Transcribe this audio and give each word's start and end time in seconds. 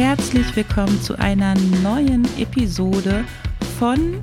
herzlich 0.00 0.56
willkommen 0.56 0.98
zu 1.02 1.18
einer 1.18 1.54
neuen 1.82 2.24
Episode 2.38 3.22
von 3.78 4.18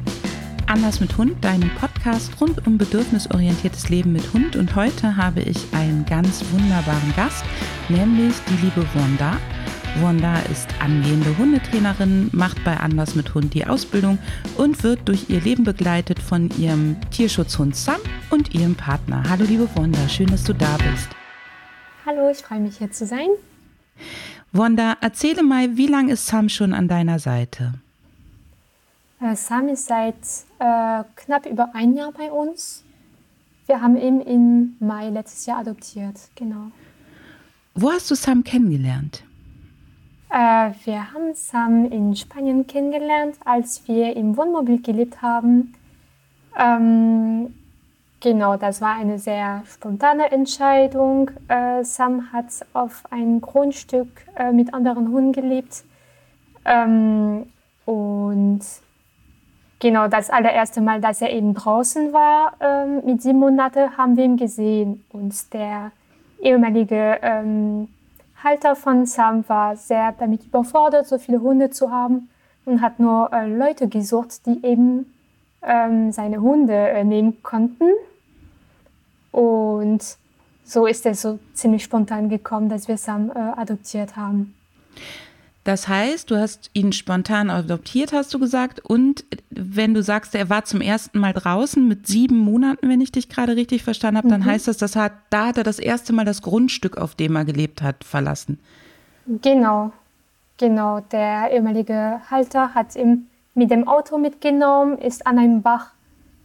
Anders 0.66 1.00
mit 1.00 1.16
Hund, 1.20 1.44
deinem 1.46 1.70
Podcast 1.76 2.32
rund 2.42 2.66
um 2.66 2.80
bedürfnisorientiertes 2.80 3.88
Leben 3.90 4.12
mit 4.12 4.34
Hund. 4.34 4.56
Und 4.56 4.76
heute 4.76 5.18
habe 5.18 5.42
ich 5.42 5.72
einen 5.74 6.04
ganz 6.08 6.44
wunderbaren 6.52 7.14
Gast, 7.16 7.46
nämlich 7.90 8.34
die 8.50 8.66
liebe 8.66 8.88
Wanda. 8.96 9.38
Wanda 10.02 10.40
ist 10.52 10.68
angehende 10.82 11.38
Hundetrainerin, 11.38 12.32
macht 12.34 12.64
bei 12.64 12.76
Anders 12.76 13.14
mit 13.14 13.36
Hund 13.36 13.54
die 13.54 13.68
Ausbildung 13.68 14.18
und 14.58 14.82
wird 14.82 15.08
durch 15.08 15.30
ihr 15.30 15.42
Leben 15.42 15.64
begleitet 15.64 16.18
von 16.18 16.50
ihrem 16.58 16.96
Tierschutzhund 17.12 17.76
Sam 17.76 18.02
und 18.32 18.56
ihrem 18.56 18.74
Partner. 18.74 19.24
Hallo 19.30 19.46
liebe 19.48 19.70
Wanda, 19.76 20.10
schön, 20.10 20.28
dass 20.28 20.44
du 20.44 20.54
da 20.54 20.76
bist. 20.78 21.10
Hallo, 22.04 22.32
ich 22.32 22.40
freue 22.40 22.62
mich 22.62 22.80
hier 22.80 22.92
zu 22.92 23.06
sein. 23.06 23.28
Wanda, 24.58 24.98
erzähle 25.02 25.44
mal, 25.44 25.78
wie 25.78 25.86
lange 25.86 26.14
ist 26.14 26.26
Sam 26.26 26.50
schon 26.50 26.74
an 26.74 26.88
deiner 26.88 27.20
Seite? 27.20 27.76
Äh, 29.22 29.36
Sam 29.36 29.68
ist 29.68 29.86
seit 29.88 30.16
äh, 30.60 31.04
knapp 31.16 31.46
über 31.46 31.76
ein 31.76 31.94
Jahr 31.96 32.12
bei 32.12 32.32
uns. 32.32 32.84
Wir 33.68 33.82
haben 33.82 33.98
ihn 33.98 34.22
im 34.22 34.76
Mai 34.80 35.10
letztes 35.10 35.46
Jahr 35.46 35.60
adoptiert, 35.60 36.16
genau. 36.36 36.72
Wo 37.76 37.92
hast 37.92 38.10
du 38.10 38.16
Sam 38.16 38.44
kennengelernt? 38.44 39.24
Äh, 40.30 40.72
wir 40.86 41.14
haben 41.14 41.36
Sam 41.36 41.86
in 41.92 42.16
Spanien 42.16 42.66
kennengelernt, 42.66 43.36
als 43.46 43.88
wir 43.88 44.16
im 44.16 44.36
Wohnmobil 44.38 44.82
gelebt 44.82 45.22
haben. 45.22 45.74
Ähm, 46.58 47.54
Genau, 48.20 48.58
das 48.58 48.82
war 48.82 48.96
eine 48.96 49.20
sehr 49.20 49.64
spontane 49.68 50.32
Entscheidung. 50.32 51.30
Äh, 51.48 51.84
Sam 51.84 52.32
hat 52.34 52.46
auf 52.74 53.04
einem 53.12 53.42
Grundstück 53.42 54.08
äh, 54.36 54.52
mit 54.52 54.74
anderen 54.74 55.12
Hunden 55.12 55.34
gelebt. 55.34 55.84
Ähm, 56.66 57.46
und 57.86 58.62
genau 59.80 60.08
das 60.08 60.32
allererste 60.32 60.82
Mal, 60.82 61.00
dass 61.00 61.22
er 61.22 61.32
eben 61.32 61.54
draußen 61.54 62.12
war, 62.12 62.54
ähm, 62.60 63.06
mit 63.06 63.22
sieben 63.22 63.38
Monaten, 63.38 63.96
haben 63.98 64.18
wir 64.18 64.26
ihn 64.26 64.38
gesehen. 64.38 65.06
Und 65.14 65.54
der 65.54 65.92
ehemalige 66.42 67.20
ähm, 67.22 67.88
Halter 68.44 68.76
von 68.76 69.06
Sam 69.06 69.48
war 69.48 69.76
sehr 69.76 70.14
damit 70.18 70.44
überfordert, 70.44 71.06
so 71.06 71.20
viele 71.20 71.40
Hunde 71.42 71.70
zu 71.70 71.92
haben 71.92 72.30
und 72.66 72.82
hat 72.82 73.00
nur 73.00 73.32
äh, 73.32 73.48
Leute 73.48 73.88
gesucht, 73.88 74.46
die 74.48 74.66
eben 74.66 75.14
ähm, 75.62 76.12
seine 76.12 76.42
Hunde 76.42 76.74
äh, 76.74 77.04
nehmen 77.04 77.44
konnten. 77.44 77.92
Und 79.38 80.18
so 80.64 80.88
ist 80.88 81.06
es 81.06 81.22
so 81.22 81.38
ziemlich 81.54 81.84
spontan 81.84 82.28
gekommen, 82.28 82.70
dass 82.70 82.88
wir 82.88 82.98
Sam 82.98 83.30
äh, 83.30 83.38
adoptiert 83.38 84.16
haben. 84.16 84.56
Das 85.64 85.88
heißt, 85.88 86.32
du 86.32 86.38
hast 86.38 86.72
ihn 86.74 86.92
spontan 86.92 87.52
adoptiert, 87.52 88.14
hast 88.14 88.34
du 88.34 88.40
gesagt. 88.40 88.80
Und 88.80 89.26
wenn 89.52 89.94
du 89.94 90.02
sagst, 90.02 90.34
er 90.34 90.50
war 90.50 90.66
zum 90.66 90.82
ersten 90.82 91.20
Mal 91.20 91.34
draußen 91.34 91.88
mit 91.88 92.08
sieben 92.08 92.40
Monaten, 92.40 92.90
wenn 92.90 93.00
ich 93.00 93.12
dich 93.12 93.30
gerade 93.30 93.56
richtig 93.56 93.84
verstanden 93.84 94.18
habe, 94.18 94.28
mhm. 94.28 94.32
dann 94.32 94.46
heißt 94.46 94.68
das, 94.68 94.78
das 94.78 94.96
hat, 94.96 95.12
da 95.30 95.48
hat 95.48 95.60
er 95.60 95.64
das 95.64 95.78
erste 95.78 96.14
Mal 96.14 96.26
das 96.26 96.42
Grundstück, 96.42 96.98
auf 96.98 97.14
dem 97.14 97.36
er 97.36 97.46
gelebt 97.46 97.84
hat, 97.84 98.04
verlassen. 98.04 98.58
Genau, 99.28 99.92
genau. 100.58 101.02
Der 101.12 101.52
ehemalige 101.52 102.22
Halter 102.32 102.74
hat 102.74 102.96
ihn 102.96 103.28
mit 103.54 103.70
dem 103.70 103.88
Auto 103.88 104.18
mitgenommen, 104.18 104.98
ist 104.98 105.28
an 105.28 105.38
einem 105.38 105.62
Bach 105.62 105.92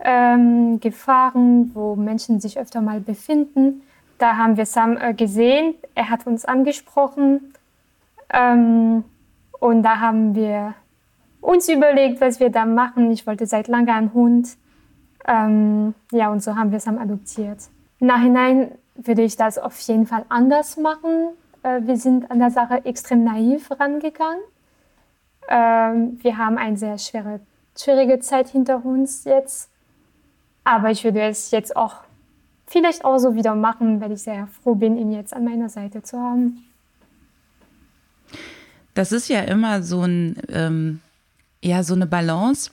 ähm, 0.02 0.80
gefahren, 0.80 1.70
wo 1.74 1.94
Menschen 1.96 2.40
sich 2.40 2.58
öfter 2.58 2.80
mal 2.80 3.00
befinden. 3.00 3.82
Da 4.18 4.36
haben 4.36 4.56
wir 4.56 4.66
Sam 4.66 4.96
äh, 4.96 5.14
gesehen. 5.14 5.74
Er 5.94 6.10
hat 6.10 6.26
uns 6.26 6.44
angesprochen. 6.44 7.54
Ähm, 8.32 9.04
und 9.58 9.82
da 9.82 10.00
haben 10.00 10.34
wir 10.34 10.74
uns 11.40 11.68
überlegt, 11.68 12.20
was 12.20 12.40
wir 12.40 12.50
da 12.50 12.66
machen. 12.66 13.10
Ich 13.10 13.26
wollte 13.26 13.46
seit 13.46 13.68
langem 13.68 13.94
einen 13.94 14.14
Hund. 14.14 14.56
Ähm, 15.26 15.94
ja, 16.10 16.30
und 16.30 16.42
so 16.42 16.56
haben 16.56 16.72
wir 16.72 16.80
Sam 16.80 16.98
adoptiert. 16.98 17.58
Im 18.00 18.08
Nachhinein 18.08 18.72
würde 18.96 19.22
ich 19.22 19.36
das 19.36 19.58
auf 19.58 19.78
jeden 19.80 20.06
Fall 20.06 20.24
anders 20.28 20.76
machen. 20.76 21.28
Äh, 21.62 21.82
wir 21.82 21.96
sind 21.96 22.30
an 22.30 22.38
der 22.38 22.50
Sache 22.50 22.84
extrem 22.84 23.24
naiv 23.24 23.70
rangegangen. 23.70 24.42
Ähm, 25.48 26.18
wir 26.22 26.38
haben 26.38 26.58
eine 26.58 26.76
sehr 26.76 26.98
schwere, 26.98 27.40
schwierige 27.76 28.18
Zeit 28.20 28.48
hinter 28.48 28.84
uns 28.84 29.24
jetzt. 29.24 29.71
Aber 30.64 30.90
ich 30.90 31.02
würde 31.04 31.22
es 31.22 31.50
jetzt 31.50 31.76
auch 31.76 31.96
vielleicht 32.66 33.04
auch 33.04 33.18
so 33.18 33.34
wieder 33.34 33.54
machen, 33.54 34.00
weil 34.00 34.12
ich 34.12 34.22
sehr 34.22 34.48
froh 34.62 34.74
bin, 34.74 34.96
ihn 34.96 35.12
jetzt 35.12 35.34
an 35.34 35.44
meiner 35.44 35.68
Seite 35.68 36.02
zu 36.02 36.18
haben. 36.18 36.64
Das 38.94 39.12
ist 39.12 39.28
ja 39.28 39.40
immer 39.40 39.82
so 39.82 40.02
ein, 40.02 40.36
ähm, 40.48 41.00
ja, 41.62 41.82
so 41.82 41.94
eine 41.94 42.06
Balance. 42.06 42.70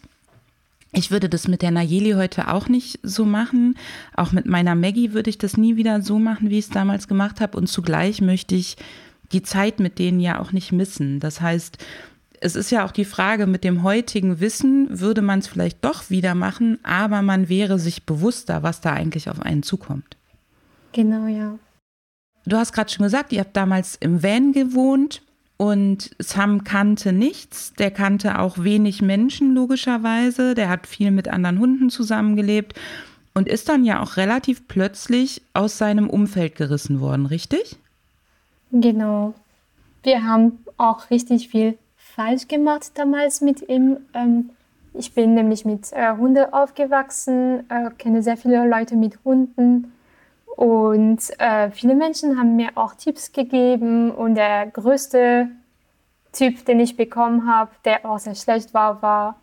Ich 0.92 1.12
würde 1.12 1.30
das 1.30 1.48
mit 1.48 1.62
der 1.62 1.72
Nayeli 1.72 2.12
heute 2.12 2.48
auch 2.48 2.68
nicht 2.68 3.00
so 3.04 3.26
machen. 3.26 3.76
Auch 4.16 4.32
mit 4.32 4.46
meiner 4.46 4.76
Maggie 4.76 5.14
würde 5.14 5.30
ich 5.30 5.38
das 5.38 5.56
nie 5.56 5.76
wieder 5.76 6.02
so 6.02 6.18
machen, 6.18 6.50
wie 6.50 6.58
ich 6.58 6.66
es 6.66 6.72
damals 6.72 7.08
gemacht 7.08 7.42
habe. 7.42 7.58
Und 7.58 7.68
zugleich 7.68 8.22
möchte 8.22 8.56
ich 8.56 8.76
die 9.32 9.44
Zeit 9.44 9.80
mit 9.80 10.00
denen 10.00 10.20
ja 10.20 10.40
auch 10.40 10.52
nicht 10.52 10.72
missen. 10.72 11.20
Das 11.20 11.42
heißt, 11.42 11.78
es 12.42 12.56
ist 12.56 12.72
ja 12.72 12.86
auch 12.86 12.92
die 12.92 13.06
Frage, 13.06 13.48
mit 13.48 13.64
dem 13.64 13.84
heutigen 13.84 14.40
Wissen 14.40 15.00
würde 15.00 15.22
man 15.22 15.40
es 15.40 15.48
vielleicht 15.48 15.84
doch 15.84 16.10
wieder 16.10 16.36
machen, 16.36 16.80
aber 16.84 17.22
man 17.22 17.50
wäre 17.50 17.80
sich 17.80 18.04
bewusster, 18.04 18.64
was 18.64 18.82
da 18.82 18.94
eigentlich 18.94 19.30
auf 19.30 19.42
einen 19.42 19.64
zukommt. 19.64 20.18
Genau, 20.94 21.28
ja. 21.28 21.58
Du 22.46 22.58
hast 22.58 22.74
gerade 22.74 22.90
schon 22.90 23.04
gesagt, 23.04 23.32
ihr 23.32 23.42
habt 23.42 23.56
damals 23.56 23.96
im 24.00 24.24
Van 24.24 24.54
gewohnt 24.54 25.22
und 25.58 26.12
Sam 26.20 26.64
kannte 26.64 27.12
nichts. 27.12 27.74
Der 27.74 27.92
kannte 27.92 28.40
auch 28.40 28.64
wenig 28.64 29.02
Menschen, 29.02 29.54
logischerweise. 29.54 30.56
Der 30.56 30.70
hat 30.70 30.88
viel 30.88 31.12
mit 31.12 31.28
anderen 31.28 31.60
Hunden 31.60 31.90
zusammengelebt 31.90 32.80
und 33.34 33.48
ist 33.48 33.70
dann 33.70 33.84
ja 33.84 34.02
auch 34.02 34.18
relativ 34.18 34.68
plötzlich 34.68 35.42
aus 35.54 35.78
seinem 35.78 36.10
Umfeld 36.10 36.56
gerissen 36.56 37.02
worden, 37.02 37.26
richtig? 37.26 37.78
Genau. 38.72 39.34
Wir 40.04 40.24
haben 40.24 40.60
auch 40.78 41.10
richtig 41.10 41.50
viel 41.50 41.78
falsch 42.20 42.50
gemacht 42.50 42.92
damals 42.96 43.40
mit 43.40 43.70
ihm. 43.70 43.98
Ähm, 44.14 44.50
ich 44.94 45.14
bin 45.14 45.36
nämlich 45.36 45.64
mit 45.64 45.94
äh, 45.94 46.12
Hunden 46.18 46.52
aufgewachsen, 46.52 47.64
äh, 47.70 47.92
kenne 47.98 48.22
sehr 48.22 48.36
viele 48.36 48.68
Leute 48.68 48.98
mit 48.98 49.24
Hunden 49.24 49.94
und 50.58 51.20
äh, 51.40 51.72
viele 51.72 51.96
Menschen 51.96 52.38
haben 52.38 52.58
mir 52.58 52.72
auch 52.76 52.94
Tipps 52.96 53.32
gegeben 53.32 54.12
und 54.12 54.36
der 54.36 54.68
größte 54.68 55.48
Tipp, 56.34 56.66
den 56.66 56.82
ich 56.82 56.98
bekommen 56.98 57.48
habe, 57.48 57.72
der 57.86 58.06
auch 58.06 58.20
sehr 58.20 58.36
schlecht 58.36 58.74
war, 58.74 59.02
war, 59.02 59.40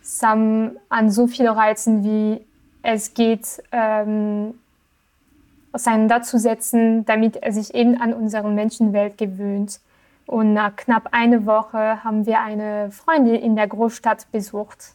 Sam 0.00 0.78
an 0.88 1.10
so 1.10 1.26
viele 1.26 1.54
Reizen 1.54 2.04
wie 2.04 2.40
es 2.82 3.12
geht, 3.12 3.62
ähm, 3.70 4.54
auseinanderzusetzen, 5.72 7.04
damit 7.04 7.36
er 7.36 7.52
sich 7.52 7.74
eben 7.74 8.00
an 8.00 8.14
unsere 8.14 8.50
Menschenwelt 8.50 9.18
gewöhnt. 9.18 9.80
Und 10.26 10.54
nach 10.54 10.74
knapp 10.76 11.08
einer 11.12 11.44
Woche 11.46 12.02
haben 12.02 12.26
wir 12.26 12.40
eine 12.40 12.90
Freundin 12.90 13.36
in 13.36 13.56
der 13.56 13.68
Großstadt 13.68 14.30
besucht. 14.32 14.94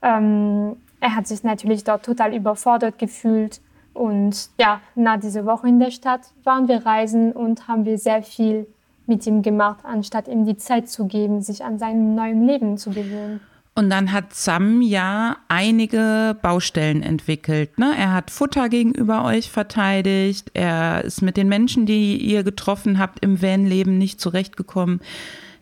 Ähm, 0.00 0.76
er 1.00 1.16
hat 1.16 1.26
sich 1.26 1.42
natürlich 1.42 1.84
dort 1.84 2.04
total 2.04 2.34
überfordert 2.34 2.98
gefühlt. 2.98 3.60
Und 3.94 4.48
ja, 4.58 4.80
nach 4.94 5.18
dieser 5.18 5.44
Woche 5.44 5.68
in 5.68 5.80
der 5.80 5.90
Stadt 5.90 6.20
waren 6.44 6.68
wir 6.68 6.86
reisen 6.86 7.32
und 7.32 7.68
haben 7.68 7.84
wir 7.84 7.98
sehr 7.98 8.22
viel 8.22 8.66
mit 9.06 9.26
ihm 9.26 9.42
gemacht, 9.42 9.80
anstatt 9.84 10.28
ihm 10.28 10.44
die 10.44 10.56
Zeit 10.56 10.88
zu 10.88 11.06
geben, 11.06 11.42
sich 11.42 11.64
an 11.64 11.78
seinem 11.78 12.14
neuen 12.14 12.46
Leben 12.46 12.78
zu 12.78 12.90
gewöhnen. 12.90 13.40
Und 13.74 13.88
dann 13.88 14.12
hat 14.12 14.34
Sam 14.34 14.82
ja 14.82 15.38
einige 15.48 16.36
Baustellen 16.42 17.02
entwickelt. 17.02 17.78
Ne? 17.78 17.94
Er 17.96 18.12
hat 18.12 18.30
Futter 18.30 18.68
gegenüber 18.68 19.24
euch 19.24 19.50
verteidigt. 19.50 20.50
Er 20.52 21.02
ist 21.04 21.22
mit 21.22 21.38
den 21.38 21.48
Menschen, 21.48 21.86
die 21.86 22.18
ihr 22.18 22.42
getroffen 22.42 22.98
habt, 22.98 23.24
im 23.24 23.40
Van-Leben 23.40 23.96
nicht 23.96 24.20
zurechtgekommen. 24.20 25.00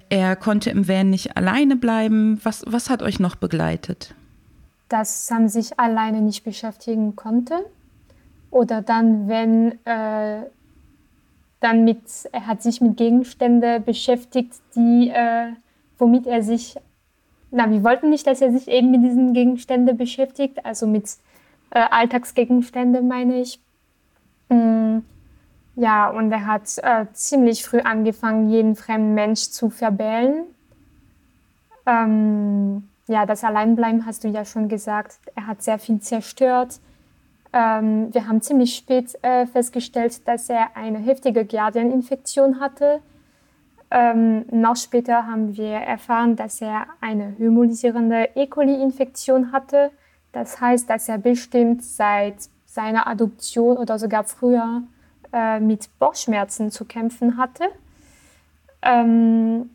Er 0.09 0.35
konnte 0.35 0.71
im 0.71 0.89
Van 0.89 1.11
nicht 1.11 1.37
alleine 1.37 1.77
bleiben. 1.77 2.41
Was, 2.43 2.65
was 2.67 2.91
hat 2.91 3.01
euch 3.01 3.21
noch 3.21 3.37
begleitet? 3.37 4.13
Dass 4.89 5.29
Sam 5.29 5.47
sich 5.47 5.79
alleine 5.79 6.21
nicht 6.21 6.43
beschäftigen 6.43 7.15
konnte. 7.15 7.65
Oder 8.51 8.83
dann, 8.83 9.29
wenn 9.29 9.79
äh, 9.85 10.43
dann 11.61 11.85
mit, 11.85 12.03
er 12.33 12.49
hat 12.49 12.61
sich 12.61 12.81
mit 12.81 12.97
Gegenständen 12.97 13.85
beschäftigt, 13.85 14.55
die, 14.75 15.11
äh, 15.15 15.53
womit 15.97 16.27
er 16.27 16.43
sich 16.43 16.75
na, 17.51 17.71
wir 17.71 17.83
wollten 17.83 18.11
nicht, 18.11 18.27
dass 18.27 18.41
er 18.41 18.53
sich 18.53 18.69
eben 18.69 18.91
mit 18.91 19.03
diesen 19.03 19.33
Gegenständen 19.33 19.97
beschäftigt, 19.97 20.65
also 20.65 20.87
mit 20.87 21.17
äh, 21.71 21.81
Alltagsgegenständen 21.91 23.09
meine 23.09 23.41
ich. 23.41 23.61
Mm, 24.49 24.99
ja, 25.77 26.11
und 26.11 26.31
er 26.31 26.47
hat 26.47 26.79
äh, 26.79 27.07
ziemlich 27.13 27.65
früh 27.65 27.81
angefangen, 27.81 28.51
jeden 28.51 28.77
fremden 28.77 29.15
Mensch 29.15 29.51
zu 29.51 29.71
verbellen. 29.71 30.45
Ähm, 31.87 32.89
ja, 33.09 33.27
das 33.27 33.43
Alleinbleiben 33.43 34.07
hast 34.07 34.25
du 34.25 34.29
ja 34.29 34.45
schon 34.45 34.69
gesagt. 34.69 35.19
Er 35.35 35.47
hat 35.47 35.63
sehr 35.63 35.79
viel 35.79 36.01
zerstört. 36.01 36.79
Ähm, 37.53 38.15
wir 38.15 38.29
haben 38.29 38.43
ziemlich 38.43 38.77
spät 38.77 39.19
äh, 39.23 39.47
festgestellt, 39.47 40.27
dass 40.29 40.49
er 40.49 40.77
eine 40.77 40.99
heftige 40.99 41.45
Giardieninfektion 41.45 42.61
hatte. 42.61 43.01
Ähm, 43.91 44.45
noch 44.51 44.77
später 44.77 45.27
haben 45.27 45.57
wir 45.57 45.73
erfahren, 45.73 46.37
dass 46.37 46.61
er 46.61 46.87
eine 47.01 47.35
hämolysierende 47.39 48.31
E. 48.35 48.47
coli-Infektion 48.47 49.53
hatte. 49.53 49.91
Das 50.33 50.61
heißt, 50.61 50.89
dass 50.89 51.09
er 51.09 51.19
bestimmt 51.19 51.83
seit 51.85 52.37
seiner 52.67 53.09
Adoption 53.09 53.77
oder 53.77 53.99
sogar 53.99 54.25
früher 54.25 54.83
äh, 55.33 55.59
mit 55.59 55.89
Bauchschmerzen 55.99 56.71
zu 56.71 56.85
kämpfen 56.85 57.37
hatte. 57.37 57.65
Ähm, 58.83 59.71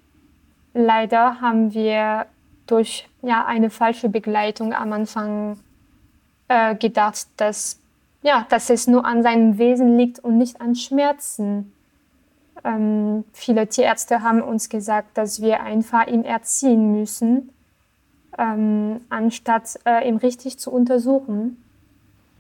leider 0.73 1.41
haben 1.41 1.73
wir 1.73 2.27
durch 2.67 3.07
ja, 3.21 3.45
eine 3.45 3.69
falsche 3.69 4.09
Begleitung 4.09 4.73
am 4.73 4.93
Anfang 4.93 5.59
äh, 6.47 6.75
gedacht, 6.75 7.27
dass, 7.37 7.79
ja, 8.21 8.45
dass 8.49 8.69
es 8.69 8.87
nur 8.87 9.05
an 9.05 9.23
seinem 9.23 9.57
Wesen 9.57 9.97
liegt 9.97 10.19
und 10.19 10.37
nicht 10.37 10.61
an 10.61 10.75
Schmerzen. 10.75 11.73
Ähm, 12.63 13.25
viele 13.33 13.67
Tierärzte 13.67 14.21
haben 14.21 14.41
uns 14.41 14.69
gesagt, 14.69 15.17
dass 15.17 15.41
wir 15.41 15.61
einfach 15.61 16.07
ihn 16.07 16.23
erziehen 16.23 16.99
müssen, 16.99 17.51
ähm, 18.37 19.01
anstatt 19.09 19.79
äh, 19.85 20.07
ihn 20.07 20.17
richtig 20.17 20.57
zu 20.59 20.71
untersuchen. 20.71 21.57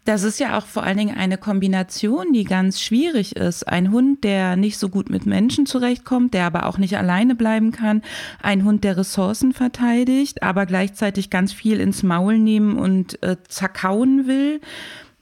Das 0.05 0.21
ist 0.21 0.39
ja 0.39 0.55
auch 0.55 0.67
vor 0.67 0.83
allen 0.83 0.99
Dingen 0.99 1.17
eine 1.17 1.39
Kombination, 1.39 2.31
die 2.31 2.43
ganz 2.43 2.79
schwierig 2.79 3.35
ist. 3.35 3.67
Ein 3.67 3.91
Hund, 3.91 4.23
der 4.23 4.55
nicht 4.55 4.77
so 4.77 4.89
gut 4.89 5.09
mit 5.09 5.25
Menschen 5.25 5.65
zurechtkommt, 5.65 6.35
der 6.35 6.45
aber 6.45 6.67
auch 6.67 6.77
nicht 6.77 6.95
alleine 6.95 7.33
bleiben 7.33 7.71
kann. 7.71 8.03
Ein 8.39 8.65
Hund, 8.65 8.83
der 8.83 8.97
Ressourcen 8.97 9.51
verteidigt, 9.51 10.43
aber 10.43 10.67
gleichzeitig 10.67 11.31
ganz 11.31 11.53
viel 11.53 11.79
ins 11.79 12.03
Maul 12.03 12.37
nehmen 12.37 12.77
und 12.77 13.21
äh, 13.23 13.37
zerkauen 13.47 14.27
will. 14.27 14.61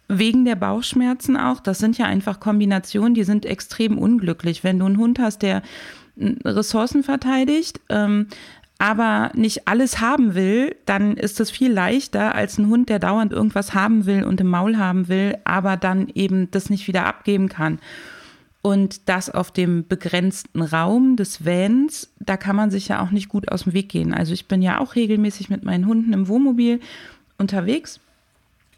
Wegen 0.07 0.45
der 0.45 0.55
Bauchschmerzen 0.55 1.37
auch. 1.37 1.59
Das 1.59 1.79
sind 1.79 1.97
ja 1.97 2.05
einfach 2.05 2.39
Kombinationen, 2.39 3.13
die 3.13 3.23
sind 3.23 3.45
extrem 3.45 3.97
unglücklich. 3.97 4.63
Wenn 4.63 4.79
du 4.79 4.85
einen 4.85 4.97
Hund 4.97 5.19
hast, 5.19 5.41
der 5.41 5.61
Ressourcen 6.17 7.03
verteidigt, 7.03 7.79
ähm, 7.89 8.27
aber 8.77 9.31
nicht 9.33 9.67
alles 9.67 10.01
haben 10.01 10.35
will, 10.35 10.75
dann 10.85 11.15
ist 11.15 11.39
es 11.39 11.49
viel 11.49 11.71
leichter 11.71 12.35
als 12.35 12.57
ein 12.57 12.67
Hund, 12.67 12.89
der 12.89 12.99
dauernd 12.99 13.31
irgendwas 13.31 13.73
haben 13.73 14.05
will 14.05 14.23
und 14.23 14.41
im 14.41 14.47
Maul 14.47 14.77
haben 14.77 15.07
will, 15.07 15.37
aber 15.45 15.77
dann 15.77 16.09
eben 16.13 16.51
das 16.51 16.69
nicht 16.69 16.87
wieder 16.87 17.05
abgeben 17.05 17.47
kann. 17.49 17.79
Und 18.61 19.09
das 19.09 19.29
auf 19.29 19.51
dem 19.51 19.87
begrenzten 19.87 20.61
Raum 20.61 21.15
des 21.15 21.45
Vans, 21.45 22.13
da 22.19 22.37
kann 22.37 22.55
man 22.55 22.71
sich 22.71 22.87
ja 22.87 23.01
auch 23.01 23.11
nicht 23.11 23.29
gut 23.29 23.51
aus 23.51 23.63
dem 23.63 23.73
Weg 23.73 23.89
gehen. 23.89 24.13
Also 24.13 24.33
ich 24.33 24.47
bin 24.47 24.61
ja 24.61 24.79
auch 24.79 24.95
regelmäßig 24.95 25.49
mit 25.49 25.63
meinen 25.63 25.85
Hunden 25.85 26.13
im 26.13 26.27
Wohnmobil 26.27 26.79
unterwegs 27.37 27.99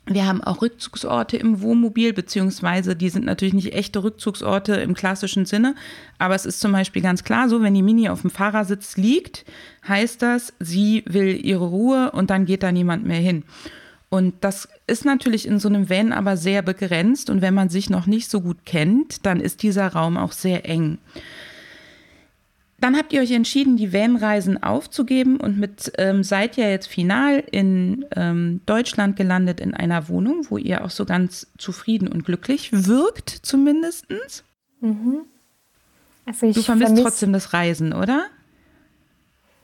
wir 0.08 0.28
haben 0.28 0.44
auch 0.44 0.62
Rückzugsorte 0.62 1.38
im 1.38 1.62
Wohnmobil, 1.62 2.14
beziehungsweise 2.14 2.96
die 2.96 3.10
sind 3.10 3.26
natürlich 3.26 3.56
nicht 3.56 3.74
echte 3.74 4.04
Rückzugsorte 4.04 4.76
im 4.76 4.94
klassischen 4.94 5.46
Sinne. 5.46 5.76
Aber 6.20 6.36
es 6.36 6.46
ist 6.46 6.60
zum 6.60 6.72
Beispiel 6.72 7.02
ganz 7.02 7.24
klar 7.24 7.50
so, 7.50 7.62
wenn 7.64 7.74
die 7.74 7.82
Mini 7.82 8.10
auf 8.10 8.22
dem 8.22 8.30
Fahrersitz 8.30 8.98
liegt, 8.98 9.46
heißt 9.88 10.22
das, 10.22 10.54
sie 10.60 11.04
will 11.08 11.44
ihre 11.44 11.66
Ruhe 11.66 12.12
und 12.12 12.30
dann 12.30 12.46
geht 12.46 12.62
da 12.62 12.72
niemand 12.72 13.06
mehr 13.06 13.20
hin. 13.20 13.44
Und 14.10 14.36
das 14.42 14.70
ist 14.86 15.04
natürlich 15.04 15.48
in 15.48 15.60
so 15.60 15.68
einem 15.68 15.90
Van 15.90 16.14
aber 16.14 16.38
sehr 16.38 16.62
begrenzt. 16.62 17.30
Und 17.30 17.42
wenn 17.42 17.56
man 17.56 17.70
sich 17.70 17.90
noch 17.90 18.06
nicht 18.06 18.30
so 18.30 18.42
gut 18.42 18.60
kennt, 18.66 19.26
dann 19.26 19.40
ist 19.40 19.64
dieser 19.64 19.88
Raum 19.88 20.18
auch 20.18 20.32
sehr 20.32 20.70
eng. 20.70 21.00
Dann 22.86 22.96
habt 22.96 23.14
ihr 23.14 23.22
euch 23.22 23.32
entschieden, 23.32 23.78
die 23.78 23.94
Van-Reisen 23.94 24.62
aufzugeben 24.62 25.38
und 25.38 25.58
mit 25.58 25.92
ähm, 25.98 26.24
seid 26.24 26.56
ja 26.56 26.70
jetzt 26.70 26.86
final 26.86 27.40
in 27.50 28.06
ähm, 28.16 28.62
Deutschland 28.68 29.16
gelandet 29.16 29.60
in 29.60 29.74
einer 29.74 30.08
Wohnung, 30.08 30.46
wo 30.50 30.60
ihr 30.60 30.86
auch 30.86 30.92
so 30.92 31.04
ganz 31.04 31.52
zufrieden 31.58 32.08
und 32.08 32.26
glücklich 32.26 32.70
wirkt, 32.72 33.32
zumindest. 33.32 34.06
Mhm. 34.82 35.22
Also 36.28 36.52
du 36.52 36.62
vermisst 36.62 36.90
vermiss 36.90 37.02
trotzdem 37.02 37.34
das 37.34 37.54
Reisen, 37.54 37.92
oder? 37.92 38.28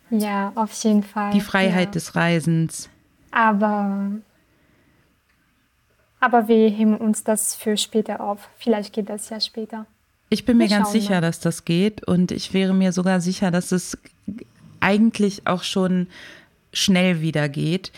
Ja, 0.10 0.52
auf 0.56 0.74
jeden 0.84 1.04
Fall. 1.04 1.32
Die 1.32 1.42
Freiheit 1.42 1.90
ja. 1.90 1.92
des 1.92 2.16
Reisens. 2.16 2.90
Aber, 3.30 4.14
aber 6.20 6.48
wir 6.48 6.70
heben 6.70 6.98
uns 6.98 7.24
das 7.24 7.54
für 7.54 7.78
später 7.78 8.20
auf. 8.20 8.50
Vielleicht 8.58 8.94
geht 8.94 9.10
das 9.10 9.30
ja 9.30 9.40
später. 9.40 9.86
Ich 10.34 10.46
bin 10.46 10.58
mir 10.58 10.70
ganz 10.70 10.94
sicher, 10.94 11.16
mal. 11.16 11.22
dass 11.22 11.42
das 11.42 11.66
geht 11.66 12.08
und 12.08 12.32
ich 12.32 12.54
wäre 12.54 12.74
mir 12.74 12.94
sogar 12.94 13.20
sicher, 13.20 13.52
dass 13.52 13.74
es 13.74 13.98
eigentlich 14.80 15.46
auch 15.46 15.64
schon 15.64 16.08
schnell 16.72 17.20
wieder 17.20 17.50
geht. 17.50 17.92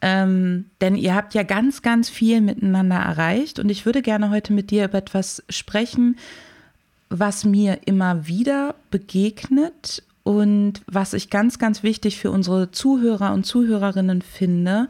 Ähm, 0.00 0.66
denn 0.80 0.94
ihr 0.94 1.16
habt 1.16 1.34
ja 1.34 1.42
ganz, 1.42 1.82
ganz 1.82 2.08
viel 2.08 2.40
miteinander 2.40 2.96
erreicht 2.96 3.58
und 3.58 3.68
ich 3.68 3.84
würde 3.84 4.00
gerne 4.00 4.30
heute 4.30 4.52
mit 4.52 4.70
dir 4.70 4.84
über 4.84 4.98
etwas 4.98 5.42
sprechen, 5.48 6.16
was 7.08 7.44
mir 7.44 7.80
immer 7.84 8.28
wieder 8.28 8.76
begegnet 8.92 10.04
und 10.22 10.82
was 10.86 11.14
ich 11.14 11.30
ganz, 11.30 11.58
ganz 11.58 11.82
wichtig 11.82 12.16
für 12.16 12.30
unsere 12.30 12.70
Zuhörer 12.70 13.34
und 13.34 13.44
Zuhörerinnen 13.44 14.22
finde. 14.22 14.88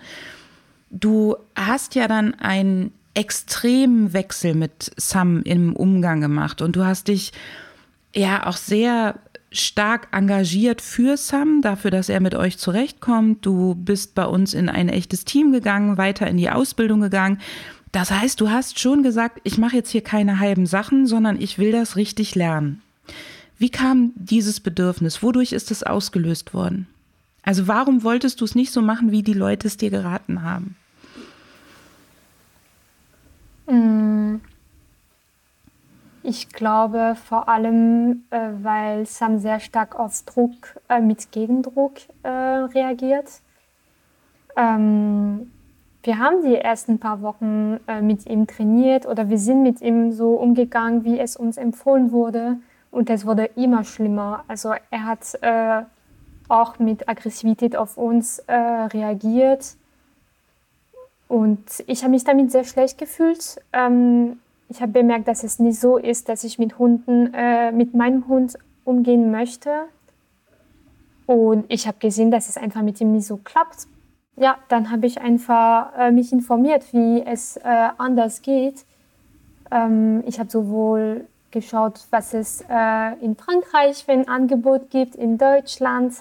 Du 0.90 1.36
hast 1.54 1.94
ja 1.94 2.06
dann 2.06 2.34
ein 2.34 2.92
extremen 3.14 4.12
Wechsel 4.12 4.54
mit 4.54 4.90
Sam 4.96 5.42
im 5.42 5.74
Umgang 5.76 6.20
gemacht 6.20 6.62
und 6.62 6.76
du 6.76 6.84
hast 6.84 7.08
dich 7.08 7.32
ja 8.14 8.46
auch 8.46 8.56
sehr 8.56 9.18
stark 9.50 10.08
engagiert 10.12 10.80
für 10.80 11.16
Sam, 11.16 11.60
dafür, 11.62 11.90
dass 11.90 12.08
er 12.08 12.20
mit 12.20 12.34
euch 12.34 12.58
zurechtkommt. 12.58 13.44
Du 13.44 13.74
bist 13.74 14.14
bei 14.14 14.24
uns 14.24 14.54
in 14.54 14.68
ein 14.68 14.88
echtes 14.88 15.24
Team 15.24 15.52
gegangen, 15.52 15.98
weiter 15.98 16.26
in 16.26 16.38
die 16.38 16.50
Ausbildung 16.50 17.00
gegangen. 17.00 17.38
Das 17.92 18.10
heißt, 18.10 18.40
du 18.40 18.50
hast 18.50 18.78
schon 18.78 19.02
gesagt, 19.02 19.40
ich 19.44 19.58
mache 19.58 19.76
jetzt 19.76 19.90
hier 19.90 20.00
keine 20.00 20.40
halben 20.40 20.66
Sachen, 20.66 21.06
sondern 21.06 21.38
ich 21.40 21.58
will 21.58 21.72
das 21.72 21.96
richtig 21.96 22.34
lernen. 22.34 22.80
Wie 23.58 23.68
kam 23.68 24.12
dieses 24.16 24.60
Bedürfnis? 24.60 25.22
Wodurch 25.22 25.52
ist 25.52 25.70
es 25.70 25.82
ausgelöst 25.82 26.54
worden? 26.54 26.86
Also 27.42 27.68
warum 27.68 28.02
wolltest 28.02 28.40
du 28.40 28.44
es 28.44 28.54
nicht 28.54 28.72
so 28.72 28.80
machen, 28.80 29.12
wie 29.12 29.22
die 29.22 29.34
Leute 29.34 29.66
es 29.66 29.76
dir 29.76 29.90
geraten 29.90 30.42
haben? 30.42 30.76
Mm. 33.72 34.40
Ich 36.22 36.50
glaube 36.50 37.16
vor 37.16 37.48
allem, 37.48 38.24
äh, 38.30 38.50
weil 38.62 39.06
Sam 39.06 39.38
sehr 39.38 39.60
stark 39.60 39.98
auf 39.98 40.22
Druck 40.22 40.78
äh, 40.88 41.00
mit 41.00 41.32
Gegendruck 41.32 41.94
äh, 42.22 42.28
reagiert. 42.28 43.40
Ähm, 44.56 45.50
wir 46.02 46.18
haben 46.18 46.42
die 46.44 46.56
ersten 46.56 46.98
paar 47.00 47.22
Wochen 47.22 47.80
äh, 47.88 48.02
mit 48.02 48.26
ihm 48.26 48.46
trainiert 48.46 49.06
oder 49.06 49.30
wir 49.30 49.38
sind 49.38 49.62
mit 49.62 49.80
ihm 49.80 50.12
so 50.12 50.34
umgegangen, 50.34 51.04
wie 51.04 51.18
es 51.18 51.36
uns 51.36 51.56
empfohlen 51.56 52.12
wurde. 52.12 52.58
Und 52.90 53.08
es 53.08 53.24
wurde 53.24 53.46
immer 53.56 53.82
schlimmer. 53.84 54.44
Also 54.48 54.74
er 54.90 55.04
hat 55.06 55.38
äh, 55.40 55.82
auch 56.48 56.78
mit 56.78 57.08
Aggressivität 57.08 57.74
auf 57.74 57.96
uns 57.96 58.42
reagiert. 58.48 59.76
Und 61.32 61.82
ich 61.86 62.02
habe 62.02 62.10
mich 62.10 62.24
damit 62.24 62.52
sehr 62.52 62.64
schlecht 62.64 62.98
gefühlt. 62.98 63.58
Ähm, 63.72 64.40
ich 64.68 64.82
habe 64.82 64.92
bemerkt, 64.92 65.28
dass 65.28 65.44
es 65.44 65.58
nicht 65.58 65.80
so 65.80 65.96
ist, 65.96 66.28
dass 66.28 66.44
ich 66.44 66.58
mit 66.58 66.78
Hunden, 66.78 67.32
äh, 67.32 67.72
mit 67.72 67.94
meinem 67.94 68.28
Hund 68.28 68.58
umgehen 68.84 69.30
möchte. 69.30 69.70
Und 71.24 71.64
ich 71.68 71.86
habe 71.86 71.96
gesehen, 72.00 72.30
dass 72.30 72.50
es 72.50 72.58
einfach 72.58 72.82
mit 72.82 73.00
ihm 73.00 73.12
nicht 73.12 73.26
so 73.26 73.38
klappt. 73.38 73.86
Ja, 74.36 74.58
dann 74.68 74.90
habe 74.90 75.06
ich 75.06 75.22
einfach 75.22 75.96
äh, 75.96 76.10
mich 76.10 76.34
informiert, 76.34 76.92
wie 76.92 77.22
es 77.22 77.56
äh, 77.56 77.88
anders 77.96 78.42
geht. 78.42 78.84
Ähm, 79.70 80.22
ich 80.26 80.38
habe 80.38 80.50
sowohl 80.50 81.26
geschaut, 81.50 81.98
was 82.10 82.34
es 82.34 82.62
äh, 82.68 83.24
in 83.24 83.36
Frankreich 83.36 84.04
für 84.04 84.12
ein 84.12 84.28
Angebot 84.28 84.90
gibt, 84.90 85.14
in 85.14 85.38
Deutschland, 85.38 86.12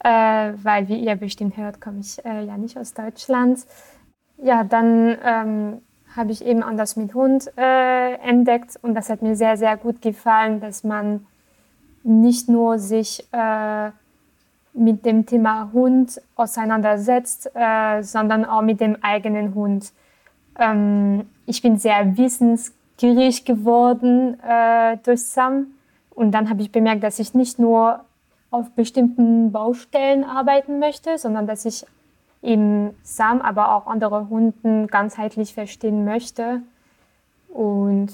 äh, 0.00 0.52
weil 0.62 0.88
wie 0.88 0.98
ihr 0.98 1.16
bestimmt 1.16 1.56
hört, 1.56 1.80
komme 1.80 2.00
ich 2.00 2.22
äh, 2.26 2.44
ja 2.44 2.58
nicht 2.58 2.76
aus 2.76 2.92
Deutschland 2.92 3.64
ja, 4.38 4.64
dann 4.64 5.16
ähm, 5.24 5.82
habe 6.16 6.32
ich 6.32 6.44
eben 6.44 6.62
Anders 6.62 6.96
mit 6.96 7.14
Hund 7.14 7.50
äh, 7.56 8.14
entdeckt 8.14 8.78
und 8.82 8.94
das 8.94 9.10
hat 9.10 9.22
mir 9.22 9.36
sehr, 9.36 9.56
sehr 9.56 9.76
gut 9.76 10.00
gefallen, 10.02 10.60
dass 10.60 10.84
man 10.84 11.26
nicht 12.02 12.48
nur 12.48 12.78
sich 12.78 13.26
äh, 13.32 13.90
mit 14.74 15.04
dem 15.04 15.24
Thema 15.24 15.70
Hund 15.72 16.20
auseinandersetzt, 16.36 17.50
äh, 17.54 18.02
sondern 18.02 18.44
auch 18.44 18.62
mit 18.62 18.80
dem 18.80 18.96
eigenen 19.02 19.54
Hund. 19.54 19.92
Ähm, 20.58 21.28
ich 21.46 21.62
bin 21.62 21.78
sehr 21.78 22.16
wissensgierig 22.16 23.44
geworden 23.44 24.38
äh, 24.40 24.98
durch 25.04 25.22
Sam 25.22 25.66
und 26.14 26.32
dann 26.32 26.50
habe 26.50 26.62
ich 26.62 26.70
bemerkt, 26.70 27.02
dass 27.02 27.18
ich 27.18 27.34
nicht 27.34 27.58
nur 27.58 28.04
auf 28.50 28.70
bestimmten 28.70 29.50
Baustellen 29.50 30.22
arbeiten 30.22 30.78
möchte, 30.78 31.18
sondern 31.18 31.46
dass 31.46 31.64
ich 31.64 31.86
eben 32.44 32.90
Sam, 33.02 33.40
aber 33.40 33.74
auch 33.74 33.86
andere 33.86 34.28
Hunden 34.28 34.86
ganzheitlich 34.86 35.54
verstehen 35.54 36.04
möchte. 36.04 36.60
Und 37.48 38.12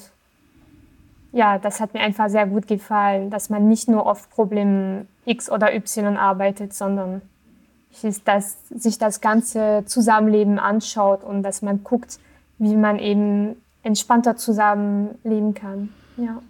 ja, 1.32 1.58
das 1.58 1.80
hat 1.80 1.94
mir 1.94 2.00
einfach 2.00 2.28
sehr 2.28 2.46
gut 2.46 2.66
gefallen, 2.66 3.30
dass 3.30 3.50
man 3.50 3.68
nicht 3.68 3.88
nur 3.88 4.06
auf 4.06 4.30
Problem 4.30 5.06
X 5.24 5.50
oder 5.50 5.74
Y 5.74 6.16
arbeitet, 6.16 6.74
sondern 6.74 7.22
dass 8.24 8.56
sich 8.68 8.98
das 8.98 9.20
ganze 9.20 9.82
Zusammenleben 9.86 10.58
anschaut 10.58 11.24
und 11.24 11.42
dass 11.42 11.60
man 11.60 11.82
guckt, 11.82 12.20
wie 12.58 12.76
man 12.76 12.98
eben 12.98 13.56
entspannter 13.82 14.36
zusammenleben 14.36 15.54
kann. 15.54 15.92
Ja. 16.16 16.40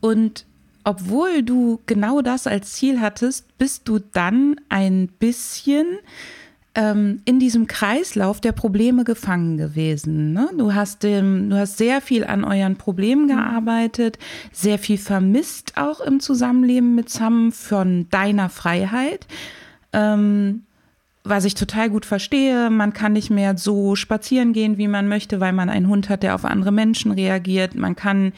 Und 0.00 0.44
obwohl 0.84 1.42
du 1.42 1.78
genau 1.86 2.22
das 2.22 2.48
als 2.48 2.72
Ziel 2.72 3.00
hattest, 3.00 3.56
bist 3.58 3.86
du 3.86 4.00
dann 4.00 4.56
ein 4.68 5.06
bisschen 5.06 5.86
ähm, 6.74 7.20
in 7.24 7.38
diesem 7.38 7.66
Kreislauf 7.66 8.40
der 8.40 8.52
Probleme 8.52 9.04
gefangen 9.04 9.58
gewesen. 9.58 10.32
Ne? 10.32 10.48
Du, 10.56 10.74
hast 10.74 11.02
dem, 11.02 11.50
du 11.50 11.56
hast 11.56 11.76
sehr 11.76 12.00
viel 12.00 12.24
an 12.24 12.44
euren 12.44 12.76
Problemen 12.76 13.24
mhm. 13.24 13.28
gearbeitet, 13.28 14.18
sehr 14.52 14.78
viel 14.78 14.98
vermisst 14.98 15.72
auch 15.76 16.00
im 16.00 16.20
Zusammenleben 16.20 16.94
mit 16.94 17.10
Sam 17.10 17.52
von 17.52 18.08
deiner 18.10 18.48
Freiheit. 18.48 19.26
Ähm, 19.92 20.62
was 21.24 21.44
ich 21.44 21.54
total 21.54 21.88
gut 21.90 22.04
verstehe, 22.04 22.68
man 22.68 22.92
kann 22.92 23.12
nicht 23.12 23.30
mehr 23.30 23.56
so 23.56 23.94
spazieren 23.94 24.52
gehen, 24.52 24.76
wie 24.76 24.88
man 24.88 25.08
möchte, 25.08 25.38
weil 25.38 25.52
man 25.52 25.68
einen 25.68 25.88
Hund 25.88 26.08
hat, 26.08 26.22
der 26.22 26.34
auf 26.34 26.44
andere 26.44 26.72
Menschen 26.72 27.12
reagiert. 27.12 27.76
Man 27.76 27.94
kann 27.94 28.32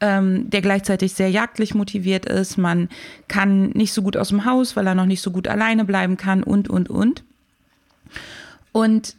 ähm, 0.00 0.50
der 0.50 0.60
gleichzeitig 0.60 1.14
sehr 1.14 1.30
jagdlich 1.30 1.74
motiviert 1.74 2.26
ist. 2.26 2.56
Man 2.56 2.88
kann 3.28 3.70
nicht 3.70 3.92
so 3.92 4.02
gut 4.02 4.16
aus 4.16 4.30
dem 4.30 4.44
Haus, 4.44 4.76
weil 4.76 4.86
er 4.86 4.94
noch 4.94 5.06
nicht 5.06 5.22
so 5.22 5.30
gut 5.30 5.46
alleine 5.46 5.84
bleiben 5.84 6.16
kann 6.16 6.42
und, 6.42 6.68
und, 6.68 6.90
und. 6.90 7.22
Und 8.76 9.16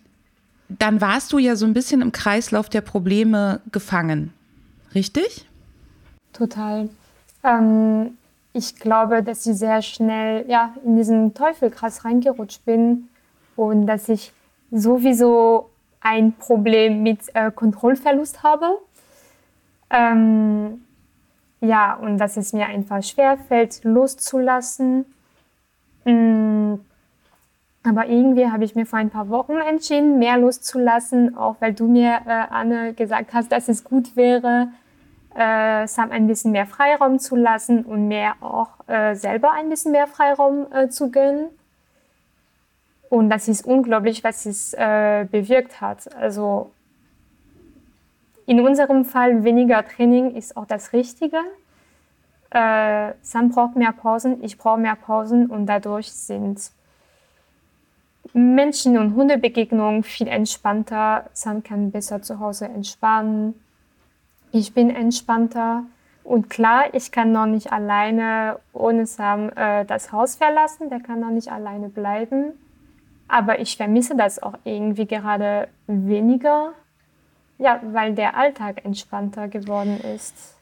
dann 0.69 1.01
warst 1.01 1.33
du 1.33 1.39
ja 1.39 1.55
so 1.55 1.65
ein 1.65 1.73
bisschen 1.73 2.01
im 2.03 2.11
Kreislauf 2.11 2.69
der 2.69 2.81
Probleme 2.81 3.59
gefangen, 3.71 4.31
richtig? 4.93 5.47
Total. 6.31 6.89
Ähm, 7.43 8.19
ich 8.53 8.75
glaube, 8.75 9.23
dass 9.23 9.47
ich 9.47 9.57
sehr 9.57 9.81
schnell 9.81 10.45
ja, 10.47 10.75
in 10.85 10.95
diesen 10.95 11.33
Teufelkreis 11.33 12.05
reingerutscht 12.05 12.65
bin 12.65 13.09
und 13.55 13.87
dass 13.87 14.09
ich 14.09 14.31
sowieso 14.69 15.71
ein 16.01 16.33
Problem 16.33 17.01
mit 17.01 17.21
äh, 17.33 17.49
Kontrollverlust 17.49 18.43
habe. 18.43 18.77
Ähm, 19.89 20.83
ja, 21.61 21.95
und 21.95 22.19
dass 22.19 22.37
es 22.37 22.53
mir 22.53 22.67
einfach 22.67 23.01
schwerfällt, 23.01 23.83
loszulassen. 23.83 25.05
Mhm. 26.05 26.46
Aber 27.87 28.07
irgendwie 28.07 28.47
habe 28.51 28.65
ich 28.65 28.75
mir 28.75 28.85
vor 28.85 28.99
ein 28.99 29.09
paar 29.09 29.29
Wochen 29.29 29.53
entschieden, 29.53 30.19
mehr 30.19 30.37
loszulassen, 30.37 31.37
auch 31.37 31.55
weil 31.59 31.73
du 31.73 31.87
mir, 31.87 32.19
äh, 32.25 32.43
Anne, 32.49 32.93
gesagt 32.93 33.33
hast, 33.33 33.49
dass 33.51 33.69
es 33.69 33.85
gut 33.85 34.17
wäre, 34.17 34.67
äh, 35.35 35.87
Sam 35.87 36.11
ein 36.11 36.27
bisschen 36.27 36.51
mehr 36.51 36.65
Freiraum 36.65 37.19
zu 37.19 37.37
lassen 37.37 37.85
und 37.85 38.09
mehr 38.09 38.33
auch 38.41 38.71
äh, 38.87 39.15
selber 39.15 39.53
ein 39.53 39.69
bisschen 39.69 39.93
mehr 39.93 40.07
Freiraum 40.07 40.67
äh, 40.73 40.89
zu 40.89 41.11
gönnen. 41.11 41.47
Und 43.09 43.29
das 43.29 43.47
ist 43.47 43.65
unglaublich, 43.65 44.23
was 44.25 44.45
es 44.45 44.73
äh, 44.73 45.25
bewirkt 45.31 45.79
hat. 45.79 46.13
Also 46.17 46.71
in 48.47 48.59
unserem 48.59 49.05
Fall 49.05 49.45
weniger 49.45 49.85
Training 49.85 50.35
ist 50.35 50.57
auch 50.57 50.65
das 50.65 50.91
Richtige. 50.91 51.37
Äh, 52.49 53.13
Sam 53.21 53.49
braucht 53.49 53.77
mehr 53.77 53.93
Pausen, 53.93 54.43
ich 54.43 54.57
brauche 54.57 54.79
mehr 54.79 54.95
Pausen 54.95 55.47
und 55.47 55.67
dadurch 55.67 56.11
sind 56.11 56.71
Menschen- 58.37 58.97
und 58.97 59.15
Hundebegegnungen 59.15 60.03
viel 60.03 60.27
entspannter. 60.27 61.29
Sam 61.33 61.63
kann 61.63 61.91
besser 61.91 62.21
zu 62.21 62.39
Hause 62.39 62.65
entspannen. 62.65 63.55
Ich 64.51 64.73
bin 64.73 64.89
entspannter. 64.89 65.83
Und 66.23 66.49
klar, 66.49 66.93
ich 66.93 67.11
kann 67.11 67.31
noch 67.31 67.47
nicht 67.47 67.71
alleine 67.71 68.59
ohne 68.73 69.05
Sam 69.07 69.49
äh, 69.55 69.85
das 69.85 70.11
Haus 70.11 70.35
verlassen. 70.35 70.89
Der 70.89 70.99
kann 70.99 71.19
noch 71.19 71.31
nicht 71.31 71.51
alleine 71.51 71.89
bleiben. 71.89 72.53
Aber 73.27 73.59
ich 73.59 73.75
vermisse 73.75 74.15
das 74.15 74.41
auch 74.41 74.53
irgendwie 74.63 75.07
gerade 75.07 75.67
weniger. 75.87 76.73
Ja, 77.57 77.81
weil 77.83 78.13
der 78.13 78.37
Alltag 78.37 78.85
entspannter 78.85 79.47
geworden 79.47 79.99
ist. 80.15 80.55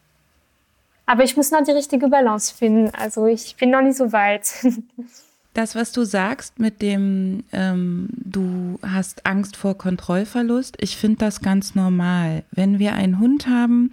Aber 1.05 1.23
ich 1.23 1.35
muss 1.35 1.51
noch 1.51 1.63
die 1.63 1.71
richtige 1.71 2.07
Balance 2.07 2.55
finden. 2.55 2.91
Also 2.95 3.25
ich 3.25 3.57
bin 3.57 3.69
noch 3.69 3.81
nicht 3.81 3.97
so 3.97 4.13
weit. 4.13 4.49
Das, 5.55 5.73
was 5.73 5.93
du 5.93 6.03
sagst 6.03 6.59
mit 6.59 6.81
dem, 6.81 7.45
ähm, 7.53 8.09
du 8.11 8.77
hast 8.81 9.25
Angst 9.25 9.55
vor 9.55 9.77
Kontrollverlust, 9.77 10.75
ich 10.81 10.97
finde 10.97 11.19
das 11.19 11.39
ganz 11.39 11.75
normal. 11.75 12.43
Wenn 12.51 12.77
wir 12.77 12.93
einen 12.93 13.19
Hund 13.19 13.47
haben, 13.47 13.89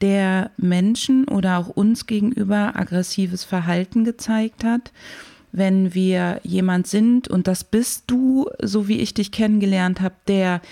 der 0.00 0.50
Menschen 0.56 1.28
oder 1.28 1.58
auch 1.58 1.68
uns 1.68 2.06
gegenüber 2.06 2.72
aggressives 2.74 3.44
Verhalten 3.44 4.06
gezeigt 4.06 4.64
hat, 4.64 4.90
wenn 5.52 5.92
wir 5.92 6.40
jemand 6.42 6.86
sind, 6.86 7.28
und 7.28 7.48
das 7.48 7.64
bist 7.64 8.04
du, 8.06 8.48
so 8.62 8.88
wie 8.88 9.00
ich 9.00 9.12
dich 9.12 9.30
kennengelernt 9.30 10.00
habe, 10.00 10.14
der 10.26 10.62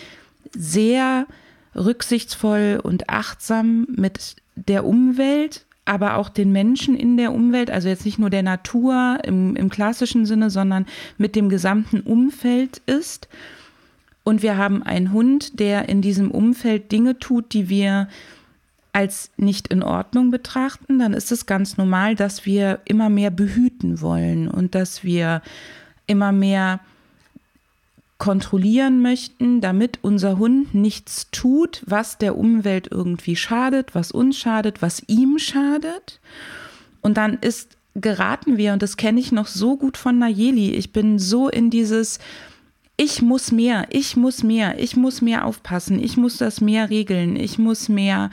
sehr 0.57 1.27
rücksichtsvoll 1.75 2.81
und 2.83 3.11
achtsam 3.11 3.87
mit 3.91 4.37
der 4.55 4.87
Umwelt 4.87 5.67
aber 5.87 6.17
auch 6.17 6.29
den 6.29 6.53
Menschen 6.53 6.97
in 6.97 7.17
der 7.17 7.33
Umwelt, 7.33 7.71
also 7.71 7.89
jetzt 7.89 8.05
nicht 8.05 8.19
nur 8.19 8.29
der 8.29 8.43
Natur 8.43 9.19
im, 9.25 9.57
im 9.57 9.71
klassischen 9.71 10.27
Sinne, 10.27 10.51
sondern 10.51 10.85
mit 11.17 11.35
dem 11.35 11.49
gesamten 11.49 12.01
Umfeld 12.01 12.83
ist. 12.87 13.29
Und 14.25 14.43
wir 14.43 14.59
haben 14.59 14.83
einen 14.83 15.13
Hund, 15.13 15.61
der 15.61 15.89
in 15.89 16.03
diesem 16.03 16.31
Umfeld 16.31 16.91
Dinge 16.91 17.19
tut, 17.19 17.55
die 17.55 17.69
wir 17.69 18.09
als 18.93 19.31
nicht 19.37 19.69
in 19.69 19.83
Ordnung 19.83 20.31
betrachten, 20.31 20.99
dann 20.99 21.13
ist 21.13 21.31
es 21.31 21.47
ganz 21.47 21.77
normal, 21.77 22.17
dass 22.17 22.47
wir 22.47 22.81
immer 22.87 23.09
mehr 23.09 23.31
behüten 23.31 24.01
wollen 24.01 24.49
und 24.49 24.75
dass 24.75 25.05
wir 25.05 25.43
immer 26.07 26.33
mehr 26.33 26.81
kontrollieren 28.19 29.03
möchten, 29.03 29.61
damit 29.61 29.99
unser 30.03 30.39
Hund 30.39 30.75
nichts 30.75 31.31
tut, 31.31 31.83
was 31.87 32.19
der 32.19 32.39
Umwelt 32.39 32.89
irgendwie 32.91 33.37
schadet, 33.37 33.95
was 33.95 34.11
uns 34.11 34.39
schadet, 34.39 34.81
was 34.81 35.03
ihm 35.07 35.39
schadet. 35.39 36.21
Und 37.03 37.17
dann 37.19 37.35
ist 37.35 37.77
geraten 37.95 38.57
wir, 38.57 38.73
und 38.73 38.83
das 38.83 38.97
kenne 38.97 39.21
ich 39.21 39.33
noch 39.33 39.47
so 39.47 39.77
gut 39.77 39.97
von 39.97 40.19
Nayeli, 40.19 40.71
ich 40.73 40.93
bin 40.93 41.19
so 41.19 41.49
in 41.49 41.71
dieses, 41.71 42.19
ich 42.97 43.23
muss 43.23 43.53
mehr, 43.53 43.87
ich 43.91 44.17
muss 44.17 44.43
mehr, 44.43 44.79
ich 44.79 44.97
muss 44.97 45.23
mehr 45.23 45.45
aufpassen, 45.45 45.99
ich 45.99 46.17
muss 46.17 46.37
das 46.37 46.61
mehr 46.61 46.91
regeln, 46.91 47.37
ich 47.37 47.59
muss 47.59 47.89
mehr 47.89 48.31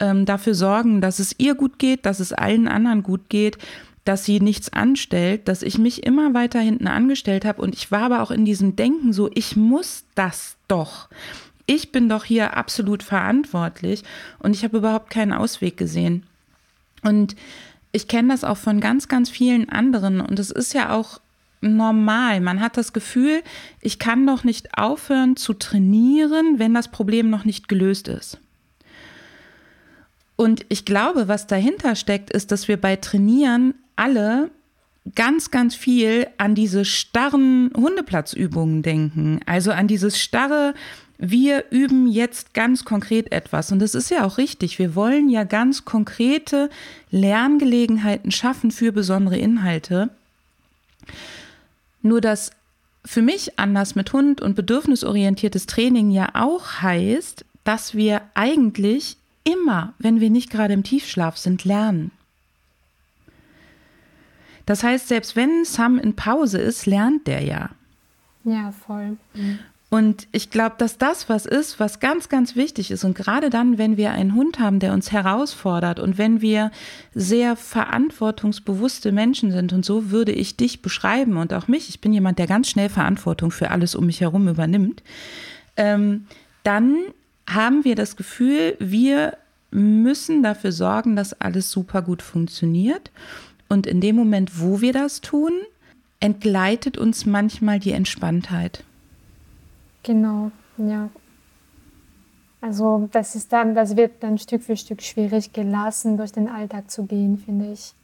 ähm, 0.00 0.26
dafür 0.26 0.54
sorgen, 0.54 1.00
dass 1.00 1.18
es 1.18 1.34
ihr 1.38 1.54
gut 1.54 1.78
geht, 1.78 2.04
dass 2.04 2.20
es 2.20 2.32
allen 2.32 2.68
anderen 2.68 3.02
gut 3.02 3.28
geht 3.28 3.58
dass 4.04 4.24
sie 4.24 4.40
nichts 4.40 4.72
anstellt, 4.72 5.48
dass 5.48 5.62
ich 5.62 5.78
mich 5.78 6.04
immer 6.04 6.34
weiter 6.34 6.60
hinten 6.60 6.86
angestellt 6.86 7.44
habe 7.44 7.62
und 7.62 7.74
ich 7.74 7.90
war 7.90 8.02
aber 8.02 8.22
auch 8.22 8.30
in 8.30 8.44
diesem 8.44 8.76
Denken 8.76 9.12
so, 9.12 9.30
ich 9.34 9.56
muss 9.56 10.04
das 10.14 10.56
doch. 10.68 11.08
Ich 11.66 11.92
bin 11.92 12.08
doch 12.08 12.24
hier 12.24 12.56
absolut 12.56 13.02
verantwortlich 13.02 14.02
und 14.38 14.56
ich 14.56 14.64
habe 14.64 14.78
überhaupt 14.78 15.10
keinen 15.10 15.32
Ausweg 15.32 15.76
gesehen. 15.76 16.24
Und 17.02 17.36
ich 17.92 18.08
kenne 18.08 18.28
das 18.28 18.44
auch 18.44 18.56
von 18.56 18.80
ganz, 18.80 19.08
ganz 19.08 19.30
vielen 19.30 19.68
anderen 19.68 20.20
und 20.20 20.38
es 20.38 20.50
ist 20.50 20.74
ja 20.74 20.92
auch 20.92 21.20
normal. 21.60 22.40
Man 22.40 22.60
hat 22.60 22.76
das 22.76 22.92
Gefühl, 22.92 23.42
ich 23.80 23.98
kann 23.98 24.26
doch 24.26 24.44
nicht 24.44 24.78
aufhören 24.78 25.36
zu 25.36 25.52
trainieren, 25.52 26.58
wenn 26.58 26.74
das 26.74 26.88
Problem 26.88 27.30
noch 27.30 27.44
nicht 27.44 27.68
gelöst 27.68 28.08
ist. 28.08 28.38
Und 30.36 30.64
ich 30.70 30.86
glaube, 30.86 31.28
was 31.28 31.46
dahinter 31.46 31.94
steckt, 31.96 32.30
ist, 32.30 32.50
dass 32.50 32.66
wir 32.66 32.80
bei 32.80 32.96
Trainieren 32.96 33.74
alle 33.96 34.50
ganz, 35.14 35.50
ganz 35.50 35.74
viel 35.74 36.26
an 36.38 36.54
diese 36.54 36.84
starren 36.84 37.70
Hundeplatzübungen 37.76 38.82
denken. 38.82 39.40
Also 39.46 39.72
an 39.72 39.88
dieses 39.88 40.20
starre, 40.20 40.74
wir 41.18 41.64
üben 41.70 42.06
jetzt 42.06 42.54
ganz 42.54 42.84
konkret 42.84 43.32
etwas. 43.32 43.72
Und 43.72 43.80
das 43.80 43.94
ist 43.94 44.10
ja 44.10 44.24
auch 44.24 44.38
richtig. 44.38 44.78
Wir 44.78 44.94
wollen 44.94 45.28
ja 45.28 45.44
ganz 45.44 45.84
konkrete 45.84 46.70
Lerngelegenheiten 47.10 48.30
schaffen 48.30 48.70
für 48.70 48.92
besondere 48.92 49.38
Inhalte. 49.38 50.10
Nur 52.02 52.20
dass 52.20 52.52
für 53.04 53.22
mich 53.22 53.58
anders 53.58 53.94
mit 53.94 54.12
Hund 54.12 54.40
und 54.40 54.54
bedürfnisorientiertes 54.54 55.66
Training 55.66 56.10
ja 56.10 56.30
auch 56.34 56.82
heißt, 56.82 57.44
dass 57.64 57.94
wir 57.94 58.22
eigentlich 58.34 59.16
immer, 59.44 59.94
wenn 59.98 60.20
wir 60.20 60.30
nicht 60.30 60.50
gerade 60.50 60.74
im 60.74 60.82
Tiefschlaf 60.82 61.36
sind, 61.36 61.64
lernen. 61.64 62.10
Das 64.70 64.84
heißt, 64.84 65.08
selbst 65.08 65.34
wenn 65.34 65.64
Sam 65.64 65.98
in 65.98 66.14
Pause 66.14 66.58
ist, 66.58 66.86
lernt 66.86 67.26
der 67.26 67.42
ja. 67.42 67.70
Ja, 68.44 68.70
voll. 68.86 69.16
Mhm. 69.34 69.58
Und 69.88 70.28
ich 70.30 70.50
glaube, 70.50 70.76
dass 70.78 70.96
das 70.96 71.28
was 71.28 71.44
ist, 71.44 71.80
was 71.80 71.98
ganz, 71.98 72.28
ganz 72.28 72.54
wichtig 72.54 72.92
ist. 72.92 73.02
Und 73.02 73.16
gerade 73.16 73.50
dann, 73.50 73.78
wenn 73.78 73.96
wir 73.96 74.12
einen 74.12 74.36
Hund 74.36 74.60
haben, 74.60 74.78
der 74.78 74.92
uns 74.92 75.10
herausfordert 75.10 75.98
und 75.98 76.18
wenn 76.18 76.40
wir 76.40 76.70
sehr 77.12 77.56
verantwortungsbewusste 77.56 79.10
Menschen 79.10 79.50
sind, 79.50 79.72
und 79.72 79.84
so 79.84 80.12
würde 80.12 80.30
ich 80.30 80.56
dich 80.56 80.82
beschreiben 80.82 81.36
und 81.36 81.52
auch 81.52 81.66
mich, 81.66 81.88
ich 81.88 82.00
bin 82.00 82.12
jemand, 82.12 82.38
der 82.38 82.46
ganz 82.46 82.70
schnell 82.70 82.90
Verantwortung 82.90 83.50
für 83.50 83.72
alles 83.72 83.96
um 83.96 84.06
mich 84.06 84.20
herum 84.20 84.46
übernimmt, 84.46 85.02
ähm, 85.76 86.28
dann 86.62 86.96
haben 87.48 87.82
wir 87.84 87.96
das 87.96 88.14
Gefühl, 88.14 88.76
wir 88.78 89.36
müssen 89.72 90.44
dafür 90.44 90.70
sorgen, 90.70 91.16
dass 91.16 91.40
alles 91.40 91.72
super 91.72 92.02
gut 92.02 92.22
funktioniert. 92.22 93.10
Und 93.70 93.86
in 93.86 94.00
dem 94.00 94.16
Moment, 94.16 94.60
wo 94.60 94.80
wir 94.80 94.92
das 94.92 95.20
tun, 95.20 95.52
entgleitet 96.18 96.98
uns 96.98 97.24
manchmal 97.24 97.78
die 97.78 97.92
Entspanntheit. 97.92 98.84
Genau, 100.02 100.50
ja. 100.76 101.08
Also 102.60 103.08
das 103.12 103.36
ist 103.36 103.52
dann, 103.52 103.74
das 103.74 103.96
wird 103.96 104.22
dann 104.22 104.38
Stück 104.38 104.62
für 104.62 104.76
Stück 104.76 105.00
schwierig 105.02 105.52
gelassen, 105.52 106.16
durch 106.16 106.32
den 106.32 106.48
Alltag 106.48 106.90
zu 106.90 107.04
gehen, 107.06 107.38
finde 107.38 107.72
ich. 107.72 107.94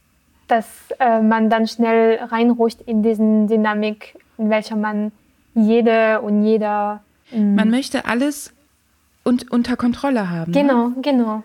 Dass 0.48 0.66
äh, 1.00 1.20
man 1.20 1.50
dann 1.50 1.66
schnell 1.66 2.20
reinrutscht 2.22 2.80
in 2.82 3.02
diesen 3.02 3.48
Dynamik, 3.48 4.16
in 4.38 4.48
welcher 4.48 4.76
man 4.76 5.10
jede 5.54 6.20
und 6.20 6.44
jeder. 6.44 7.02
Mm, 7.32 7.56
man 7.56 7.70
möchte 7.70 8.06
alles 8.06 8.54
und 9.24 9.50
unter 9.50 9.76
Kontrolle 9.76 10.30
haben. 10.30 10.52
Genau, 10.52 10.90
ne? 10.90 10.96
genau. 11.02 11.42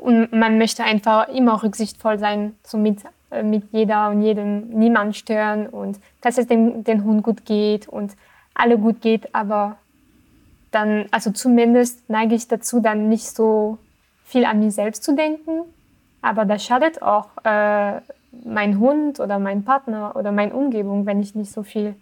Und 0.00 0.32
man 0.32 0.56
möchte 0.56 0.82
einfach 0.82 1.28
immer 1.28 1.62
rücksichtsvoll 1.62 2.18
sein, 2.18 2.54
so 2.62 2.78
mit, 2.78 3.00
äh, 3.30 3.42
mit 3.42 3.64
jeder 3.70 4.08
und 4.08 4.22
jedem, 4.22 4.70
niemand 4.70 5.14
stören 5.14 5.66
und 5.66 6.00
dass 6.22 6.38
es 6.38 6.46
dem, 6.46 6.84
dem 6.84 7.04
Hund 7.04 7.22
gut 7.22 7.44
geht 7.44 7.86
und 7.86 8.16
alle 8.54 8.78
gut 8.78 9.02
geht, 9.02 9.34
aber 9.34 9.76
dann, 10.70 11.04
also 11.10 11.30
zumindest 11.32 12.08
neige 12.08 12.34
ich 12.34 12.48
dazu, 12.48 12.80
dann 12.80 13.10
nicht 13.10 13.26
so 13.26 13.76
viel 14.24 14.46
an 14.46 14.60
mich 14.60 14.74
selbst 14.74 15.04
zu 15.04 15.14
denken. 15.14 15.64
Aber 16.22 16.46
das 16.46 16.64
schadet 16.64 17.02
auch 17.02 17.28
äh, 17.44 18.00
mein 18.42 18.78
Hund 18.78 19.20
oder 19.20 19.38
mein 19.38 19.64
Partner 19.64 20.16
oder 20.16 20.32
meine 20.32 20.54
Umgebung, 20.54 21.04
wenn 21.04 21.20
ich 21.20 21.34
nicht 21.34 21.52
so 21.52 21.62
viel, 21.62 21.94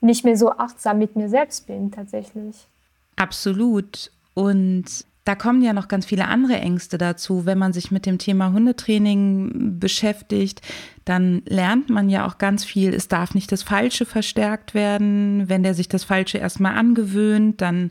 nicht 0.00 0.24
mehr 0.24 0.36
so 0.36 0.50
achtsam 0.50 0.98
mit 0.98 1.14
mir 1.14 1.28
selbst 1.28 1.68
bin, 1.68 1.92
tatsächlich. 1.92 2.66
Absolut. 3.14 4.10
Und 4.34 5.04
da 5.24 5.34
kommen 5.34 5.62
ja 5.62 5.72
noch 5.72 5.88
ganz 5.88 6.04
viele 6.04 6.28
andere 6.28 6.54
Ängste 6.54 6.98
dazu. 6.98 7.46
Wenn 7.46 7.56
man 7.56 7.72
sich 7.72 7.90
mit 7.90 8.04
dem 8.04 8.18
Thema 8.18 8.52
Hundetraining 8.52 9.78
beschäftigt, 9.80 10.60
dann 11.06 11.42
lernt 11.46 11.88
man 11.88 12.10
ja 12.10 12.26
auch 12.26 12.36
ganz 12.36 12.64
viel. 12.64 12.92
Es 12.92 13.08
darf 13.08 13.34
nicht 13.34 13.50
das 13.50 13.62
Falsche 13.62 14.04
verstärkt 14.04 14.74
werden. 14.74 15.48
Wenn 15.48 15.62
der 15.62 15.74
sich 15.74 15.88
das 15.88 16.04
Falsche 16.04 16.38
erstmal 16.38 16.76
angewöhnt, 16.76 17.62
dann 17.62 17.90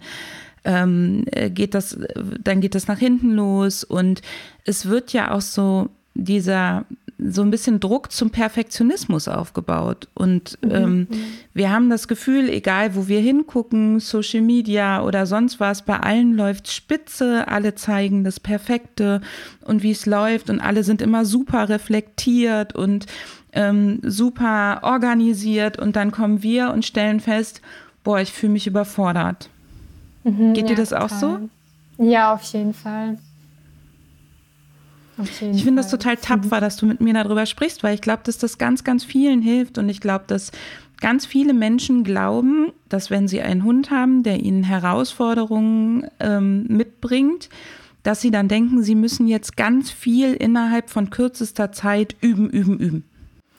ähm, 0.63 1.25
geht 1.49 1.73
das, 1.73 1.97
dann 2.39 2.61
geht 2.61 2.75
das 2.75 2.87
nach 2.87 2.99
hinten 2.99 3.31
los. 3.31 3.83
Und 3.83 4.21
es 4.63 4.85
wird 4.85 5.11
ja 5.11 5.31
auch 5.31 5.41
so 5.41 5.89
dieser 6.13 6.85
so 7.29 7.41
ein 7.41 7.51
bisschen 7.51 7.79
Druck 7.79 8.11
zum 8.11 8.29
Perfektionismus 8.29 9.27
aufgebaut. 9.27 10.07
Und 10.13 10.57
mhm. 10.61 10.71
ähm, 10.71 10.97
mhm. 10.97 11.07
wir 11.53 11.71
haben 11.71 11.89
das 11.89 12.07
Gefühl, 12.07 12.49
egal 12.49 12.95
wo 12.95 13.07
wir 13.07 13.19
hingucken, 13.19 13.99
Social 13.99 14.41
Media 14.41 15.03
oder 15.03 15.25
sonst 15.25 15.59
was, 15.59 15.83
bei 15.83 15.99
allen 15.99 16.33
läuft 16.33 16.71
spitze, 16.71 17.47
alle 17.47 17.75
zeigen 17.75 18.23
das 18.23 18.39
Perfekte 18.39 19.21
und 19.61 19.83
wie 19.83 19.91
es 19.91 20.05
läuft 20.05 20.49
und 20.49 20.59
alle 20.59 20.83
sind 20.83 21.01
immer 21.01 21.25
super 21.25 21.69
reflektiert 21.69 22.75
und 22.75 23.05
ähm, 23.53 23.99
super 24.03 24.79
organisiert 24.83 25.77
und 25.79 25.95
dann 25.95 26.11
kommen 26.11 26.41
wir 26.43 26.71
und 26.71 26.85
stellen 26.85 27.19
fest, 27.19 27.61
boah, 28.03 28.19
ich 28.19 28.33
fühle 28.33 28.53
mich 28.53 28.67
überfordert. 28.67 29.49
Mhm, 30.23 30.53
Geht 30.53 30.69
ja, 30.69 30.69
dir 30.69 30.75
das 30.75 30.89
total. 30.89 31.05
auch 31.05 31.09
so? 31.09 31.49
Ja, 31.97 32.33
auf 32.33 32.43
jeden 32.43 32.73
Fall 32.73 33.17
ich 35.17 35.63
finde 35.63 35.81
das 35.81 35.91
total 35.91 36.17
tapfer, 36.17 36.59
dass 36.59 36.77
du 36.77 36.85
mit 36.85 37.01
mir 37.01 37.13
darüber 37.13 37.45
sprichst, 37.45 37.83
weil 37.83 37.93
ich 37.93 38.01
glaube, 38.01 38.23
dass 38.23 38.37
das 38.37 38.57
ganz, 38.57 38.83
ganz 38.83 39.03
vielen 39.03 39.41
hilft 39.41 39.77
und 39.77 39.87
ich 39.89 40.01
glaube, 40.01 40.25
dass 40.27 40.51
ganz 40.99 41.25
viele 41.25 41.53
Menschen 41.53 42.03
glauben, 42.03 42.71
dass 42.89 43.11
wenn 43.11 43.27
sie 43.27 43.41
einen 43.41 43.63
Hund 43.63 43.91
haben, 43.91 44.23
der 44.23 44.39
ihnen 44.39 44.63
Herausforderungen 44.63 46.07
ähm, 46.19 46.65
mitbringt, 46.67 47.49
dass 48.03 48.21
sie 48.21 48.31
dann 48.31 48.47
denken, 48.47 48.83
sie 48.83 48.95
müssen 48.95 49.27
jetzt 49.27 49.55
ganz 49.55 49.91
viel 49.91 50.33
innerhalb 50.33 50.89
von 50.89 51.09
kürzester 51.09 51.71
Zeit 51.71 52.15
üben, 52.21 52.49
üben, 52.49 52.79
üben. 52.79 53.03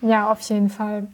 Ja, 0.02 0.30
auf 0.30 0.40
jeden 0.48 0.70
Fall. 0.70 1.08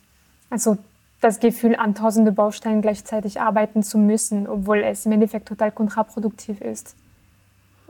Also 0.51 0.79
das 1.21 1.39
Gefühl, 1.39 1.77
an 1.77 1.95
tausende 1.95 2.33
Baustellen 2.33 2.81
gleichzeitig 2.81 3.41
arbeiten 3.41 3.83
zu 3.83 3.99
müssen, 3.99 4.47
obwohl 4.47 4.79
es 4.79 5.07
im 5.07 5.13
Endeffekt 5.13 5.49
total 5.49 5.71
kontraproduktiv 5.71 6.61
ist. 6.61 6.97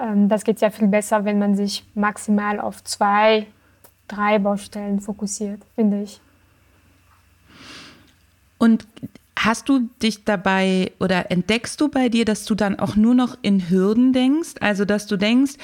Ähm, 0.00 0.28
das 0.28 0.44
geht 0.44 0.60
ja 0.60 0.70
viel 0.70 0.88
besser, 0.88 1.24
wenn 1.24 1.38
man 1.38 1.54
sich 1.54 1.84
maximal 1.94 2.58
auf 2.58 2.82
zwei, 2.84 3.46
drei 4.08 4.38
Baustellen 4.38 5.00
fokussiert, 5.00 5.60
finde 5.74 6.02
ich. 6.02 6.20
Und 8.58 8.86
hast 9.38 9.68
du 9.68 9.88
dich 10.02 10.24
dabei 10.24 10.92
oder 11.00 11.30
entdeckst 11.30 11.80
du 11.80 11.88
bei 11.88 12.08
dir, 12.08 12.24
dass 12.24 12.44
du 12.44 12.54
dann 12.54 12.78
auch 12.78 12.94
nur 12.96 13.14
noch 13.14 13.38
in 13.40 13.70
Hürden 13.70 14.12
denkst? 14.12 14.54
Also, 14.60 14.84
dass 14.84 15.06
du 15.06 15.16
denkst, 15.16 15.54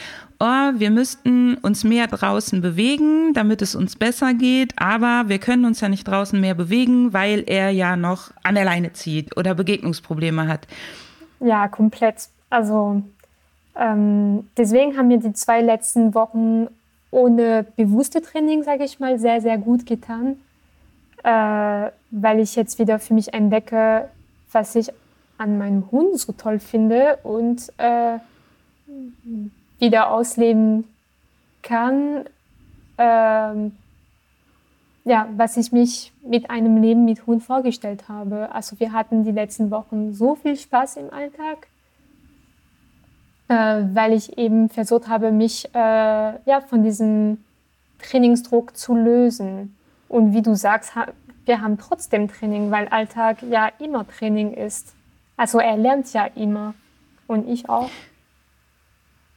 oh, 0.40 0.72
wir 0.74 0.90
müssten 0.90 1.56
uns 1.56 1.84
mehr 1.84 2.06
draußen 2.06 2.62
bewegen, 2.62 3.34
damit 3.34 3.60
es 3.60 3.74
uns 3.74 3.96
besser 3.96 4.32
geht, 4.34 4.72
aber 4.78 5.28
wir 5.28 5.38
können 5.38 5.66
uns 5.66 5.80
ja 5.80 5.88
nicht 5.88 6.08
draußen 6.08 6.40
mehr 6.40 6.54
bewegen, 6.54 7.12
weil 7.12 7.44
er 7.46 7.70
ja 7.70 7.96
noch 7.96 8.30
an 8.42 8.54
der 8.54 8.64
Leine 8.64 8.92
zieht 8.92 9.36
oder 9.36 9.54
Begegnungsprobleme 9.54 10.48
hat. 10.48 10.66
Ja, 11.40 11.68
komplett. 11.68 12.28
Also 12.48 13.02
ähm, 13.78 14.48
deswegen 14.56 14.96
haben 14.96 15.08
mir 15.08 15.18
die 15.18 15.32
zwei 15.32 15.60
letzten 15.60 16.14
Wochen 16.14 16.68
ohne 17.10 17.64
bewusste 17.76 18.22
Training, 18.22 18.62
sage 18.62 18.84
ich 18.84 19.00
mal, 19.00 19.18
sehr, 19.18 19.40
sehr 19.40 19.58
gut 19.58 19.86
getan, 19.86 20.38
äh, 21.22 21.90
weil 22.10 22.40
ich 22.40 22.56
jetzt 22.56 22.78
wieder 22.78 22.98
für 22.98 23.14
mich 23.14 23.32
entdecke, 23.34 24.08
was 24.52 24.74
ich 24.74 24.92
an 25.38 25.58
meinem 25.58 25.90
Hund 25.90 26.18
so 26.18 26.32
toll 26.32 26.58
finde 26.58 27.18
und 27.22 27.72
äh, 27.78 28.18
wieder 29.78 30.10
ausleben 30.10 30.84
kann, 31.62 32.24
äh, 32.96 33.70
ja, 35.04 35.28
was 35.36 35.56
ich 35.56 35.72
mich 35.72 36.12
mit 36.22 36.50
einem 36.50 36.82
Leben 36.82 37.04
mit 37.04 37.26
Hund 37.26 37.42
vorgestellt 37.42 38.08
habe. 38.08 38.52
Also 38.52 38.80
wir 38.80 38.92
hatten 38.92 39.24
die 39.24 39.32
letzten 39.32 39.70
Wochen 39.70 40.12
so 40.14 40.34
viel 40.34 40.56
Spaß 40.56 40.96
im 40.96 41.12
Alltag 41.12 41.68
weil 43.54 44.12
ich 44.12 44.38
eben 44.38 44.68
versucht 44.68 45.08
habe, 45.08 45.30
mich 45.30 45.68
äh, 45.74 45.78
ja, 45.78 46.60
von 46.66 46.82
diesem 46.82 47.38
Trainingsdruck 48.00 48.76
zu 48.76 48.94
lösen. 48.94 49.76
Und 50.08 50.34
wie 50.34 50.42
du 50.42 50.54
sagst, 50.54 50.92
wir 51.44 51.60
haben 51.60 51.78
trotzdem 51.78 52.28
Training, 52.28 52.70
weil 52.70 52.88
Alltag 52.88 53.38
ja 53.42 53.70
immer 53.78 54.06
Training 54.06 54.52
ist. 54.52 54.94
Also 55.36 55.58
er 55.58 55.76
lernt 55.76 56.12
ja 56.12 56.26
immer 56.26 56.74
und 57.26 57.48
ich 57.48 57.68
auch. 57.68 57.90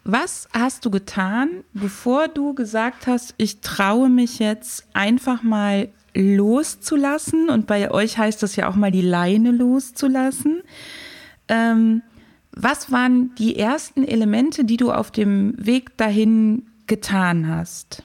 Was 0.03 0.47
hast 0.53 0.85
du 0.85 0.89
getan, 0.89 1.63
bevor 1.73 2.27
du 2.29 2.53
gesagt 2.55 3.05
hast, 3.05 3.35
ich 3.37 3.61
traue 3.61 4.09
mich 4.09 4.39
jetzt 4.39 4.87
einfach 4.93 5.43
mal 5.43 5.89
loszulassen? 6.15 7.49
Und 7.49 7.67
bei 7.67 7.91
euch 7.91 8.17
heißt 8.17 8.41
das 8.41 8.55
ja 8.55 8.69
auch 8.69 8.75
mal 8.75 8.91
die 8.91 9.01
Leine 9.01 9.51
loszulassen. 9.51 10.63
Ähm, 11.47 12.01
was 12.61 12.91
waren 12.91 13.33
die 13.35 13.57
ersten 13.57 14.03
Elemente, 14.03 14.65
die 14.65 14.77
du 14.77 14.91
auf 14.91 15.11
dem 15.11 15.53
Weg 15.57 15.97
dahin 15.97 16.67
getan 16.87 17.47
hast? 17.47 18.03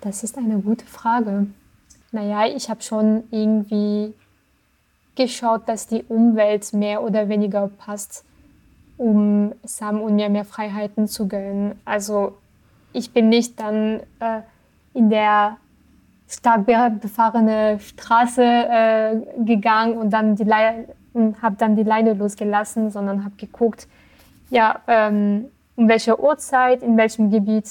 Das 0.00 0.24
ist 0.24 0.38
eine 0.38 0.58
gute 0.60 0.86
Frage. 0.86 1.46
Naja, 2.12 2.46
ich 2.46 2.70
habe 2.70 2.82
schon 2.82 3.24
irgendwie 3.30 4.14
geschaut, 5.14 5.68
dass 5.68 5.86
die 5.86 6.04
Umwelt 6.04 6.72
mehr 6.72 7.02
oder 7.02 7.28
weniger 7.28 7.68
passt, 7.68 8.24
um 8.96 9.52
Sam 9.64 10.00
und 10.00 10.14
mir 10.14 10.30
mehr 10.30 10.44
Freiheiten 10.44 11.06
zu 11.06 11.28
gönnen. 11.28 11.78
Also 11.84 12.38
ich 12.92 13.12
bin 13.12 13.28
nicht 13.28 13.60
dann 13.60 14.00
äh, 14.20 14.40
in 14.94 15.10
der 15.10 15.58
stark 16.28 16.66
befahrene 16.66 17.78
Straße 17.80 18.42
äh, 18.42 19.16
gegangen 19.44 19.98
und 19.98 20.10
dann 20.10 20.36
die 20.36 20.44
Le 20.44 20.86
und 21.14 21.40
habe 21.40 21.56
dann 21.56 21.76
die 21.76 21.82
Leine 21.82 22.12
losgelassen, 22.12 22.90
sondern 22.90 23.24
habe 23.24 23.36
geguckt, 23.36 23.88
ja, 24.50 24.80
ähm, 24.86 25.46
um 25.76 25.88
welche 25.88 26.20
Uhrzeit, 26.20 26.82
in 26.82 26.96
welchem 26.96 27.30
Gebiet 27.30 27.68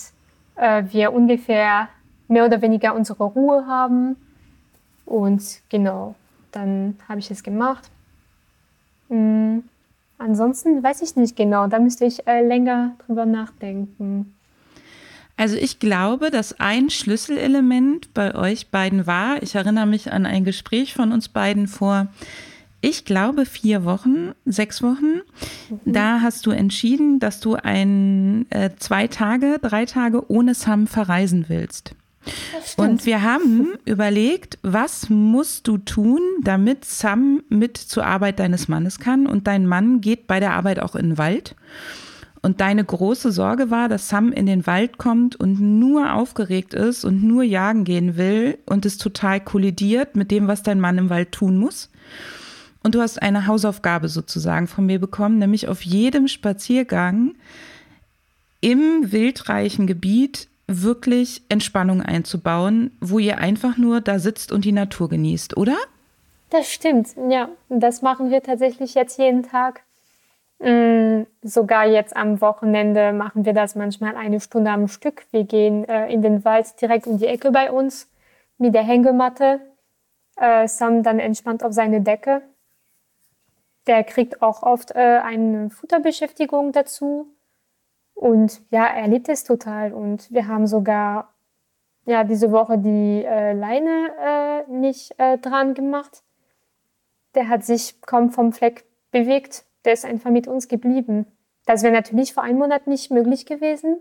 äh, 0.55 0.83
wir 0.89 1.13
ungefähr 1.13 1.87
mehr 2.27 2.45
oder 2.45 2.61
weniger 2.61 2.95
unsere 2.95 3.23
Ruhe 3.23 3.67
haben. 3.67 4.15
Und 5.05 5.61
genau, 5.69 6.15
dann 6.51 6.97
habe 7.07 7.19
ich 7.19 7.29
es 7.29 7.43
gemacht. 7.43 7.89
Mhm. 9.09 9.63
Ansonsten 10.17 10.81
weiß 10.81 11.01
ich 11.01 11.15
nicht 11.15 11.35
genau, 11.35 11.67
da 11.67 11.79
müsste 11.79 12.05
ich 12.05 12.25
äh, 12.27 12.45
länger 12.45 12.95
drüber 13.05 13.25
nachdenken. 13.25 14.33
Also 15.35 15.57
ich 15.57 15.79
glaube, 15.79 16.29
dass 16.29 16.59
ein 16.59 16.89
Schlüsselelement 16.89 18.13
bei 18.13 18.33
euch 18.35 18.69
beiden 18.69 19.07
war, 19.07 19.41
ich 19.41 19.55
erinnere 19.55 19.87
mich 19.87 20.13
an 20.13 20.25
ein 20.25 20.45
Gespräch 20.45 20.93
von 20.93 21.11
uns 21.11 21.27
beiden 21.27 21.67
vor 21.67 22.07
ich 22.83 23.05
glaube, 23.05 23.45
vier 23.45 23.85
Wochen, 23.85 24.33
sechs 24.43 24.83
Wochen. 24.83 25.21
Mhm. 25.69 25.93
Da 25.93 26.19
hast 26.19 26.45
du 26.45 26.51
entschieden, 26.51 27.17
dass 27.19 27.39
du 27.39 27.55
ein 27.55 28.45
äh, 28.49 28.71
zwei 28.77 29.07
Tage, 29.07 29.57
drei 29.61 29.85
Tage 29.85 30.29
ohne 30.29 30.53
Sam 30.53 30.85
verreisen 30.87 31.45
willst. 31.47 31.95
Und 32.75 33.05
wir 33.05 33.21
haben 33.23 33.75
überlegt, 33.85 34.59
was 34.63 35.09
musst 35.09 35.69
du 35.69 35.77
tun, 35.77 36.19
damit 36.41 36.83
Sam 36.83 37.43
mit 37.47 37.77
zur 37.77 38.05
Arbeit 38.05 38.39
deines 38.39 38.67
Mannes 38.67 38.99
kann 38.99 39.27
und 39.27 39.47
dein 39.47 39.65
Mann 39.65 40.01
geht 40.01 40.27
bei 40.27 40.41
der 40.41 40.51
Arbeit 40.51 40.79
auch 40.79 40.95
in 40.95 41.11
den 41.11 41.17
Wald. 41.17 41.55
Und 42.41 42.59
deine 42.59 42.83
große 42.83 43.31
Sorge 43.31 43.71
war, 43.71 43.87
dass 43.87 44.09
Sam 44.09 44.33
in 44.33 44.45
den 44.45 44.67
Wald 44.67 44.97
kommt 44.97 45.37
und 45.37 45.61
nur 45.61 46.11
aufgeregt 46.11 46.73
ist 46.73 47.05
und 47.05 47.23
nur 47.23 47.43
jagen 47.43 47.85
gehen 47.85 48.17
will 48.17 48.57
und 48.65 48.85
es 48.85 48.97
total 48.97 49.39
kollidiert 49.39 50.17
mit 50.17 50.31
dem, 50.31 50.49
was 50.49 50.63
dein 50.63 50.81
Mann 50.81 50.97
im 50.97 51.09
Wald 51.09 51.31
tun 51.31 51.55
muss. 51.55 51.89
Und 52.83 52.95
du 52.95 53.01
hast 53.01 53.21
eine 53.21 53.47
Hausaufgabe 53.47 54.09
sozusagen 54.09 54.67
von 54.67 54.85
mir 54.85 54.99
bekommen, 54.99 55.39
nämlich 55.39 55.67
auf 55.67 55.81
jedem 55.81 56.27
Spaziergang 56.27 57.35
im 58.61 59.11
wildreichen 59.11 59.87
Gebiet 59.87 60.47
wirklich 60.67 61.41
Entspannung 61.49 62.01
einzubauen, 62.01 62.91
wo 63.01 63.19
ihr 63.19 63.37
einfach 63.37 63.77
nur 63.77 64.01
da 64.01 64.19
sitzt 64.19 64.51
und 64.51 64.65
die 64.65 64.71
Natur 64.71 65.09
genießt, 65.09 65.57
oder? 65.57 65.75
Das 66.49 66.71
stimmt, 66.71 67.15
ja. 67.29 67.49
Das 67.69 68.01
machen 68.01 68.29
wir 68.29 68.43
tatsächlich 68.43 68.93
jetzt 68.93 69.17
jeden 69.17 69.43
Tag. 69.43 69.81
Mm, 70.59 71.23
sogar 71.41 71.87
jetzt 71.87 72.15
am 72.15 72.39
Wochenende 72.39 73.11
machen 73.11 73.43
wir 73.43 73.53
das 73.53 73.75
manchmal 73.75 74.15
eine 74.15 74.39
Stunde 74.39 74.71
am 74.71 74.87
Stück. 74.87 75.25
Wir 75.31 75.43
gehen 75.43 75.83
äh, 75.89 76.07
in 76.11 76.21
den 76.21 76.45
Wald 76.45 76.79
direkt 76.81 77.07
um 77.07 77.17
die 77.17 77.27
Ecke 77.27 77.51
bei 77.51 77.71
uns 77.71 78.07
mit 78.57 78.73
der 78.73 78.83
Hängematte. 78.83 79.59
Äh, 80.37 80.67
Sam 80.67 81.03
dann 81.03 81.19
entspannt 81.19 81.63
auf 81.63 81.73
seine 81.73 82.01
Decke. 82.01 82.43
Der 83.87 84.03
kriegt 84.03 84.41
auch 84.41 84.63
oft 84.63 84.91
äh, 84.91 85.19
eine 85.23 85.69
Futterbeschäftigung 85.69 86.71
dazu. 86.71 87.27
Und 88.13 88.61
ja, 88.69 88.85
er 88.85 89.07
liebt 89.07 89.29
es 89.29 89.43
total. 89.43 89.93
Und 89.93 90.31
wir 90.31 90.47
haben 90.47 90.67
sogar 90.67 91.33
ja, 92.05 92.23
diese 92.23 92.51
Woche 92.51 92.77
die 92.77 93.23
äh, 93.23 93.53
Leine 93.53 94.65
äh, 94.67 94.71
nicht 94.71 95.17
äh, 95.17 95.37
dran 95.37 95.73
gemacht. 95.73 96.23
Der 97.35 97.47
hat 97.47 97.63
sich 97.63 98.01
kaum 98.01 98.29
vom 98.29 98.51
Fleck 98.51 98.85
bewegt. 99.11 99.65
Der 99.85 99.93
ist 99.93 100.05
einfach 100.05 100.29
mit 100.29 100.47
uns 100.47 100.67
geblieben. 100.67 101.25
Das 101.65 101.83
wäre 101.83 101.93
natürlich 101.93 102.33
vor 102.33 102.43
einem 102.43 102.59
Monat 102.59 102.87
nicht 102.87 103.09
möglich 103.11 103.45
gewesen. 103.45 103.97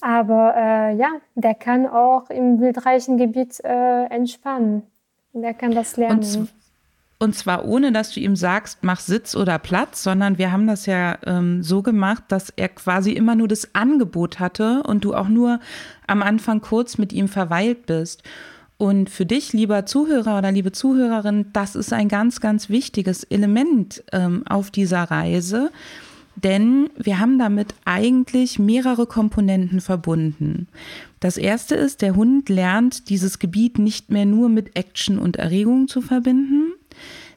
Aber 0.00 0.54
äh, 0.56 0.94
ja, 0.96 1.10
der 1.34 1.54
kann 1.54 1.86
auch 1.86 2.30
im 2.30 2.60
wildreichen 2.60 3.18
Gebiet 3.18 3.60
äh, 3.62 4.04
entspannen. 4.06 4.82
Der 5.32 5.52
kann 5.54 5.72
das 5.72 5.96
lernen. 5.96 6.20
Und 6.20 6.48
und 7.22 7.34
zwar 7.34 7.66
ohne, 7.66 7.92
dass 7.92 8.12
du 8.12 8.20
ihm 8.20 8.34
sagst, 8.34 8.78
mach 8.80 8.98
Sitz 8.98 9.36
oder 9.36 9.58
Platz, 9.58 10.02
sondern 10.02 10.38
wir 10.38 10.52
haben 10.52 10.66
das 10.66 10.86
ja 10.86 11.18
ähm, 11.26 11.62
so 11.62 11.82
gemacht, 11.82 12.24
dass 12.28 12.48
er 12.56 12.70
quasi 12.70 13.12
immer 13.12 13.34
nur 13.34 13.46
das 13.46 13.74
Angebot 13.74 14.40
hatte 14.40 14.82
und 14.84 15.04
du 15.04 15.14
auch 15.14 15.28
nur 15.28 15.60
am 16.06 16.22
Anfang 16.22 16.62
kurz 16.62 16.96
mit 16.96 17.12
ihm 17.12 17.28
verweilt 17.28 17.84
bist. 17.84 18.22
Und 18.78 19.10
für 19.10 19.26
dich, 19.26 19.52
lieber 19.52 19.84
Zuhörer 19.84 20.38
oder 20.38 20.50
liebe 20.50 20.72
Zuhörerin, 20.72 21.48
das 21.52 21.76
ist 21.76 21.92
ein 21.92 22.08
ganz, 22.08 22.40
ganz 22.40 22.70
wichtiges 22.70 23.24
Element 23.24 24.02
ähm, 24.12 24.42
auf 24.48 24.70
dieser 24.70 25.02
Reise, 25.02 25.70
denn 26.36 26.88
wir 26.96 27.18
haben 27.20 27.38
damit 27.38 27.74
eigentlich 27.84 28.58
mehrere 28.58 29.04
Komponenten 29.04 29.82
verbunden. 29.82 30.68
Das 31.20 31.36
erste 31.36 31.74
ist, 31.74 32.00
der 32.00 32.16
Hund 32.16 32.48
lernt 32.48 33.10
dieses 33.10 33.38
Gebiet 33.38 33.78
nicht 33.78 34.10
mehr 34.10 34.24
nur 34.24 34.48
mit 34.48 34.74
Action 34.74 35.18
und 35.18 35.36
Erregung 35.36 35.86
zu 35.86 36.00
verbinden, 36.00 36.72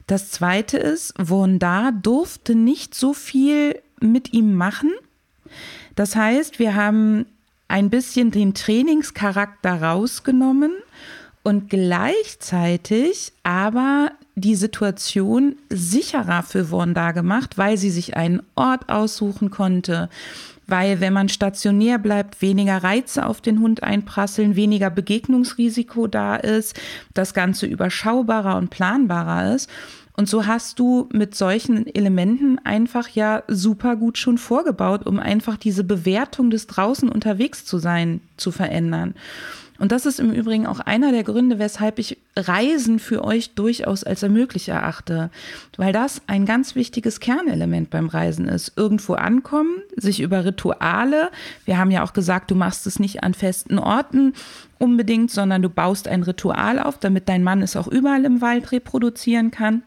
das 0.06 0.30
zweite 0.30 0.76
ist, 0.76 1.14
Wanda 1.16 1.90
durfte 1.90 2.54
nicht 2.54 2.94
so 2.94 3.14
viel 3.14 3.80
mit 4.00 4.32
ihm 4.32 4.54
machen. 4.54 4.92
Das 5.94 6.16
heißt, 6.16 6.58
wir 6.58 6.74
haben 6.74 7.26
ein 7.68 7.90
bisschen 7.90 8.30
den 8.30 8.54
Trainingscharakter 8.54 9.82
rausgenommen 9.82 10.72
und 11.42 11.70
gleichzeitig 11.70 13.32
aber 13.42 14.10
die 14.34 14.56
Situation 14.56 15.56
sicherer 15.70 16.42
für 16.42 16.70
Wanda 16.70 17.12
gemacht, 17.12 17.56
weil 17.56 17.76
sie 17.76 17.90
sich 17.90 18.16
einen 18.16 18.42
Ort 18.56 18.88
aussuchen 18.88 19.50
konnte, 19.50 20.08
weil 20.66 21.00
wenn 21.00 21.12
man 21.12 21.28
stationär 21.28 21.98
bleibt, 21.98 22.40
weniger 22.42 22.82
Reize 22.82 23.26
auf 23.26 23.40
den 23.40 23.60
Hund 23.60 23.82
einprasseln, 23.82 24.56
weniger 24.56 24.90
Begegnungsrisiko 24.90 26.06
da 26.06 26.36
ist, 26.36 26.80
das 27.12 27.34
Ganze 27.34 27.66
überschaubarer 27.66 28.56
und 28.56 28.70
planbarer 28.70 29.54
ist. 29.54 29.70
Und 30.16 30.28
so 30.28 30.46
hast 30.46 30.78
du 30.78 31.08
mit 31.12 31.34
solchen 31.34 31.92
Elementen 31.92 32.60
einfach 32.62 33.08
ja 33.08 33.42
super 33.48 33.96
gut 33.96 34.16
schon 34.16 34.38
vorgebaut, 34.38 35.06
um 35.06 35.18
einfach 35.18 35.56
diese 35.56 35.82
Bewertung 35.82 36.50
des 36.50 36.68
draußen 36.68 37.08
unterwegs 37.08 37.64
zu 37.64 37.78
sein 37.78 38.20
zu 38.36 38.52
verändern. 38.52 39.14
Und 39.78 39.90
das 39.90 40.06
ist 40.06 40.20
im 40.20 40.32
Übrigen 40.32 40.66
auch 40.66 40.78
einer 40.78 41.10
der 41.10 41.24
Gründe, 41.24 41.58
weshalb 41.58 41.98
ich 41.98 42.18
Reisen 42.36 43.00
für 43.00 43.24
euch 43.24 43.54
durchaus 43.54 44.04
als 44.04 44.22
ermöglich 44.22 44.68
erachte, 44.68 45.30
weil 45.76 45.92
das 45.92 46.22
ein 46.28 46.46
ganz 46.46 46.76
wichtiges 46.76 47.18
Kernelement 47.18 47.90
beim 47.90 48.06
Reisen 48.06 48.46
ist. 48.46 48.74
Irgendwo 48.76 49.14
ankommen, 49.14 49.82
sich 49.96 50.20
über 50.20 50.44
Rituale, 50.44 51.30
wir 51.64 51.76
haben 51.76 51.90
ja 51.90 52.04
auch 52.04 52.12
gesagt, 52.12 52.52
du 52.52 52.54
machst 52.54 52.86
es 52.86 53.00
nicht 53.00 53.24
an 53.24 53.34
festen 53.34 53.80
Orten 53.80 54.34
unbedingt, 54.78 55.32
sondern 55.32 55.60
du 55.60 55.68
baust 55.68 56.06
ein 56.06 56.22
Ritual 56.22 56.78
auf, 56.78 56.98
damit 56.98 57.28
dein 57.28 57.42
Mann 57.42 57.60
es 57.60 57.74
auch 57.74 57.88
überall 57.88 58.24
im 58.24 58.40
Wald 58.40 58.70
reproduzieren 58.70 59.50
kann. 59.50 59.82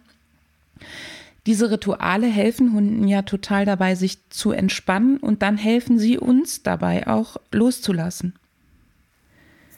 Diese 1.45 1.71
Rituale 1.71 2.27
helfen 2.27 2.73
Hunden 2.73 3.07
ja 3.07 3.21
total 3.21 3.63
dabei, 3.63 3.95
sich 3.95 4.17
zu 4.29 4.51
entspannen 4.51 5.15
und 5.15 5.41
dann 5.41 5.55
helfen 5.55 5.97
sie 5.97 6.17
uns 6.17 6.61
dabei 6.61 7.07
auch 7.07 7.37
loszulassen. 7.53 8.33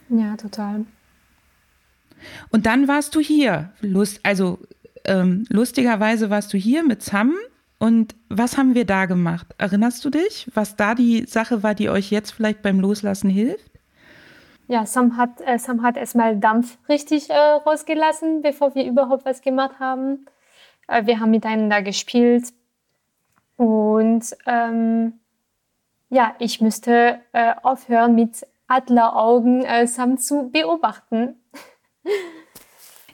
Ja, 0.10 0.36
total. 0.38 0.86
Und 2.50 2.66
dann 2.66 2.88
warst 2.88 3.16
du 3.16 3.20
hier. 3.20 3.72
Lust, 3.82 4.20
also 4.24 4.60
ähm, 5.06 5.46
lustigerweise 5.50 6.30
warst 6.30 6.54
du 6.54 6.58
hier 6.58 6.84
mit 6.84 7.02
Sam. 7.02 7.36
Und 7.78 8.16
was 8.28 8.58
haben 8.58 8.76
wir 8.76 8.86
da 8.86 9.06
gemacht? 9.06 9.48
Erinnerst 9.58 10.04
du 10.04 10.10
dich, 10.10 10.48
was 10.54 10.76
da 10.76 10.96
die 10.96 11.26
Sache 11.26 11.64
war, 11.64 11.76
die 11.76 11.90
euch 11.90 12.12
jetzt 12.12 12.32
vielleicht 12.32 12.62
beim 12.62 12.80
Loslassen 12.80 13.30
hilft? 13.30 13.72
Ja, 14.68 14.86
Sam 14.86 15.18
hat, 15.18 15.42
äh, 15.46 15.58
Sam 15.58 15.82
hat 15.82 15.98
erstmal 15.98 16.38
Dampf 16.38 16.78
richtig 16.90 17.30
äh, 17.30 17.34
rausgelassen, 17.34 18.42
bevor 18.42 18.76
wir 18.76 18.86
überhaupt 18.86 19.26
was 19.26 19.42
gemacht 19.42 19.80
haben. 19.80 20.26
Äh, 20.88 21.06
wir 21.06 21.20
haben 21.20 21.32
miteinander 21.32 21.82
gespielt. 21.82 22.54
Und 23.56 24.26
ähm, 24.46 25.14
ja, 26.10 26.36
ich 26.40 26.62
müsste 26.62 27.20
äh, 27.32 27.54
aufhören 27.64 28.14
mit 28.16 28.46
Adleraugen 28.70 29.66
äh, 29.66 29.86
Sam 29.88 30.18
zu 30.18 30.50
beobachten. 30.52 31.36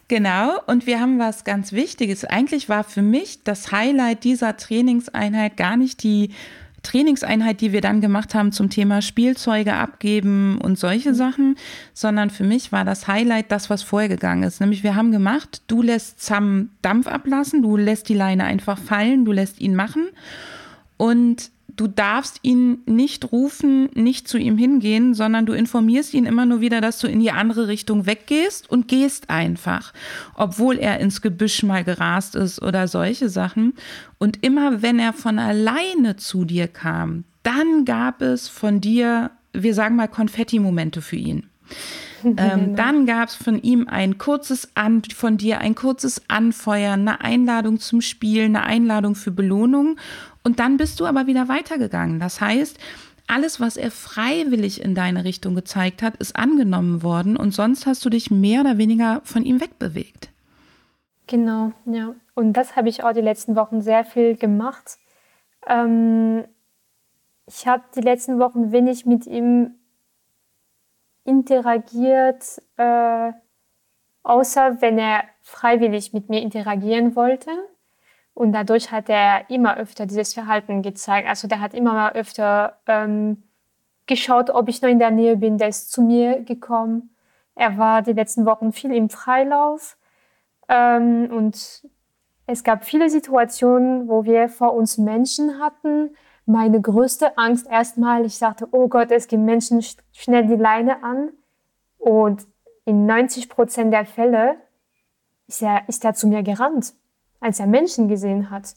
Genau, 0.08 0.60
und 0.68 0.86
wir 0.86 1.00
haben 1.00 1.18
was 1.18 1.44
ganz 1.44 1.72
Wichtiges. 1.72 2.26
Eigentlich 2.26 2.70
war 2.70 2.84
für 2.84 3.02
mich 3.02 3.44
das 3.44 3.72
Highlight 3.72 4.24
dieser 4.24 4.56
Trainingseinheit 4.56 5.58
gar 5.58 5.78
nicht 5.78 6.04
die 6.04 6.30
Trainingseinheit, 6.86 7.62
die 7.62 7.72
wir 7.72 7.82
dann 7.82 8.00
gemacht 8.00 8.36
haben 8.36 8.52
zum 8.52 8.70
Thema 8.70 9.02
Spielzeuge 9.02 9.74
abgeben 9.74 10.60
und 10.62 10.78
solche 10.78 11.10
mhm. 11.10 11.16
Sachen, 11.16 11.56
sondern 11.94 12.30
für 12.30 12.44
mich 12.44 12.72
war 12.72 12.86
das 12.86 13.08
Highlight 13.08 13.52
das, 13.52 13.70
was 13.70 13.82
vorgegangen 13.82 14.44
ist. 14.44 14.62
Nämlich 14.62 14.84
wir 14.84 14.96
haben 14.96 15.12
gemacht, 15.12 15.64
du 15.68 15.82
lässt 15.82 16.22
Sam 16.22 16.70
Dampf 16.84 17.08
ablassen, 17.08 17.64
du 17.64 17.76
lässt 17.76 18.08
die 18.08 18.14
Leine 18.14 18.44
einfach 18.44 18.78
fallen, 18.78 19.26
du 19.26 19.32
lässt 19.32 19.60
ihn 19.60 19.76
machen 19.76 20.10
und 20.98 21.52
du 21.76 21.88
darfst 21.88 22.40
ihn 22.42 22.80
nicht 22.86 23.32
rufen, 23.32 23.90
nicht 23.94 24.28
zu 24.28 24.38
ihm 24.38 24.58
hingehen, 24.58 25.14
sondern 25.14 25.46
du 25.46 25.54
informierst 25.54 26.14
ihn 26.14 26.26
immer 26.26 26.46
nur 26.46 26.62
wieder, 26.62 26.82
dass 26.82 27.00
du 27.00 27.08
in 27.08 27.20
die 27.20 27.32
andere 27.32 27.68
Richtung 27.68 28.06
weggehst 28.06 28.70
und 28.70 28.88
gehst 28.88 29.30
einfach, 29.30 29.94
obwohl 30.36 30.78
er 30.78 31.00
ins 31.00 31.22
Gebüsch 31.22 31.64
mal 31.64 31.84
gerast 31.84 32.36
ist 32.36 32.62
oder 32.62 32.88
solche 32.88 33.30
Sachen. 33.30 33.74
Und 34.18 34.44
immer 34.44 34.82
wenn 34.82 35.00
er 35.00 35.14
von 35.14 35.40
alleine 35.40 36.16
zu 36.16 36.46
dir 36.46 36.68
kam, 36.68 37.26
dann 37.44 37.86
gab 37.86 38.22
es 38.22 38.48
von 38.48 38.82
dir, 38.82 39.32
wir 39.54 39.74
sagen 39.74 39.96
mal, 39.96 40.08
Konfetti-Momente 40.08 41.02
für 41.02 41.18
ihn. 41.18 41.48
Ähm, 42.38 42.76
dann 42.76 43.06
gab 43.06 43.30
es 43.30 43.36
von 43.36 43.62
ihm 43.62 43.88
ein 43.88 44.18
kurzes 44.18 44.70
An, 44.74 45.04
von 45.04 45.38
dir 45.38 45.60
ein 45.60 45.76
kurzes 45.76 46.24
Anfeuern, 46.28 47.02
eine 47.02 47.22
Einladung 47.22 47.80
zum 47.80 48.02
Spiel, 48.02 48.46
eine 48.46 48.64
Einladung 48.64 49.14
für 49.14 49.30
Belohnung. 49.30 49.98
Und 50.46 50.60
dann 50.60 50.78
bist 50.78 51.00
du 51.00 51.06
aber 51.06 51.26
wieder 51.26 51.50
weitergegangen. 51.50 52.20
Das 52.20 52.40
heißt, 52.40 52.78
alles, 53.28 53.60
was 53.60 53.78
er 53.78 53.90
freiwillig 53.90 54.80
in 54.80 54.94
deine 54.94 55.24
Richtung 55.24 55.56
gezeigt 55.56 56.04
hat, 56.04 56.18
ist 56.18 56.36
angenommen 56.36 57.02
worden 57.02 57.36
und 57.36 57.52
sonst 57.52 57.88
hast 57.88 58.06
du 58.06 58.10
dich 58.10 58.30
mehr 58.30 58.62
oder 58.62 58.78
weniger 58.78 59.22
von 59.24 59.44
ihm 59.44 59.60
wegbewegt. 59.60 60.30
Genau, 61.26 61.72
ja. 61.86 62.14
Und 62.36 62.54
das 62.54 62.76
habe 62.76 62.90
ich 62.90 63.04
auch 63.04 63.14
die 63.14 63.22
letzten 63.22 63.56
Wochen 63.56 63.82
sehr 63.82 64.06
viel 64.06 64.36
gemacht. 64.36 65.00
Ähm, 65.66 66.46
ich 67.48 67.66
habe 67.66 67.84
die 67.96 68.02
letzten 68.02 68.38
Wochen 68.38 68.72
wenig 68.72 69.08
mit 69.08 69.26
ihm 69.26 69.72
interagiert, 71.24 72.62
äh, 72.78 73.32
außer 74.22 74.82
wenn 74.82 75.00
er 75.00 75.24
freiwillig 75.42 76.14
mit 76.14 76.30
mir 76.30 76.42
interagieren 76.42 77.16
wollte. 77.16 77.50
Und 78.36 78.52
dadurch 78.52 78.92
hat 78.92 79.10
er 79.10 79.50
immer 79.50 79.78
öfter 79.78 80.06
dieses 80.06 80.34
Verhalten 80.34 80.82
gezeigt. 80.82 81.28
Also 81.28 81.48
der 81.48 81.62
hat 81.62 81.74
immer 81.74 82.12
öfter 82.12 82.78
ähm, 82.86 83.44
geschaut, 84.08 84.50
ob 84.50 84.68
ich 84.68 84.82
noch 84.82 84.90
in 84.90 85.00
der 85.00 85.10
Nähe 85.10 85.38
bin. 85.38 85.58
Der 85.58 85.70
ist 85.70 85.90
zu 85.90 86.02
mir 86.02 86.42
gekommen. 86.44 87.16
Er 87.56 87.78
war 87.78 88.02
die 88.02 88.12
letzten 88.12 88.46
Wochen 88.46 88.74
viel 88.74 88.94
im 88.94 89.10
Freilauf. 89.10 89.98
Ähm, 90.68 91.32
und 91.32 91.88
es 92.46 92.64
gab 92.66 92.84
viele 92.84 93.10
Situationen, 93.10 94.10
wo 94.10 94.26
wir 94.26 94.50
vor 94.50 94.74
uns 94.74 94.98
Menschen 94.98 95.58
hatten. 95.62 96.14
Meine 96.46 96.82
größte 96.82 97.38
Angst 97.38 97.68
erstmal, 97.68 98.26
ich 98.26 98.38
sagte, 98.38 98.68
oh 98.74 98.90
Gott, 98.90 99.12
es 99.12 99.30
gibt 99.30 99.44
Menschen, 99.44 99.82
schnell 100.12 100.46
die 100.46 100.56
Leine 100.56 101.04
an. 101.04 101.30
Und 101.98 102.46
in 102.84 103.06
90 103.06 103.48
Prozent 103.48 103.94
der 103.94 104.06
Fälle 104.06 104.58
ist 105.48 105.62
er, 105.62 105.88
ist 105.88 106.04
er 106.04 106.14
zu 106.16 106.28
mir 106.28 106.44
gerannt 106.44 106.94
als 107.40 107.60
er 107.60 107.68
Menschen 107.68 108.08
gesehen 108.08 108.50
hat. 108.50 108.76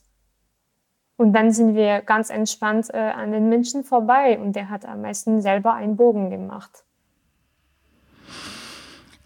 Und 1.17 1.33
dann 1.33 1.51
sind 1.51 1.75
wir 1.75 2.01
ganz 2.03 2.31
entspannt 2.31 2.89
äh, 2.93 2.99
an 2.99 3.33
den 3.33 3.49
Menschen 3.49 3.83
vorbei 3.83 4.39
und 4.39 4.55
der 4.55 4.71
hat 4.71 4.85
am 4.85 5.03
meisten 5.03 5.41
selber 5.43 5.75
einen 5.75 5.97
Bogen 5.97 6.31
gemacht. 6.31 6.85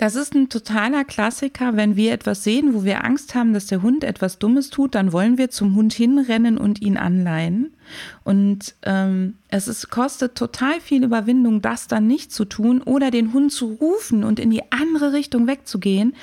Das 0.03 0.17
ist 0.17 0.35
ein 0.35 0.49
totaler 0.49 1.05
Klassiker. 1.05 1.77
Wenn 1.77 1.95
wir 1.95 2.13
etwas 2.13 2.43
sehen, 2.43 2.75
wo 2.75 2.83
wir 2.83 3.05
Angst 3.05 3.37
haben, 3.37 3.53
dass 3.53 3.67
der 3.67 3.83
Hund 3.83 4.03
etwas 4.03 4.41
Dummes 4.41 4.69
tut, 4.69 4.97
dann 4.97 5.13
wollen 5.13 5.39
wir 5.39 5.51
zum 5.51 5.77
Hund 5.77 5.93
hinrennen 5.93 6.59
und 6.59 6.83
ihn 6.83 6.97
anleihen. 6.97 7.73
Und 8.25 8.75
ähm, 8.83 9.39
es 9.47 9.69
ist, 9.69 9.91
kostet 9.91 10.35
total 10.35 10.81
viel 10.81 11.05
Überwindung, 11.05 11.63
das 11.63 11.87
dann 11.87 12.09
nicht 12.09 12.33
zu 12.33 12.47
tun 12.47 12.83
oder 12.83 13.13
den 13.13 13.33
Hund 13.33 13.53
zu 13.53 13.67
rufen 13.75 14.25
und 14.25 14.41
in 14.41 14.51
die 14.51 14.73
andere 14.73 15.13
Richtung 15.13 15.47
wegzugehen 15.47 16.17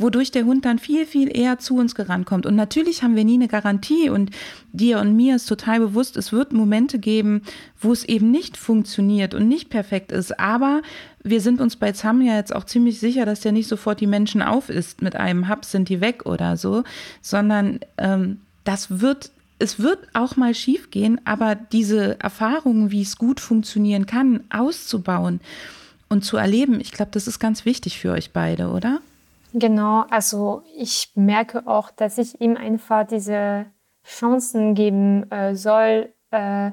wodurch 0.00 0.30
der 0.30 0.44
Hund 0.44 0.64
dann 0.64 0.78
viel, 0.78 1.06
viel 1.06 1.34
eher 1.36 1.58
zu 1.58 1.76
uns 1.76 1.94
gerankommt. 1.94 2.46
Und 2.46 2.56
natürlich 2.56 3.02
haben 3.02 3.16
wir 3.16 3.24
nie 3.24 3.34
eine 3.34 3.48
Garantie 3.48 4.08
und 4.10 4.30
dir 4.72 4.98
und 4.98 5.14
mir 5.14 5.36
ist 5.36 5.46
total 5.46 5.80
bewusst, 5.80 6.16
es 6.16 6.32
wird 6.32 6.52
Momente 6.52 6.98
geben, 6.98 7.42
wo 7.80 7.92
es 7.92 8.04
eben 8.04 8.30
nicht 8.30 8.56
funktioniert 8.56 9.34
und 9.34 9.48
nicht 9.48 9.70
perfekt 9.70 10.12
ist. 10.12 10.38
Aber 10.40 10.82
wir 11.22 11.40
sind 11.40 11.60
uns 11.60 11.76
bei 11.76 11.92
Zam 11.92 12.22
ja 12.22 12.36
jetzt 12.36 12.54
auch 12.54 12.64
ziemlich 12.64 12.98
sicher, 12.98 13.26
dass 13.26 13.40
der 13.40 13.52
nicht 13.52 13.68
sofort 13.68 14.00
die 14.00 14.06
Menschen 14.06 14.42
auf 14.42 14.70
ist 14.70 15.02
mit 15.02 15.16
einem 15.16 15.48
Hub 15.48 15.64
sind 15.64 15.88
die 15.88 16.00
weg 16.00 16.26
oder 16.26 16.56
so, 16.56 16.82
sondern 17.20 17.80
ähm, 17.98 18.40
das 18.64 19.00
wird 19.00 19.30
es 19.60 19.78
wird 19.78 19.98
auch 20.14 20.36
mal 20.36 20.54
schief 20.54 20.90
gehen, 20.90 21.20
aber 21.26 21.54
diese 21.54 22.18
Erfahrungen, 22.18 22.90
wie 22.90 23.02
es 23.02 23.18
gut 23.18 23.40
funktionieren 23.40 24.06
kann, 24.06 24.40
auszubauen 24.48 25.40
und 26.08 26.24
zu 26.24 26.38
erleben, 26.38 26.80
ich 26.80 26.92
glaube, 26.92 27.10
das 27.12 27.26
ist 27.26 27.38
ganz 27.38 27.66
wichtig 27.66 27.98
für 27.98 28.12
euch 28.12 28.32
beide, 28.32 28.70
oder? 28.70 29.02
Genau, 29.52 30.04
also 30.10 30.62
ich 30.76 31.10
merke 31.16 31.66
auch, 31.66 31.90
dass 31.90 32.18
ich 32.18 32.40
ihm 32.40 32.56
einfach 32.56 33.06
diese 33.06 33.66
Chancen 34.04 34.74
geben 34.74 35.30
äh, 35.30 35.56
soll, 35.56 36.12
äh, 36.30 36.70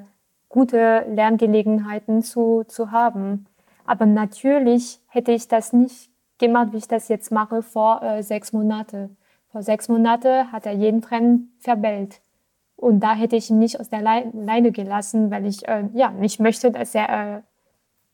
gute 0.49 1.05
Lerngelegenheiten 1.09 2.21
zu, 2.21 2.63
zu 2.67 2.91
haben. 2.91 3.47
Aber 3.85 4.05
natürlich 4.05 4.99
hätte 5.07 5.31
ich 5.31 5.47
das 5.47 5.73
nicht 5.73 6.11
gemacht, 6.37 6.69
wie 6.71 6.77
ich 6.77 6.87
das 6.87 7.07
jetzt 7.07 7.31
mache, 7.31 7.63
vor 7.63 8.03
äh, 8.03 8.21
sechs 8.21 8.53
Monaten. 8.53 9.17
Vor 9.51 9.63
sechs 9.63 9.89
Monaten 9.89 10.51
hat 10.51 10.65
er 10.65 10.73
jeden 10.73 11.01
Trend 11.01 11.47
verbellt. 11.59 12.21
Und 12.75 12.99
da 12.99 13.15
hätte 13.15 13.35
ich 13.35 13.49
ihn 13.49 13.57
nicht 13.57 13.79
aus 13.79 13.89
der 13.89 14.01
Leine 14.01 14.71
gelassen, 14.71 15.31
weil 15.31 15.47
ich 15.47 15.67
äh, 15.67 15.85
ja 15.93 16.11
nicht 16.11 16.39
möchte, 16.39 16.69
dass 16.69 16.93
er 16.93 17.37
äh, 17.37 17.41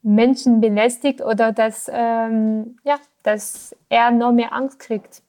Menschen 0.03 0.61
belästigt 0.61 1.21
oder 1.21 1.51
dass, 1.51 1.89
ähm, 1.91 2.77
ja, 2.83 2.99
dass 3.23 3.75
er 3.89 4.11
noch 4.11 4.33
mehr 4.33 4.53
Angst 4.53 4.79
kriegt. 4.79 5.23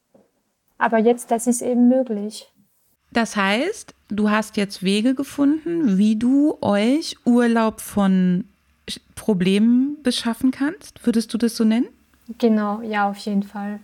Aber 0.78 0.98
jetzt, 0.98 1.30
das 1.30 1.46
ist 1.46 1.62
eben 1.62 1.88
möglich. 1.88 2.50
Das 3.12 3.36
heißt, 3.36 3.94
du 4.08 4.28
hast 4.30 4.56
jetzt 4.56 4.82
Wege 4.82 5.14
gefunden, 5.14 5.96
wie 5.96 6.16
du 6.16 6.58
euch 6.60 7.16
Urlaub 7.24 7.80
von 7.80 8.44
Problemen 9.14 10.02
beschaffen 10.02 10.50
kannst. 10.50 11.06
Würdest 11.06 11.32
du 11.32 11.38
das 11.38 11.56
so 11.56 11.62
nennen? 11.62 11.86
Genau, 12.38 12.82
ja, 12.82 13.08
auf 13.08 13.18
jeden 13.18 13.44
Fall. 13.44 13.78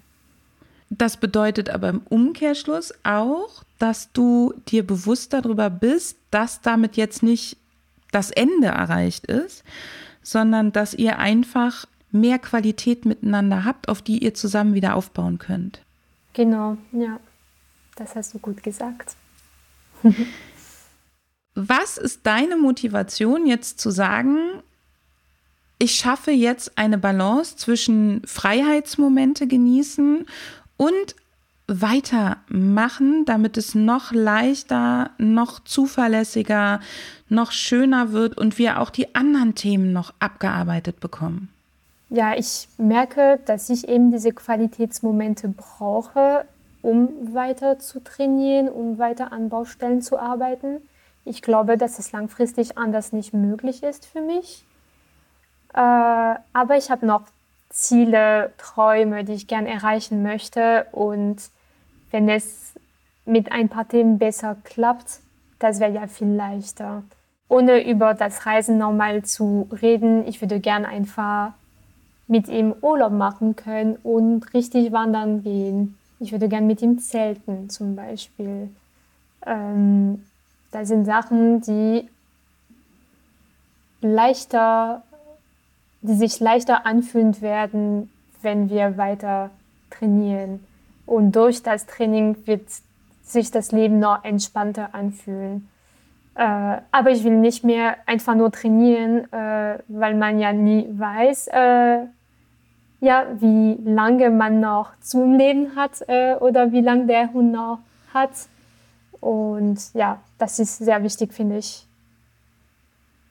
Das 0.90 1.16
bedeutet 1.16 1.70
aber 1.70 1.88
im 1.88 2.02
Umkehrschluss 2.08 2.92
auch, 3.04 3.62
dass 3.78 4.12
du 4.12 4.52
dir 4.68 4.84
bewusst 4.84 5.32
darüber 5.32 5.70
bist, 5.70 6.18
dass 6.32 6.60
damit 6.60 6.96
jetzt 6.96 7.22
nicht 7.22 7.56
das 8.10 8.32
Ende 8.32 8.66
erreicht 8.66 9.26
ist, 9.26 9.62
sondern 10.22 10.72
dass 10.72 10.94
ihr 10.94 11.18
einfach 11.18 11.86
mehr 12.12 12.38
Qualität 12.38 13.04
miteinander 13.04 13.64
habt, 13.64 13.88
auf 13.88 14.02
die 14.02 14.22
ihr 14.22 14.34
zusammen 14.34 14.74
wieder 14.74 14.96
aufbauen 14.96 15.38
könnt. 15.38 15.82
Genau, 16.32 16.76
ja, 16.92 17.20
das 17.96 18.16
hast 18.16 18.34
du 18.34 18.38
gut 18.38 18.62
gesagt. 18.62 19.16
Was 21.54 21.98
ist 21.98 22.20
deine 22.24 22.56
Motivation 22.56 23.46
jetzt 23.46 23.80
zu 23.80 23.90
sagen, 23.90 24.38
ich 25.78 25.94
schaffe 25.94 26.30
jetzt 26.30 26.76
eine 26.78 26.98
Balance 26.98 27.56
zwischen 27.56 28.22
Freiheitsmomente 28.26 29.46
genießen 29.46 30.26
und 30.76 31.16
weitermachen, 31.70 33.24
damit 33.24 33.56
es 33.56 33.74
noch 33.74 34.12
leichter, 34.12 35.10
noch 35.18 35.60
zuverlässiger, 35.60 36.80
noch 37.28 37.52
schöner 37.52 38.12
wird 38.12 38.36
und 38.36 38.58
wir 38.58 38.80
auch 38.80 38.90
die 38.90 39.14
anderen 39.14 39.54
Themen 39.54 39.92
noch 39.92 40.12
abgearbeitet 40.18 40.98
bekommen? 41.00 41.48
Ja, 42.08 42.34
ich 42.36 42.68
merke, 42.76 43.38
dass 43.46 43.70
ich 43.70 43.88
eben 43.88 44.10
diese 44.10 44.32
Qualitätsmomente 44.32 45.48
brauche, 45.48 46.44
um 46.82 47.34
weiter 47.34 47.78
zu 47.78 48.02
trainieren, 48.02 48.68
um 48.68 48.98
weiter 48.98 49.32
an 49.32 49.48
Baustellen 49.48 50.02
zu 50.02 50.18
arbeiten. 50.18 50.78
Ich 51.24 51.40
glaube, 51.40 51.76
dass 51.76 52.00
es 52.00 52.10
langfristig 52.10 52.76
anders 52.76 53.12
nicht 53.12 53.32
möglich 53.32 53.84
ist 53.84 54.06
für 54.06 54.20
mich. 54.20 54.64
Äh, 55.72 55.78
aber 55.78 56.76
ich 56.76 56.90
habe 56.90 57.06
noch 57.06 57.22
Ziele, 57.68 58.52
Träume, 58.58 59.22
die 59.22 59.34
ich 59.34 59.46
gern 59.46 59.66
erreichen 59.66 60.22
möchte. 60.24 60.86
Und 60.90 61.36
wenn 62.10 62.28
es 62.28 62.74
mit 63.24 63.52
ein 63.52 63.68
paar 63.68 63.88
Themen 63.88 64.18
besser 64.18 64.56
klappt, 64.64 65.20
das 65.58 65.80
wäre 65.80 65.92
ja 65.92 66.06
viel 66.06 66.28
leichter. 66.28 67.02
Ohne 67.48 67.86
über 67.88 68.14
das 68.14 68.46
Reisen 68.46 68.78
nochmal 68.78 69.22
zu 69.22 69.68
reden, 69.82 70.26
ich 70.26 70.40
würde 70.40 70.60
gern 70.60 70.84
einfach 70.84 71.52
mit 72.26 72.48
ihm 72.48 72.74
Urlaub 72.80 73.12
machen 73.12 73.56
können 73.56 73.96
und 74.02 74.54
richtig 74.54 74.92
wandern 74.92 75.42
gehen. 75.42 75.98
Ich 76.20 76.32
würde 76.32 76.48
gern 76.48 76.66
mit 76.66 76.80
ihm 76.80 76.98
zelten 76.98 77.68
zum 77.68 77.96
Beispiel. 77.96 78.70
Ähm, 79.44 80.24
das 80.70 80.88
sind 80.88 81.04
Sachen, 81.06 81.60
die 81.60 82.08
leichter, 84.00 85.02
die 86.02 86.14
sich 86.14 86.38
leichter 86.40 86.86
anfühlen 86.86 87.40
werden, 87.40 88.10
wenn 88.42 88.70
wir 88.70 88.96
weiter 88.96 89.50
trainieren. 89.90 90.64
Und 91.10 91.34
durch 91.34 91.64
das 91.64 91.86
Training 91.86 92.36
wird 92.46 92.62
sich 93.24 93.50
das 93.50 93.72
Leben 93.72 93.98
noch 93.98 94.22
entspannter 94.22 94.94
anfühlen. 94.94 95.68
Äh, 96.36 96.76
aber 96.92 97.10
ich 97.10 97.24
will 97.24 97.36
nicht 97.36 97.64
mehr 97.64 97.96
einfach 98.06 98.36
nur 98.36 98.52
trainieren, 98.52 99.24
äh, 99.32 99.80
weil 99.88 100.14
man 100.14 100.38
ja 100.38 100.52
nie 100.52 100.86
weiß, 100.88 101.48
äh, 101.48 101.98
ja, 103.00 103.26
wie 103.40 103.76
lange 103.84 104.30
man 104.30 104.60
noch 104.60 104.92
zum 105.00 105.36
Leben 105.36 105.74
hat 105.74 106.00
äh, 106.06 106.36
oder 106.36 106.70
wie 106.70 106.80
lange 106.80 107.06
der 107.06 107.32
Hund 107.32 107.50
noch 107.50 107.80
hat. 108.14 108.30
Und 109.18 109.92
ja, 109.94 110.20
das 110.38 110.60
ist 110.60 110.78
sehr 110.78 111.02
wichtig, 111.02 111.32
finde 111.32 111.58
ich, 111.58 111.88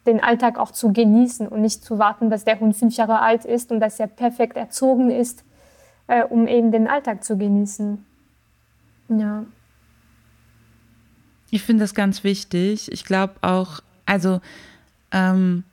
den 0.05 0.21
Alltag 0.21 0.59
auch 0.59 0.71
zu 0.71 0.91
genießen 0.91 1.47
und 1.47 1.61
nicht 1.61 1.85
zu 1.85 1.97
warten, 1.97 2.29
dass 2.29 2.43
der 2.43 2.59
Hund 2.59 2.75
fünf 2.75 2.97
Jahre 2.97 3.21
alt 3.21 3.45
ist 3.45 3.71
und 3.71 3.79
dass 3.79 4.01
er 4.01 4.07
perfekt 4.07 4.57
erzogen 4.57 5.11
ist, 5.11 5.45
äh, 6.09 6.23
um 6.23 6.47
eben 6.47 6.71
den 6.71 6.87
Alltag 6.87 7.23
zu 7.23 7.37
genießen. 7.37 8.03
Ja. 9.09 9.45
Ich 11.51 11.63
finde 11.63 11.83
das 11.83 11.93
ganz 11.93 12.23
wichtig. 12.23 12.91
Ich 12.91 13.05
glaube 13.05 13.35
auch, 13.41 13.81
also 14.05 14.41
ähm, 15.11 15.63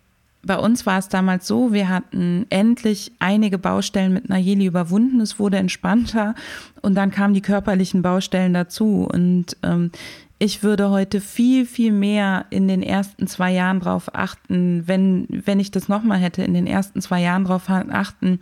bei 0.42 0.58
uns 0.58 0.86
war 0.86 0.98
es 0.98 1.08
damals 1.08 1.46
so, 1.46 1.72
wir 1.72 1.88
hatten 1.88 2.46
endlich 2.50 3.12
einige 3.18 3.58
Baustellen 3.58 4.12
mit 4.12 4.28
Nayeli 4.28 4.66
überwunden, 4.66 5.20
es 5.20 5.38
wurde 5.38 5.56
entspannter 5.56 6.34
und 6.82 6.94
dann 6.94 7.10
kamen 7.10 7.34
die 7.34 7.42
körperlichen 7.42 8.02
Baustellen 8.02 8.54
dazu. 8.54 9.08
Und 9.10 9.56
ähm, 9.62 9.90
ich 10.38 10.62
würde 10.62 10.90
heute 10.90 11.20
viel, 11.20 11.66
viel 11.66 11.92
mehr 11.92 12.44
in 12.50 12.68
den 12.68 12.82
ersten 12.82 13.26
zwei 13.26 13.52
Jahren 13.52 13.80
darauf 13.80 14.14
achten, 14.14 14.86
wenn, 14.86 15.26
wenn 15.28 15.60
ich 15.60 15.70
das 15.70 15.88
nochmal 15.88 16.18
hätte, 16.18 16.42
in 16.42 16.54
den 16.54 16.66
ersten 16.66 17.00
zwei 17.00 17.22
Jahren 17.22 17.44
darauf 17.44 17.68
achten, 17.68 18.38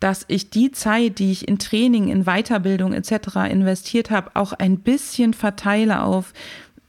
dass 0.00 0.24
ich 0.28 0.50
die 0.50 0.70
Zeit, 0.72 1.18
die 1.18 1.32
ich 1.32 1.48
in 1.48 1.58
Training, 1.58 2.08
in 2.08 2.24
Weiterbildung 2.24 2.92
etc. 2.92 3.50
investiert 3.50 4.10
habe, 4.10 4.30
auch 4.34 4.52
ein 4.52 4.78
bisschen 4.78 5.34
verteile 5.34 6.02
auf 6.02 6.32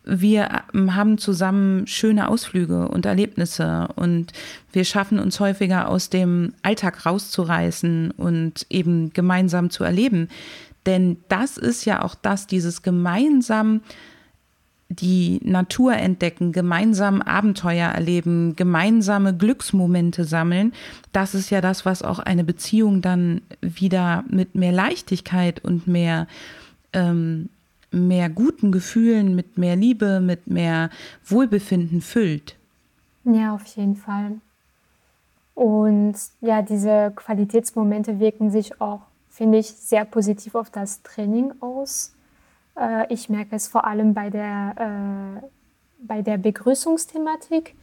wir 0.08 0.64
ähm, 0.74 0.96
haben 0.96 1.18
zusammen 1.18 1.86
schöne 1.86 2.30
Ausflüge 2.30 2.88
und 2.88 3.06
Erlebnisse 3.06 3.90
und 3.96 4.32
wir 4.72 4.86
schaffen 4.86 5.20
uns 5.20 5.40
häufiger 5.40 5.90
aus 5.90 6.10
dem 6.10 6.54
Alltag 6.62 7.06
rauszureißen 7.06 8.12
und 8.12 8.66
eben 8.70 9.12
gemeinsam 9.12 9.70
zu 9.70 9.84
erleben. 9.84 10.30
Denn 10.86 11.18
das 11.28 11.58
ist 11.58 11.84
ja 11.84 12.02
auch 12.04 12.16
das, 12.16 12.48
dieses 12.48 12.82
gemeinsam 12.82 13.82
die 14.90 15.40
Natur 15.44 15.94
entdecken, 15.94 16.52
gemeinsam 16.52 17.22
Abenteuer 17.22 17.90
erleben, 17.90 18.56
gemeinsame 18.56 19.36
Glücksmomente 19.36 20.24
sammeln. 20.24 20.74
Das 21.12 21.36
ist 21.36 21.50
ja 21.50 21.62
das, 21.62 21.86
was 21.86 22.04
auch 22.04 22.20
eine 22.20 22.44
Beziehung 22.44 23.02
dann 23.02 23.42
wieder 23.62 24.24
mit 24.30 24.56
mehr 24.56 24.72
Leichtigkeit 24.72 25.64
und 25.64 25.88
mehr 25.88 26.28
ähm, 26.94 27.50
mehr 27.92 28.30
guten 28.30 28.72
Gefühlen, 28.72 29.36
mit 29.36 29.58
mehr 29.58 29.76
Liebe, 29.76 30.20
mit 30.20 30.48
mehr 30.48 30.90
Wohlbefinden 31.26 32.02
füllt. 32.02 32.56
Ja, 33.24 33.56
auf 33.56 33.66
jeden 33.66 33.96
Fall. 33.96 34.40
Und 35.56 36.16
ja, 36.42 36.62
diese 36.62 37.12
Qualitätsmomente 37.16 38.20
wirken 38.20 38.52
sich 38.52 38.80
auch, 38.80 39.02
finde 39.30 39.58
ich, 39.58 39.68
sehr 39.68 40.06
positiv 40.06 40.56
auf 40.56 40.70
das 40.70 41.02
Training 41.02 41.52
aus. 41.60 42.14
Äh, 42.80 43.12
ich 43.14 43.30
merke 43.30 43.56
es 43.56 43.68
vor 43.68 43.86
allem 43.86 44.14
bei 44.14 44.30
der, 44.30 45.42
äh, 45.42 45.48
bei 46.00 46.22
der 46.22 46.38
Begrüßungsthematik. 46.38 47.76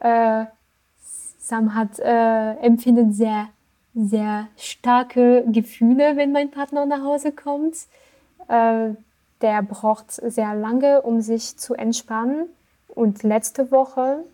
Äh, 0.00 0.46
Sam 1.38 1.74
hat, 1.74 1.98
äh, 1.98 2.54
empfindet 2.54 3.14
sehr, 3.14 3.48
sehr 3.94 4.48
starke 4.56 5.44
Gefühle, 5.46 6.16
wenn 6.16 6.32
mein 6.32 6.50
Partner 6.50 6.86
nach 6.86 7.02
Hause 7.02 7.32
kommt. 7.32 7.76
Äh, 8.48 8.90
der 9.40 9.62
braucht 9.62 10.10
sehr 10.10 10.54
lange, 10.54 11.02
um 11.02 11.20
sich 11.20 11.56
zu 11.58 11.74
entspannen. 11.74 12.46
Und 12.88 13.22
letzte 13.22 13.70
Woche 13.70 14.24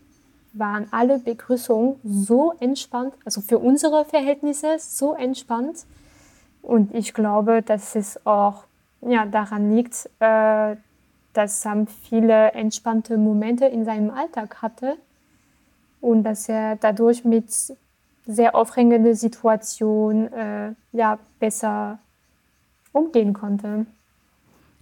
waren 0.53 0.87
alle 0.91 1.19
Begrüßungen 1.19 1.99
so 2.03 2.53
entspannt, 2.59 3.13
also 3.25 3.41
für 3.41 3.59
unsere 3.59 4.05
Verhältnisse 4.05 4.77
so 4.79 5.13
entspannt. 5.13 5.85
Und 6.61 6.93
ich 6.93 7.13
glaube, 7.13 7.61
dass 7.61 7.95
es 7.95 8.25
auch 8.25 8.65
ja, 9.01 9.25
daran 9.25 9.75
liegt, 9.75 10.09
äh, 10.19 10.75
dass 11.33 11.61
Sam 11.61 11.87
viele 11.87 12.51
entspannte 12.51 13.17
Momente 13.17 13.65
in 13.65 13.85
seinem 13.85 14.09
Alltag 14.09 14.61
hatte 14.61 14.97
und 16.01 16.23
dass 16.23 16.49
er 16.49 16.75
dadurch 16.75 17.23
mit 17.23 17.47
sehr 18.25 18.55
aufregenden 18.55 19.15
Situationen 19.15 20.31
äh, 20.33 20.73
ja, 20.91 21.19
besser 21.39 21.99
umgehen 22.91 23.33
konnte. 23.33 23.85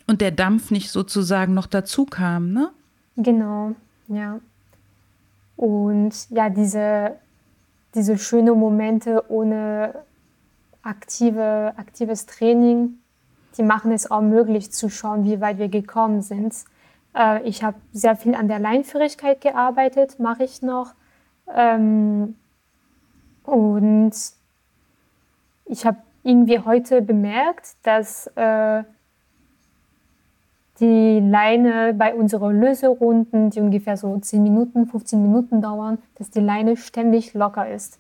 Und 0.08 0.22
der 0.22 0.32
Dampf 0.32 0.72
nicht 0.72 0.90
sozusagen 0.92 1.54
noch 1.54 1.68
dazu 1.68 2.06
kam, 2.06 2.52
ne? 2.52 2.72
Genau, 3.16 3.76
ja. 4.08 4.40
Und 5.56 6.14
ja, 6.30 6.50
diese, 6.50 7.16
diese 7.94 8.18
schönen 8.18 8.58
Momente 8.58 9.30
ohne 9.30 9.94
aktive, 10.82 11.74
aktives 11.76 12.26
Training, 12.26 12.99
die 13.60 13.64
machen 13.64 13.92
es 13.92 14.10
auch 14.10 14.22
möglich 14.22 14.72
zu 14.72 14.90
schauen, 14.90 15.26
wie 15.26 15.42
weit 15.42 15.58
wir 15.58 15.68
gekommen 15.68 16.22
sind. 16.22 16.56
Äh, 17.14 17.44
ich 17.44 17.62
habe 17.62 17.78
sehr 17.92 18.16
viel 18.16 18.34
an 18.34 18.48
der 18.48 18.58
Leinführigkeit 18.58 19.42
gearbeitet, 19.42 20.18
mache 20.18 20.46
ich 20.46 20.62
noch. 20.62 20.94
Ähm, 21.54 22.36
und 23.44 24.14
ich 25.66 25.86
habe 25.86 25.98
irgendwie 26.24 26.60
heute 26.60 27.02
bemerkt, 27.02 27.76
dass 27.84 28.28
äh, 28.36 28.84
die 30.80 31.20
Leine 31.20 31.94
bei 31.94 32.16
unseren 32.16 32.62
Löserunden, 32.62 33.50
die 33.50 33.60
ungefähr 33.60 33.98
so 33.98 34.18
10 34.18 34.42
Minuten, 34.42 34.88
15 34.88 35.22
Minuten 35.22 35.62
dauern, 35.62 35.98
dass 36.16 36.30
die 36.30 36.40
Leine 36.40 36.78
ständig 36.78 37.34
locker 37.34 37.70
ist. 37.70 38.00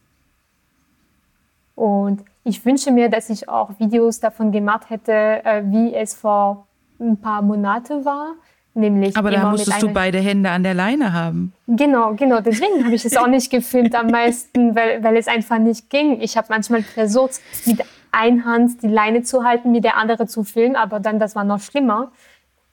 Und 1.79 2.23
ich 2.43 2.65
wünsche 2.65 2.91
mir, 2.91 3.09
dass 3.09 3.29
ich 3.29 3.47
auch 3.47 3.71
Videos 3.79 4.19
davon 4.19 4.51
gemacht 4.51 4.89
hätte, 4.89 5.11
äh, 5.13 5.63
wie 5.65 5.93
es 5.93 6.13
vor 6.13 6.67
ein 6.99 7.17
paar 7.17 7.41
Monaten 7.41 8.05
war. 8.05 8.33
Nämlich 8.73 9.17
Aber 9.17 9.31
da 9.31 9.49
musstest 9.49 9.81
du 9.81 9.89
beide 9.89 10.19
Hände 10.19 10.49
an 10.51 10.63
der 10.63 10.73
Leine 10.73 11.11
haben. 11.11 11.53
Genau, 11.67 12.13
genau. 12.13 12.39
Deswegen 12.39 12.85
habe 12.85 12.95
ich 12.95 13.03
es 13.03 13.17
auch 13.17 13.27
nicht 13.27 13.49
gefilmt 13.49 13.95
am 13.95 14.07
meisten, 14.07 14.75
weil, 14.75 15.03
weil 15.03 15.17
es 15.17 15.27
einfach 15.27 15.57
nicht 15.57 15.89
ging. 15.89 16.21
Ich 16.21 16.37
habe 16.37 16.47
manchmal 16.49 16.83
versucht, 16.83 17.41
mit 17.65 17.83
einer 18.11 18.45
Hand 18.45 18.83
die 18.83 18.87
Leine 18.87 19.23
zu 19.23 19.43
halten, 19.43 19.71
mit 19.71 19.83
der 19.83 19.97
anderen 19.97 20.27
zu 20.27 20.43
filmen, 20.43 20.75
aber 20.75 20.99
dann 20.99 21.19
das 21.19 21.35
war 21.35 21.43
noch 21.43 21.59
schlimmer 21.59 22.11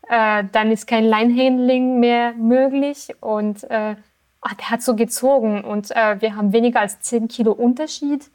äh, 0.09 0.45
dann 0.53 0.71
ist 0.71 0.87
kein 0.87 1.05
Line-Handling 1.05 1.99
mehr 1.99 2.33
möglich 2.35 3.09
und 3.21 3.65
äh, 3.65 3.97
ach, 4.41 4.55
der 4.55 4.71
hat 4.71 4.83
so 4.83 4.95
gezogen 4.95 5.65
und 5.65 5.91
äh, 5.91 6.21
wir 6.21 6.37
haben 6.37 6.53
weniger 6.53 6.81
als 6.81 7.01
10 7.01 7.29
Kilo 7.29 7.53
Unterschied. 7.53 8.31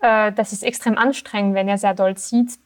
Äh, 0.00 0.32
das 0.32 0.52
ist 0.52 0.62
extrem 0.62 0.96
anstrengend, 0.98 1.54
wenn 1.54 1.68
er 1.68 1.78
sehr 1.78 1.94
doll 1.94 2.16
zieht. 2.16 2.58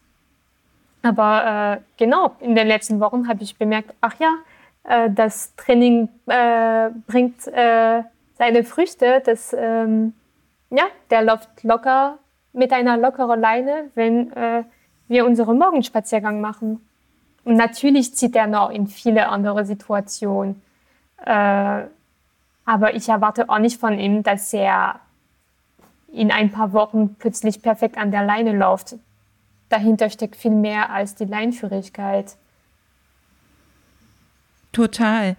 Aber 1.03 1.79
äh, 1.79 1.83
genau, 1.99 2.35
in 2.40 2.55
den 2.55 2.66
letzten 2.66 2.99
Wochen 3.01 3.29
habe 3.29 3.42
ich 3.42 3.57
bemerkt, 3.57 3.94
ach 4.01 4.14
ja, 4.18 4.35
äh, 4.85 5.11
das 5.11 5.55
Training 5.57 6.09
äh, 6.27 6.90
bringt 7.07 7.47
äh, 7.49 8.03
seine 8.38 8.64
Früchte. 8.64 9.23
Das, 9.25 9.55
ähm, 9.59 10.14
ja, 10.70 10.85
der 11.11 11.23
läuft 11.23 11.62
locker 11.62 12.18
mit 12.53 12.73
einer 12.73 12.97
lockeren 12.97 13.40
Leine, 13.40 13.90
wenn 13.94 14.33
äh, 14.33 14.64
wir 15.09 15.27
unseren 15.27 15.59
Morgenspaziergang 15.59 16.40
machen. 16.40 16.81
Und 17.44 17.57
natürlich 17.57 18.14
zieht 18.14 18.35
er 18.37 18.47
noch 18.47 18.70
in 18.70 18.87
viele 18.87 19.29
andere 19.29 19.66
Situationen. 19.66 20.62
Äh, 21.25 21.83
aber 22.66 22.94
ich 22.94 23.09
erwarte 23.09 23.49
auch 23.51 23.59
nicht 23.59 23.79
von 23.79 23.99
ihm, 23.99 24.23
dass 24.23 24.53
er 24.55 25.01
in 26.14 26.31
ein 26.31 26.50
paar 26.50 26.72
Wochen 26.72 27.16
plötzlich 27.18 27.61
perfekt 27.61 27.98
an 27.98 28.11
der 28.11 28.24
Leine 28.24 28.57
läuft. 28.57 28.96
Dahinter 29.68 30.09
steckt 30.11 30.37
viel 30.37 30.53
mehr 30.53 30.90
als 30.90 31.14
die 31.14 31.24
Leinführigkeit. 31.24 32.37
Total. 34.72 35.37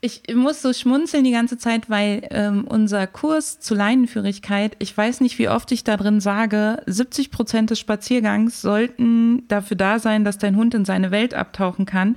Ich 0.00 0.22
muss 0.32 0.62
so 0.62 0.72
schmunzeln 0.72 1.24
die 1.24 1.32
ganze 1.32 1.58
Zeit, 1.58 1.90
weil 1.90 2.26
ähm, 2.30 2.64
unser 2.68 3.08
Kurs 3.08 3.58
zu 3.58 3.74
Leinenführigkeit, 3.74 4.76
ich 4.78 4.96
weiß 4.96 5.20
nicht, 5.20 5.40
wie 5.40 5.48
oft 5.48 5.72
ich 5.72 5.82
da 5.82 5.96
drin 5.96 6.20
sage, 6.20 6.82
70 6.86 7.32
Prozent 7.32 7.70
des 7.70 7.80
Spaziergangs 7.80 8.60
sollten 8.62 9.46
dafür 9.48 9.76
da 9.76 9.98
sein, 9.98 10.24
dass 10.24 10.38
dein 10.38 10.54
Hund 10.56 10.74
in 10.74 10.84
seine 10.84 11.10
Welt 11.10 11.34
abtauchen 11.34 11.84
kann. 11.84 12.16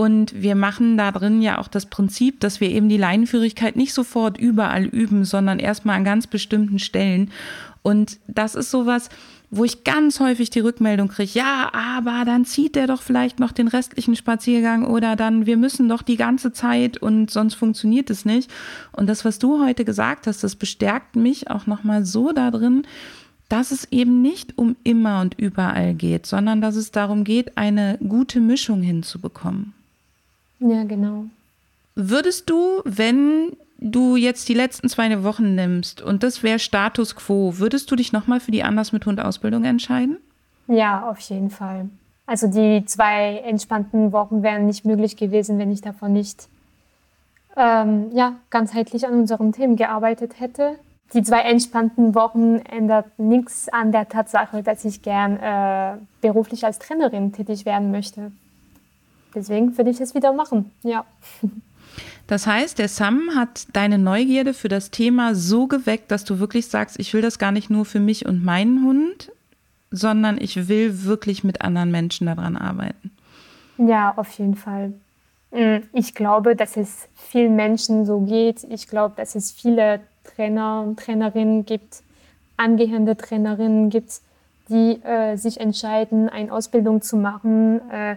Und 0.00 0.32
wir 0.40 0.54
machen 0.54 0.96
da 0.96 1.12
drin 1.12 1.42
ja 1.42 1.58
auch 1.58 1.68
das 1.68 1.84
Prinzip, 1.84 2.40
dass 2.40 2.58
wir 2.58 2.70
eben 2.70 2.88
die 2.88 2.96
Leinenführigkeit 2.96 3.76
nicht 3.76 3.92
sofort 3.92 4.38
überall 4.38 4.86
üben, 4.86 5.26
sondern 5.26 5.58
erstmal 5.58 5.96
an 5.96 6.04
ganz 6.04 6.26
bestimmten 6.26 6.78
Stellen. 6.78 7.30
Und 7.82 8.18
das 8.26 8.54
ist 8.54 8.70
sowas, 8.70 9.10
wo 9.50 9.62
ich 9.62 9.84
ganz 9.84 10.18
häufig 10.18 10.48
die 10.48 10.60
Rückmeldung 10.60 11.08
kriege, 11.08 11.32
ja, 11.34 11.70
aber 11.74 12.24
dann 12.24 12.46
zieht 12.46 12.76
der 12.76 12.86
doch 12.86 13.02
vielleicht 13.02 13.40
noch 13.40 13.52
den 13.52 13.68
restlichen 13.68 14.16
Spaziergang 14.16 14.86
oder 14.86 15.16
dann, 15.16 15.44
wir 15.44 15.58
müssen 15.58 15.86
doch 15.90 16.00
die 16.00 16.16
ganze 16.16 16.50
Zeit 16.50 16.96
und 16.96 17.30
sonst 17.30 17.52
funktioniert 17.52 18.08
es 18.08 18.24
nicht. 18.24 18.50
Und 18.92 19.06
das, 19.06 19.26
was 19.26 19.38
du 19.38 19.62
heute 19.62 19.84
gesagt 19.84 20.26
hast, 20.26 20.42
das 20.42 20.56
bestärkt 20.56 21.14
mich 21.14 21.50
auch 21.50 21.66
nochmal 21.66 22.06
so 22.06 22.32
da 22.32 22.50
drin, 22.50 22.86
dass 23.50 23.70
es 23.70 23.86
eben 23.90 24.22
nicht 24.22 24.56
um 24.56 24.76
immer 24.82 25.20
und 25.20 25.34
überall 25.38 25.92
geht, 25.92 26.24
sondern 26.24 26.62
dass 26.62 26.76
es 26.76 26.90
darum 26.90 27.22
geht, 27.22 27.58
eine 27.58 27.98
gute 27.98 28.40
Mischung 28.40 28.80
hinzubekommen. 28.80 29.74
Ja, 30.60 30.84
genau. 30.84 31.24
Würdest 31.94 32.48
du, 32.48 32.82
wenn 32.84 33.56
du 33.78 34.16
jetzt 34.16 34.48
die 34.48 34.54
letzten 34.54 34.88
zwei 34.88 35.22
Wochen 35.24 35.54
nimmst 35.54 36.02
und 36.02 36.22
das 36.22 36.42
wäre 36.42 36.58
Status 36.58 37.16
quo, 37.16 37.58
würdest 37.58 37.90
du 37.90 37.96
dich 37.96 38.12
nochmal 38.12 38.40
für 38.40 38.52
die 38.52 38.62
Anders 38.62 38.92
mit 38.92 39.06
Hund 39.06 39.20
Ausbildung 39.20 39.64
entscheiden? 39.64 40.18
Ja, 40.66 41.08
auf 41.08 41.18
jeden 41.20 41.50
Fall. 41.50 41.88
Also 42.26 42.46
die 42.46 42.84
zwei 42.84 43.38
entspannten 43.38 44.12
Wochen 44.12 44.42
wären 44.42 44.66
nicht 44.66 44.84
möglich 44.84 45.16
gewesen, 45.16 45.58
wenn 45.58 45.72
ich 45.72 45.80
davon 45.80 46.12
nicht 46.12 46.46
ähm, 47.56 48.10
ja, 48.12 48.36
ganzheitlich 48.50 49.06
an 49.06 49.14
unseren 49.14 49.52
Themen 49.52 49.76
gearbeitet 49.76 50.38
hätte. 50.38 50.76
Die 51.12 51.22
zwei 51.22 51.40
entspannten 51.40 52.14
Wochen 52.14 52.58
ändert 52.58 53.18
nichts 53.18 53.68
an 53.68 53.90
der 53.90 54.08
Tatsache, 54.08 54.62
dass 54.62 54.84
ich 54.84 55.02
gern 55.02 55.38
äh, 55.38 55.96
beruflich 56.20 56.64
als 56.64 56.78
Trainerin 56.78 57.32
tätig 57.32 57.66
werden 57.66 57.90
möchte. 57.90 58.30
Deswegen 59.34 59.76
würde 59.76 59.90
ich 59.90 60.00
es 60.00 60.14
wieder 60.14 60.32
machen, 60.32 60.70
ja. 60.82 61.04
Das 62.26 62.46
heißt, 62.46 62.78
der 62.78 62.88
Sam 62.88 63.30
hat 63.34 63.66
deine 63.72 63.98
Neugierde 63.98 64.54
für 64.54 64.68
das 64.68 64.92
Thema 64.92 65.34
so 65.34 65.66
geweckt, 65.66 66.12
dass 66.12 66.24
du 66.24 66.38
wirklich 66.38 66.68
sagst, 66.68 66.98
ich 67.00 67.12
will 67.12 67.22
das 67.22 67.40
gar 67.40 67.50
nicht 67.50 67.70
nur 67.70 67.84
für 67.84 67.98
mich 67.98 68.24
und 68.24 68.44
meinen 68.44 68.84
Hund, 68.84 69.32
sondern 69.90 70.38
ich 70.40 70.68
will 70.68 71.04
wirklich 71.04 71.42
mit 71.42 71.62
anderen 71.62 71.90
Menschen 71.90 72.28
daran 72.28 72.56
arbeiten. 72.56 73.10
Ja, 73.78 74.14
auf 74.16 74.30
jeden 74.38 74.54
Fall. 74.54 74.92
Mm, 75.50 75.78
ich 75.92 76.14
glaube, 76.14 76.54
dass 76.54 76.76
es 76.76 77.08
vielen 77.14 77.56
Menschen 77.56 78.06
so 78.06 78.20
geht. 78.20 78.64
Ich 78.70 78.86
glaube, 78.86 79.14
dass 79.16 79.34
es 79.34 79.50
viele 79.50 80.00
Trainer 80.22 80.84
und 80.86 81.00
Trainerinnen 81.00 81.64
gibt, 81.64 82.02
angehende 82.56 83.16
Trainerinnen 83.16 83.90
gibt, 83.90 84.20
die 84.68 85.02
äh, 85.02 85.36
sich 85.36 85.58
entscheiden, 85.58 86.28
eine 86.28 86.52
Ausbildung 86.52 87.02
zu 87.02 87.16
machen, 87.16 87.80
äh, 87.90 88.16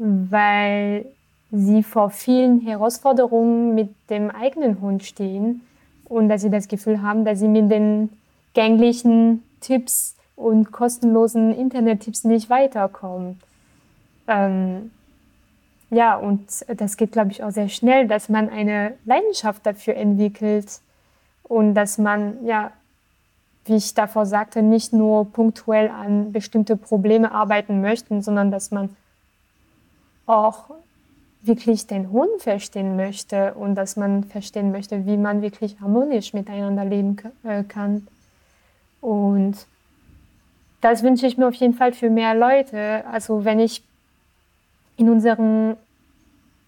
weil 0.00 1.04
sie 1.52 1.82
vor 1.82 2.08
vielen 2.08 2.60
Herausforderungen 2.60 3.74
mit 3.74 3.90
dem 4.08 4.30
eigenen 4.30 4.80
Hund 4.80 5.04
stehen 5.04 5.60
und 6.06 6.30
dass 6.30 6.40
sie 6.40 6.50
das 6.50 6.68
Gefühl 6.68 7.02
haben, 7.02 7.26
dass 7.26 7.38
sie 7.38 7.48
mit 7.48 7.70
den 7.70 8.08
gänglichen 8.54 9.42
Tipps 9.60 10.16
und 10.36 10.72
kostenlosen 10.72 11.54
Internettipps 11.54 12.24
nicht 12.24 12.48
weiterkommen. 12.48 13.40
Ähm, 14.26 14.90
ja, 15.90 16.16
und 16.16 16.64
das 16.68 16.96
geht, 16.96 17.12
glaube 17.12 17.32
ich, 17.32 17.44
auch 17.44 17.50
sehr 17.50 17.68
schnell, 17.68 18.08
dass 18.08 18.30
man 18.30 18.48
eine 18.48 18.94
Leidenschaft 19.04 19.66
dafür 19.66 19.96
entwickelt 19.96 20.80
und 21.42 21.74
dass 21.74 21.98
man, 21.98 22.46
ja, 22.46 22.70
wie 23.66 23.76
ich 23.76 23.92
davor 23.92 24.24
sagte, 24.24 24.62
nicht 24.62 24.94
nur 24.94 25.30
punktuell 25.30 25.90
an 25.90 26.32
bestimmte 26.32 26.76
Probleme 26.76 27.32
arbeiten 27.32 27.82
möchte, 27.82 28.22
sondern 28.22 28.50
dass 28.50 28.70
man 28.70 28.96
auch 30.30 30.70
wirklich 31.42 31.86
den 31.86 32.10
Hund 32.10 32.42
verstehen 32.42 32.96
möchte 32.96 33.54
und 33.54 33.74
dass 33.74 33.96
man 33.96 34.24
verstehen 34.24 34.72
möchte, 34.72 35.06
wie 35.06 35.16
man 35.16 35.42
wirklich 35.42 35.80
harmonisch 35.80 36.32
miteinander 36.34 36.84
leben 36.84 37.16
äh, 37.44 37.62
kann. 37.62 38.06
Und 39.00 39.54
das 40.80 41.02
wünsche 41.02 41.26
ich 41.26 41.38
mir 41.38 41.48
auf 41.48 41.54
jeden 41.54 41.74
Fall 41.74 41.92
für 41.92 42.10
mehr 42.10 42.34
Leute. 42.34 43.04
Also 43.10 43.44
wenn 43.44 43.58
ich 43.58 43.82
in 44.96 45.08
unserem, 45.08 45.76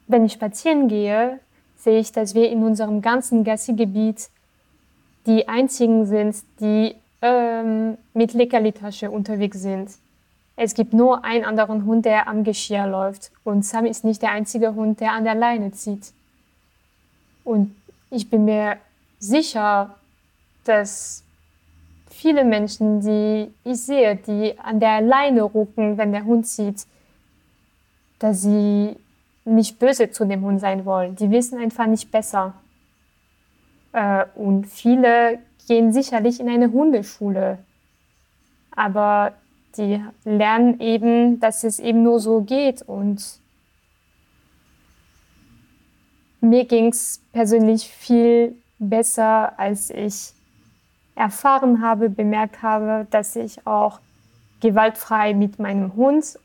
wenn 0.07 0.25
ich 0.25 0.33
spazieren 0.33 0.89
gehe, 0.89 1.39
sehe 1.77 1.99
ich, 1.99 2.13
dass 2.13 2.35
wir 2.35 2.51
in 2.51 2.65
unserem 2.65 3.03
ganzen 3.03 3.45
Gassi-Gebiet 3.45 4.31
die 5.27 5.49
einzigen 5.49 6.07
sind, 6.07 6.37
die 6.61 6.95
ähm, 7.21 7.97
mit 8.15 8.33
Leckerli-Tasche 8.33 9.11
unterwegs 9.11 9.61
sind. 9.61 9.91
Es 10.57 10.75
gibt 10.75 10.93
nur 10.93 11.25
einen 11.25 11.45
anderen 11.45 11.87
Hund, 11.87 12.05
der 12.05 12.29
am 12.29 12.45
Geschirr 12.45 12.87
läuft. 12.87 13.33
Und 13.45 13.65
Sam 13.65 13.87
ist 13.87 14.05
nicht 14.05 14.23
der 14.23 14.33
einzige 14.33 14.75
Hund, 14.75 15.01
der 15.01 15.13
an 15.13 15.25
der 15.25 15.35
Leine 15.35 15.73
zieht. 15.73 16.13
Und 17.45 17.75
ich 18.11 18.29
bin 18.29 18.45
mir 18.45 18.77
sicher, 19.19 19.97
dass 20.65 21.25
viele 22.11 22.45
Menschen, 22.45 23.01
die 23.01 23.53
ich 23.65 23.83
sehe, 23.83 24.17
die 24.17 24.59
an 24.59 24.79
der 24.79 25.01
Leine 25.01 25.43
rucken, 25.43 25.97
wenn 25.97 26.13
der 26.13 26.25
Hund 26.25 26.47
zieht, 26.47 26.87
dass 28.19 28.43
sie 28.43 28.97
nicht 29.45 29.79
böse 29.79 30.11
zu 30.11 30.25
dem 30.25 30.43
Hund 30.43 30.61
sein 30.61 30.85
wollen. 30.85 31.17
Die 31.17 31.31
wissen 31.31 31.59
einfach 31.59 31.87
nicht 31.87 32.13
besser. 32.13 32.55
Äh, 33.93 34.27
und 34.37 34.67
viele 34.67 35.39
gehen 35.67 35.93
sicherlich 35.93 36.39
in 36.39 36.49
eine 36.49 36.71
Hundeschule. 36.71 37.59
Aber 38.75 39.33
die 39.77 40.03
lernen 40.25 40.81
eben, 40.81 41.41
dass 41.41 41.65
es 41.65 41.79
eben 41.79 42.03
nur 42.03 42.21
so 42.21 42.41
geht. 42.41 42.83
Und 42.83 43.41
mir 46.41 46.65
ging 46.65 46.89
es 46.89 47.23
persönlich 47.33 47.89
viel 47.89 48.57
besser, 48.79 49.59
als 49.59 49.91
ich 49.91 50.33
erfahren 51.15 51.83
habe, 51.83 52.09
bemerkt 52.09 52.63
habe, 52.63 53.07
dass 53.11 53.37
ich 53.37 53.67
auch 53.67 54.01
gewaltfrei 54.61 55.35
mit 55.35 55.59
meinem 55.59 55.95
Hund 55.95 56.39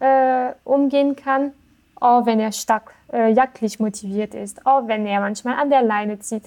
äh, 0.00 0.52
umgehen 0.64 1.16
kann, 1.16 1.52
auch 1.96 2.26
wenn 2.26 2.40
er 2.40 2.52
stark 2.52 2.94
äh, 3.12 3.32
jagdlich 3.32 3.80
motiviert 3.80 4.34
ist, 4.34 4.66
auch 4.66 4.86
wenn 4.86 5.06
er 5.06 5.20
manchmal 5.20 5.54
an 5.58 5.70
der 5.70 5.82
Leine 5.82 6.18
zieht, 6.18 6.44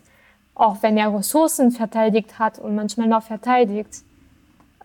auch 0.55 0.81
wenn 0.81 0.97
er 0.97 1.13
Ressourcen 1.13 1.71
verteidigt 1.71 2.39
hat 2.39 2.59
und 2.59 2.75
manchmal 2.75 3.07
noch 3.07 3.23
verteidigt. 3.23 4.03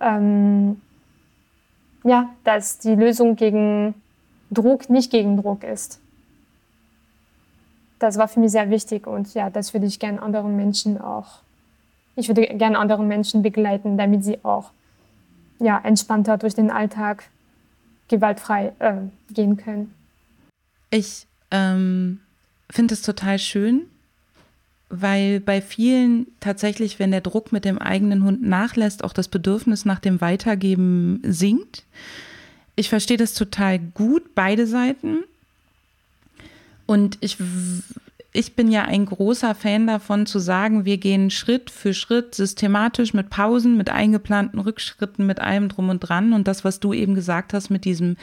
Ähm, 0.00 0.80
ja, 2.04 2.30
dass 2.44 2.78
die 2.78 2.94
Lösung 2.94 3.36
gegen 3.36 3.94
Druck 4.50 4.90
nicht 4.90 5.10
gegen 5.10 5.36
Druck 5.36 5.64
ist. 5.64 6.00
Das 7.98 8.18
war 8.18 8.28
für 8.28 8.40
mich 8.40 8.50
sehr 8.50 8.70
wichtig 8.70 9.06
und 9.06 9.32
ja, 9.34 9.48
das 9.50 9.72
würde 9.74 9.86
ich 9.86 9.98
gerne 9.98 10.20
anderen 10.20 10.56
Menschen 10.56 11.00
auch, 11.00 11.40
ich 12.16 12.28
würde 12.28 12.46
gerne 12.46 12.78
anderen 12.78 13.06
Menschen 13.08 13.42
begleiten, 13.42 13.96
damit 13.96 14.24
sie 14.24 14.44
auch 14.44 14.70
ja, 15.60 15.80
entspannter 15.82 16.36
durch 16.36 16.54
den 16.54 16.70
Alltag 16.70 17.24
gewaltfrei 18.08 18.72
äh, 18.80 18.94
gehen 19.32 19.56
können. 19.56 19.94
Ich 20.90 21.26
ähm, 21.50 22.20
finde 22.68 22.94
es 22.94 23.02
total 23.02 23.38
schön, 23.38 23.86
weil 24.92 25.40
bei 25.40 25.62
vielen 25.62 26.26
tatsächlich, 26.40 26.98
wenn 26.98 27.12
der 27.12 27.22
Druck 27.22 27.50
mit 27.50 27.64
dem 27.64 27.78
eigenen 27.78 28.24
Hund 28.24 28.42
nachlässt, 28.42 29.02
auch 29.02 29.14
das 29.14 29.26
Bedürfnis 29.26 29.86
nach 29.86 30.00
dem 30.00 30.20
Weitergeben 30.20 31.20
sinkt. 31.24 31.84
Ich 32.76 32.90
verstehe 32.90 33.16
das 33.16 33.32
total 33.32 33.78
gut, 33.78 34.34
beide 34.34 34.66
Seiten. 34.66 35.24
Und 36.84 37.16
ich, 37.22 37.38
ich 38.34 38.54
bin 38.54 38.70
ja 38.70 38.82
ein 38.82 39.06
großer 39.06 39.54
Fan 39.54 39.86
davon 39.86 40.26
zu 40.26 40.38
sagen, 40.38 40.84
wir 40.84 40.98
gehen 40.98 41.30
Schritt 41.30 41.70
für 41.70 41.94
Schritt 41.94 42.34
systematisch 42.34 43.14
mit 43.14 43.30
Pausen, 43.30 43.78
mit 43.78 43.88
eingeplanten 43.88 44.60
Rückschritten, 44.60 45.24
mit 45.24 45.40
allem 45.40 45.70
drum 45.70 45.88
und 45.88 46.00
dran. 46.00 46.34
Und 46.34 46.46
das, 46.46 46.64
was 46.64 46.80
du 46.80 46.92
eben 46.92 47.14
gesagt 47.14 47.54
hast 47.54 47.70
mit 47.70 47.86
diesem 47.86 48.18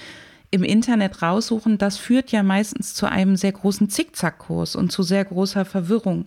im 0.51 0.63
Internet 0.63 1.21
raussuchen, 1.21 1.77
das 1.77 1.97
führt 1.97 2.31
ja 2.31 2.43
meistens 2.43 2.93
zu 2.93 3.05
einem 3.05 3.35
sehr 3.35 3.51
großen 3.51 3.89
Zickzackkurs 3.89 4.75
und 4.75 4.91
zu 4.91 5.03
sehr 5.03 5.25
großer 5.25 5.65
Verwirrung. 5.65 6.25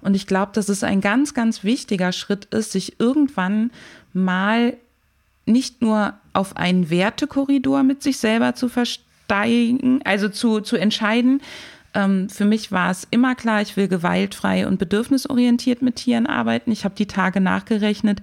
Und 0.00 0.14
ich 0.14 0.26
glaube, 0.26 0.52
dass 0.54 0.68
es 0.68 0.82
ein 0.82 1.00
ganz, 1.00 1.34
ganz 1.34 1.64
wichtiger 1.64 2.12
Schritt 2.12 2.46
ist, 2.46 2.72
sich 2.72 3.00
irgendwann 3.00 3.70
mal 4.12 4.76
nicht 5.46 5.80
nur 5.80 6.14
auf 6.32 6.56
einen 6.56 6.90
Wertekorridor 6.90 7.82
mit 7.82 8.02
sich 8.02 8.18
selber 8.18 8.54
zu 8.54 8.68
versteigen, 8.68 10.00
also 10.04 10.28
zu, 10.28 10.60
zu 10.60 10.76
entscheiden. 10.76 11.40
Ähm, 11.94 12.28
für 12.28 12.44
mich 12.44 12.72
war 12.72 12.90
es 12.90 13.06
immer 13.10 13.36
klar, 13.36 13.62
ich 13.62 13.76
will 13.76 13.86
gewaltfrei 13.86 14.66
und 14.66 14.78
bedürfnisorientiert 14.78 15.82
mit 15.82 15.96
Tieren 15.96 16.26
arbeiten. 16.26 16.72
Ich 16.72 16.84
habe 16.84 16.96
die 16.96 17.06
Tage 17.06 17.40
nachgerechnet. 17.40 18.20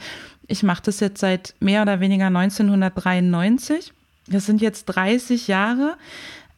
Ich 0.48 0.64
mache 0.64 0.84
das 0.84 1.00
jetzt 1.00 1.22
seit 1.22 1.56
mehr 1.62 1.82
oder 1.82 2.02
weniger 2.02 2.28
1993 2.28 3.94
das 4.28 4.46
sind 4.46 4.62
jetzt 4.62 4.86
30 4.86 5.48
Jahre. 5.48 5.98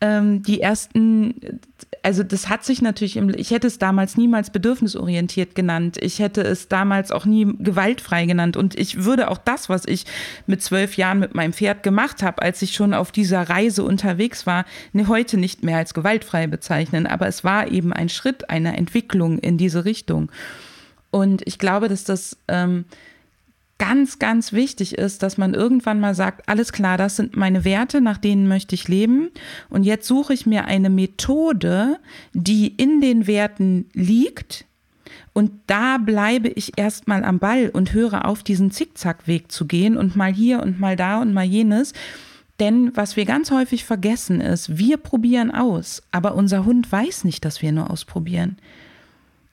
Ähm, 0.01 0.43
die 0.43 0.59
ersten, 0.59 1.61
also 2.03 2.22
das 2.22 2.49
hat 2.49 2.66
sich 2.66 2.82
natürlich, 2.82 3.16
im, 3.16 3.30
ich 3.30 3.51
hätte 3.51 3.68
es 3.68 3.80
damals 3.80 4.18
niemals 4.18 4.49
bedürfnisorientiert 4.49 5.55
genannt. 5.55 5.97
Ich 6.01 6.20
hätte 6.20 6.41
es 6.41 6.68
damals 6.68 7.11
auch 7.11 7.26
nie 7.26 7.47
gewaltfrei 7.59 8.26
genannt. 8.26 8.57
Und 8.57 8.78
ich 8.78 9.05
würde 9.05 9.32
auch 9.32 9.38
das, 9.38 9.70
was 9.70 9.86
ich 9.86 10.05
mit 10.47 10.61
zwölf 10.61 10.97
Jahren 10.97 11.20
mit 11.20 11.34
meinem 11.34 11.53
Pferd 11.53 11.82
gemacht 11.82 12.24
habe, 12.24 12.41
als 12.41 12.61
ich 12.61 12.74
schon 12.74 12.93
auf 12.93 13.11
dieser 13.11 13.49
Reise 13.49 13.84
unterwegs 13.84 14.45
war, 14.45 14.66
ne, 14.91 15.07
heute 15.07 15.38
nicht 15.38 15.63
mehr 15.63 15.78
als 15.78 15.93
gewaltfrei 15.93 16.47
bezeichnen. 16.47 17.07
Aber 17.07 17.28
es 17.28 17.45
war 17.45 17.72
eben 17.72 17.93
ein 17.93 18.09
Schritt 18.09 18.49
einer 18.49 18.78
Entwicklung 18.78 19.39
in 19.39 19.57
diese 19.57 19.86
Richtung. 19.86 20.30
Und 21.09 21.41
ich 21.47 21.57
glaube, 21.57 21.88
dass 21.88 22.03
das 22.03 22.38
ähm, 22.49 22.84
ganz, 23.78 24.19
ganz 24.19 24.53
wichtig 24.53 24.97
ist, 24.97 25.21
dass 25.21 25.38
man 25.38 25.53
irgendwann 25.53 25.99
mal 25.99 26.15
sagt, 26.15 26.47
alles 26.47 26.71
klar, 26.71 26.97
das 26.97 27.17
sind 27.17 27.36
meine 27.36 27.65
Werte, 27.65 28.01
nach 28.01 28.17
denen 28.17 28.47
möchte 28.47 28.76
ich 28.76 28.88
leben. 28.88 29.30
Und 29.69 29.84
jetzt 29.84 30.07
suche 30.07 30.34
ich 30.34 30.45
mir 30.45 30.65
eine 30.65 30.89
Methode, 30.89 31.99
die 32.34 32.67
in 32.67 33.01
den 33.01 33.28
Werten 33.28 33.89
liegt. 33.93 34.65
Und 35.34 35.51
da 35.67 35.97
bleibe 35.97 36.47
ich 36.47 36.78
erstmal 36.78 37.26
am 37.26 37.39
Ball 37.39 37.69
und 37.69 37.91
höre 37.91 38.26
auf, 38.26 38.43
diesen 38.43 38.71
Zickzackweg 38.71 39.51
zu 39.51 39.65
gehen 39.65 39.97
und 39.97 40.15
mal 40.15 40.34
hier 40.34 40.61
und 40.61 40.80
mal 40.80 40.95
da 40.95 41.21
und 41.21 41.34
mal 41.34 41.43
jenes. 41.43 41.91
Denn 42.61 42.95
was 42.95 43.17
wir 43.17 43.26
ganz 43.26 43.51
häufig 43.51 43.84
vergessen 43.84 44.39
ist, 44.39 44.78
wir 44.78 44.95
probieren 44.95 45.51
aus, 45.51 46.03
aber 46.11 46.36
unser 46.36 46.63
Hund 46.63 46.89
weiß 46.89 47.26
nicht, 47.26 47.43
dass 47.43 47.61
wir 47.61 47.73
nur 47.73 47.91
ausprobieren 47.91 48.55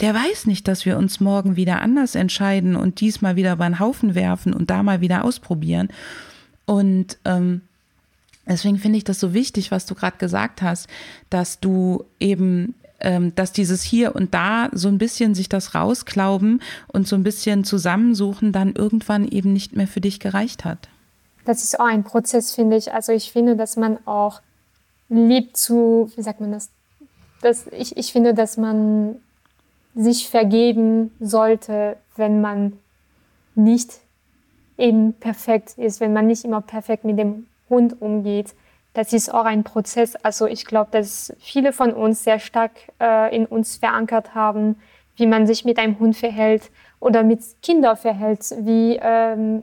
der 0.02 0.14
weiß 0.14 0.46
nicht, 0.46 0.68
dass 0.68 0.84
wir 0.84 0.98
uns 0.98 1.20
morgen 1.20 1.56
wieder 1.56 1.80
anders 1.80 2.16
entscheiden 2.16 2.76
und 2.76 3.00
diesmal 3.00 3.36
wieder 3.36 3.52
über 3.52 3.66
den 3.66 3.78
Haufen 3.78 4.14
werfen 4.14 4.52
und 4.52 4.68
da 4.68 4.82
mal 4.82 5.00
wieder 5.00 5.24
ausprobieren. 5.24 5.88
Und 6.66 7.18
ähm, 7.24 7.62
deswegen 8.46 8.78
finde 8.78 8.98
ich 8.98 9.04
das 9.04 9.20
so 9.20 9.32
wichtig, 9.32 9.70
was 9.70 9.86
du 9.86 9.94
gerade 9.94 10.18
gesagt 10.18 10.60
hast, 10.60 10.88
dass 11.30 11.60
du 11.60 12.04
eben 12.18 12.74
ähm, 12.98 13.34
dass 13.34 13.52
dieses 13.52 13.82
hier 13.82 14.14
und 14.14 14.32
da 14.34 14.68
so 14.72 14.88
ein 14.88 14.98
bisschen 14.98 15.34
sich 15.34 15.48
das 15.48 15.74
rausklauben 15.74 16.62
und 16.88 17.08
so 17.08 17.16
ein 17.16 17.24
bisschen 17.24 17.64
zusammensuchen 17.64 18.52
dann 18.52 18.74
irgendwann 18.74 19.26
eben 19.26 19.52
nicht 19.52 19.76
mehr 19.76 19.88
für 19.88 20.00
dich 20.00 20.20
gereicht 20.20 20.64
hat. 20.64 20.88
Das 21.44 21.64
ist 21.64 21.80
auch 21.80 21.86
ein 21.86 22.04
Prozess, 22.04 22.54
finde 22.54 22.76
ich. 22.76 22.92
Also 22.92 23.12
ich 23.12 23.32
finde, 23.32 23.56
dass 23.56 23.76
man 23.76 23.98
auch 24.06 24.40
liebt 25.08 25.56
zu, 25.56 26.10
wie 26.14 26.22
sagt 26.22 26.40
man 26.40 26.52
das? 26.52 26.70
das 27.40 27.66
ich, 27.72 27.96
ich 27.96 28.12
finde, 28.12 28.34
dass 28.34 28.56
man 28.56 29.16
sich 29.94 30.28
vergeben 30.28 31.12
sollte, 31.20 31.96
wenn 32.16 32.40
man 32.40 32.78
nicht 33.54 34.00
eben 34.78 35.12
perfekt 35.14 35.74
ist, 35.76 36.00
wenn 36.00 36.12
man 36.12 36.26
nicht 36.26 36.44
immer 36.44 36.60
perfekt 36.60 37.04
mit 37.04 37.18
dem 37.18 37.46
Hund 37.68 38.00
umgeht. 38.00 38.54
Das 38.94 39.12
ist 39.12 39.32
auch 39.32 39.44
ein 39.44 39.64
Prozess. 39.64 40.16
Also 40.16 40.46
ich 40.46 40.66
glaube, 40.66 40.90
dass 40.90 41.32
viele 41.38 41.72
von 41.72 41.92
uns 41.92 42.24
sehr 42.24 42.38
stark 42.38 42.72
äh, 43.00 43.34
in 43.34 43.46
uns 43.46 43.76
verankert 43.76 44.34
haben, 44.34 44.76
wie 45.16 45.26
man 45.26 45.46
sich 45.46 45.64
mit 45.64 45.78
einem 45.78 45.98
Hund 45.98 46.16
verhält 46.16 46.70
oder 47.00 47.22
mit 47.22 47.40
Kindern 47.62 47.96
verhält, 47.96 48.54
wie 48.58 48.98
ähm, 49.00 49.62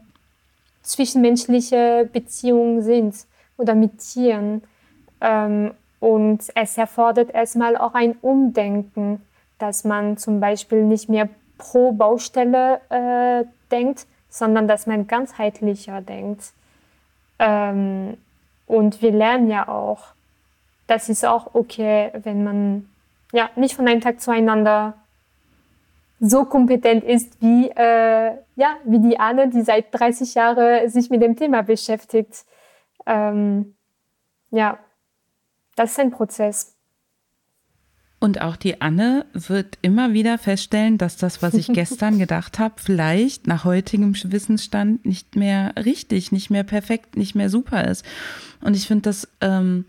zwischenmenschliche 0.83 2.09
Beziehungen 2.11 2.81
sind 2.81 3.15
oder 3.57 3.75
mit 3.75 3.99
Tieren. 3.99 4.63
Ähm, 5.21 5.71
und 5.99 6.43
es 6.55 6.77
erfordert 6.77 7.33
erstmal 7.33 7.75
auch 7.75 7.93
ein 7.93 8.15
Umdenken 8.21 9.21
dass 9.59 9.83
man 9.83 10.17
zum 10.17 10.39
Beispiel 10.39 10.83
nicht 10.83 11.09
mehr 11.09 11.29
pro 11.57 11.91
Baustelle 11.91 12.81
äh, 12.89 13.45
denkt, 13.71 14.07
sondern 14.29 14.67
dass 14.67 14.87
man 14.87 15.07
ganzheitlicher 15.07 16.01
denkt. 16.01 16.53
Ähm, 17.37 18.17
und 18.65 19.01
wir 19.01 19.11
lernen 19.11 19.49
ja 19.49 19.67
auch, 19.67 20.13
das 20.87 21.09
ist 21.09 21.25
auch 21.25 21.53
okay, 21.53 22.11
wenn 22.23 22.43
man 22.43 22.89
ja 23.31 23.49
nicht 23.55 23.75
von 23.75 23.87
einem 23.87 24.01
Tag 24.01 24.21
zueinander 24.21 24.95
so 26.19 26.45
kompetent 26.45 27.03
ist 27.03 27.41
wie, 27.41 27.69
äh, 27.69 28.37
ja, 28.55 28.77
wie 28.83 28.99
die 28.99 29.19
Anne, 29.19 29.49
die 29.49 29.61
seit 29.61 29.87
30 29.91 30.33
Jahren 30.35 30.89
sich 30.89 31.09
mit 31.09 31.21
dem 31.21 31.35
Thema 31.35 31.63
beschäftigt. 31.63 32.45
Ähm, 33.05 33.75
ja, 34.51 34.79
das 35.75 35.91
ist 35.91 35.99
ein 35.99 36.11
Prozess. 36.11 36.75
Und 38.19 38.41
auch 38.41 38.57
die 38.57 38.81
Anne 38.81 39.25
wird 39.33 39.77
immer 39.81 40.11
wieder 40.13 40.37
feststellen, 40.37 40.97
dass 40.97 41.15
das, 41.15 41.41
was 41.41 41.53
ich 41.53 41.67
gestern 41.73 42.19
gedacht 42.19 42.59
habe, 42.59 42.75
vielleicht 42.77 43.47
nach 43.47 43.63
heutigem 43.63 44.13
Wissensstand 44.15 45.05
nicht 45.05 45.35
mehr 45.35 45.73
richtig, 45.77 46.31
nicht 46.31 46.49
mehr 46.49 46.63
perfekt, 46.63 47.15
nicht 47.15 47.35
mehr 47.35 47.49
super 47.49 47.87
ist. 47.87 48.05
Und 48.61 48.75
ich 48.75 48.87
finde 48.87 49.03
das 49.03 49.27
ähm, 49.39 49.85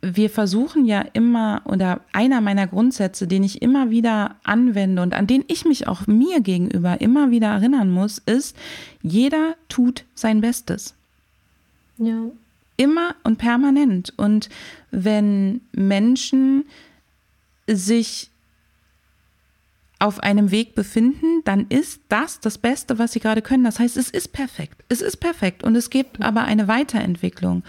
wir 0.00 0.30
versuchen 0.30 0.84
ja 0.84 1.00
immer, 1.12 1.62
oder 1.64 2.00
einer 2.12 2.40
meiner 2.40 2.66
Grundsätze, 2.66 3.26
den 3.26 3.42
ich 3.42 3.62
immer 3.62 3.90
wieder 3.90 4.36
anwende 4.44 5.02
und 5.02 5.14
an 5.14 5.26
den 5.26 5.44
ich 5.48 5.64
mich 5.64 5.88
auch 5.88 6.06
mir 6.06 6.40
gegenüber 6.40 7.00
immer 7.00 7.30
wieder 7.30 7.48
erinnern 7.48 7.90
muss, 7.90 8.18
ist, 8.18 8.56
jeder 9.02 9.56
tut 9.68 10.04
sein 10.14 10.40
Bestes. 10.40 10.94
Ja. 11.98 12.16
Immer 12.76 13.14
und 13.24 13.38
permanent. 13.38 14.12
Und 14.16 14.48
wenn 14.90 15.60
Menschen 15.72 16.64
sich 17.68 18.30
auf 19.98 20.18
einem 20.20 20.50
Weg 20.50 20.74
befinden, 20.74 21.42
dann 21.44 21.66
ist 21.68 22.00
das 22.08 22.40
das 22.40 22.58
Beste, 22.58 22.98
was 22.98 23.12
sie 23.12 23.20
gerade 23.20 23.40
können. 23.40 23.62
Das 23.62 23.78
heißt, 23.78 23.96
es 23.96 24.10
ist 24.10 24.32
perfekt. 24.32 24.82
Es 24.88 25.00
ist 25.00 25.18
perfekt 25.18 25.62
und 25.62 25.76
es 25.76 25.90
gibt 25.90 26.20
aber 26.20 26.42
eine 26.42 26.66
Weiterentwicklung. 26.66 27.62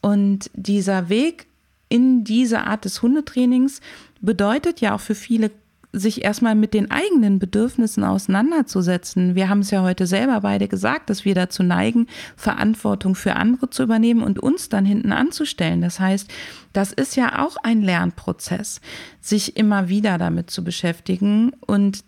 Und 0.00 0.50
dieser 0.54 1.10
Weg 1.10 1.46
in 1.88 2.24
diese 2.24 2.62
Art 2.62 2.84
des 2.86 3.02
Hundetrainings 3.02 3.80
bedeutet 4.20 4.80
ja 4.80 4.94
auch 4.94 5.00
für 5.00 5.14
viele 5.14 5.50
sich 5.98 6.24
erstmal 6.24 6.54
mit 6.54 6.74
den 6.74 6.90
eigenen 6.90 7.38
Bedürfnissen 7.38 8.04
auseinanderzusetzen. 8.04 9.34
Wir 9.34 9.48
haben 9.48 9.60
es 9.60 9.70
ja 9.70 9.82
heute 9.82 10.06
selber 10.06 10.42
beide 10.42 10.68
gesagt, 10.68 11.08
dass 11.08 11.24
wir 11.24 11.34
dazu 11.34 11.62
neigen, 11.62 12.06
Verantwortung 12.36 13.14
für 13.14 13.34
andere 13.36 13.70
zu 13.70 13.82
übernehmen 13.82 14.22
und 14.22 14.38
uns 14.38 14.68
dann 14.68 14.84
hinten 14.84 15.12
anzustellen. 15.12 15.80
Das 15.80 15.98
heißt, 15.98 16.30
das 16.72 16.92
ist 16.92 17.16
ja 17.16 17.44
auch 17.44 17.56
ein 17.62 17.82
Lernprozess, 17.82 18.80
sich 19.20 19.56
immer 19.56 19.88
wieder 19.88 20.18
damit 20.18 20.50
zu 20.50 20.62
beschäftigen. 20.62 21.52
Und 21.66 22.04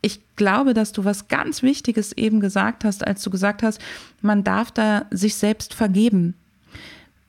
ich 0.00 0.20
glaube, 0.36 0.72
dass 0.72 0.92
du 0.92 1.04
was 1.04 1.26
ganz 1.26 1.62
Wichtiges 1.62 2.12
eben 2.12 2.38
gesagt 2.38 2.84
hast, 2.84 3.04
als 3.04 3.22
du 3.22 3.30
gesagt 3.30 3.64
hast, 3.64 3.80
man 4.22 4.44
darf 4.44 4.70
da 4.70 5.06
sich 5.10 5.34
selbst 5.34 5.74
vergeben 5.74 6.34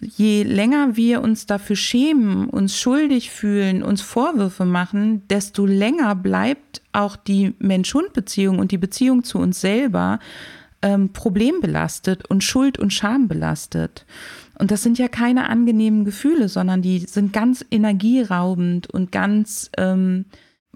je 0.01 0.43
länger 0.43 0.95
wir 0.95 1.21
uns 1.21 1.45
dafür 1.45 1.75
schämen, 1.75 2.49
uns 2.49 2.79
schuldig 2.79 3.31
fühlen, 3.31 3.83
uns 3.83 4.01
Vorwürfe 4.01 4.65
machen, 4.65 5.27
desto 5.27 5.65
länger 5.65 6.15
bleibt 6.15 6.81
auch 6.93 7.15
die 7.15 7.53
Mensch-Hund-Beziehung 7.59 8.59
und 8.59 8.71
die 8.71 8.77
Beziehung 8.77 9.23
zu 9.23 9.39
uns 9.39 9.59
selber 9.61 10.19
ähm, 10.81 11.11
problembelastet 11.11 12.29
und 12.29 12.43
Schuld 12.43 12.79
und 12.79 12.93
Scham 12.93 13.27
belastet. 13.27 14.05
Und 14.57 14.71
das 14.71 14.83
sind 14.83 14.97
ja 14.97 15.07
keine 15.07 15.49
angenehmen 15.49 16.05
Gefühle, 16.05 16.49
sondern 16.49 16.81
die 16.81 16.99
sind 16.99 17.33
ganz 17.33 17.65
energieraubend 17.69 18.89
und 18.89 19.11
ganz, 19.11 19.69
ähm, 19.77 20.25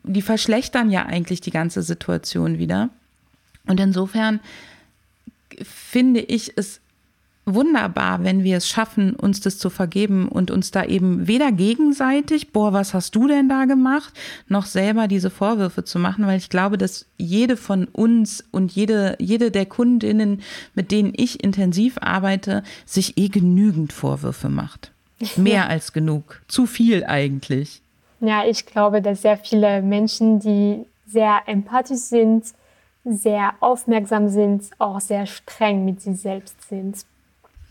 die 0.04 0.22
verschlechtern 0.22 0.90
ja 0.90 1.06
eigentlich 1.06 1.42
die 1.42 1.52
ganze 1.52 1.82
Situation 1.82 2.58
wieder. 2.58 2.90
Und 3.68 3.80
insofern 3.80 4.42
finde 5.62 6.20
ich 6.20 6.54
es 6.58 6.82
wunderbar, 7.46 8.24
wenn 8.24 8.44
wir 8.44 8.58
es 8.58 8.68
schaffen, 8.68 9.16
uns 9.16 9.42
das 9.42 9.58
zu 9.58 9.70
vergeben 9.70 10.28
und 10.28 10.52
uns 10.52 10.72
da 10.72 10.86
eben 10.86 11.28
weder 11.28 11.52
gegenseitig, 11.52 12.52
boah, 12.52 12.74
was 12.74 12.94
hast 12.94 13.16
du 13.16 13.28
denn 13.28 13.50
da 13.50 13.66
gemacht, 13.66 14.14
noch 14.48 14.66
selber 14.66 15.08
diese 15.08 15.30
Vorwürfe 15.30 15.84
zu 15.84 16.00
machen, 16.00 16.26
weil 16.26 16.38
ich 16.38 16.50
glaube, 16.50 16.78
dass 16.78 17.06
jede 17.18 17.58
von 17.58 17.86
uns 17.86 18.44
und 18.52 18.72
jede, 18.72 19.16
jede 19.20 19.52
der 19.52 19.66
Kundinnen, 19.66 20.42
mit 20.74 20.92
denen 20.92 21.14
ich 21.16 21.44
intensiv 21.44 21.98
arbeite, 22.00 22.64
sich 22.86 23.18
eh 23.18 23.28
genügend 23.28 23.92
Vorwürfe 23.92 24.50
macht. 24.50 24.92
Mehr 25.36 25.70
als 25.70 25.94
genug. 25.94 26.42
Zu 26.48 26.66
viel 26.66 27.04
eigentlich. 27.06 27.82
Ja, 28.20 28.46
ich 28.46 28.66
glaube, 28.66 29.02
dass 29.02 29.22
sehr 29.22 29.38
viele 29.38 29.82
Menschen, 29.82 30.40
die 30.40 30.86
sehr 31.06 31.42
empathisch 31.46 32.00
sind, 32.00 32.46
sehr 33.04 33.54
aufmerksam 33.60 34.30
sind, 34.30 34.70
auch 34.80 35.02
sehr 35.02 35.26
streng 35.26 35.84
mit 35.84 36.02
sich 36.02 36.22
selbst 36.22 36.70
sind. 36.70 37.06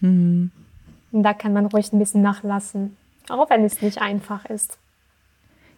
Mhm. 0.02 0.50
Und 1.12 1.22
da 1.22 1.32
kann 1.32 1.52
man 1.52 1.66
ruhig 1.66 1.92
ein 1.92 1.98
bisschen 1.98 2.22
nachlassen, 2.22 2.96
auch 3.28 3.48
wenn 3.48 3.64
es 3.64 3.80
nicht 3.80 4.00
einfach 4.00 4.44
ist. 4.46 4.78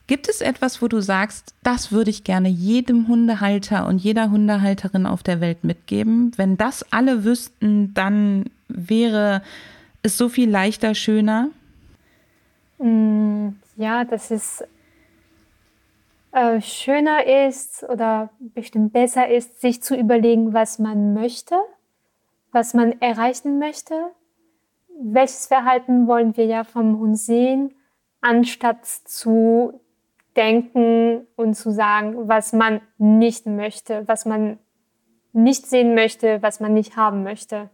Gibt 0.06 0.28
es 0.28 0.42
etwas, 0.42 0.82
wo 0.82 0.88
du 0.88 1.00
sagst, 1.00 1.54
das 1.62 1.90
würde 1.90 2.10
ich 2.10 2.24
gerne 2.24 2.48
jedem 2.48 3.08
Hundehalter 3.08 3.86
und 3.86 3.98
jeder 3.98 4.30
Hundehalterin 4.30 5.06
auf 5.06 5.22
der 5.22 5.40
Welt 5.40 5.64
mitgeben? 5.64 6.32
Wenn 6.36 6.58
das 6.58 6.84
alle 6.92 7.24
wüssten, 7.24 7.94
dann 7.94 8.44
wäre 8.68 9.42
es 10.02 10.18
so 10.18 10.28
viel 10.28 10.50
leichter, 10.50 10.94
schöner? 10.94 11.48
Mm, 12.78 13.50
ja, 13.76 14.04
dass 14.04 14.30
es 14.30 14.62
äh, 16.32 16.60
schöner 16.60 17.46
ist 17.48 17.82
oder 17.84 18.28
bestimmt 18.38 18.92
besser 18.92 19.28
ist, 19.28 19.62
sich 19.62 19.82
zu 19.82 19.96
überlegen, 19.96 20.52
was 20.52 20.78
man 20.78 21.14
möchte 21.14 21.56
was 22.54 22.72
man 22.72 23.00
erreichen 23.00 23.58
möchte. 23.58 24.12
Welches 25.00 25.46
Verhalten 25.46 26.06
wollen 26.06 26.36
wir 26.36 26.46
ja 26.46 26.64
vom 26.64 26.98
Hund 27.00 27.18
sehen, 27.18 27.74
anstatt 28.20 28.86
zu 28.86 29.80
denken 30.36 31.26
und 31.36 31.54
zu 31.54 31.70
sagen, 31.70 32.28
was 32.28 32.52
man 32.52 32.80
nicht 32.96 33.46
möchte, 33.46 34.06
was 34.06 34.24
man 34.24 34.58
nicht 35.32 35.66
sehen 35.66 35.94
möchte, 35.94 36.42
was 36.42 36.60
man 36.60 36.72
nicht 36.74 36.96
haben 36.96 37.24
möchte. 37.24 37.70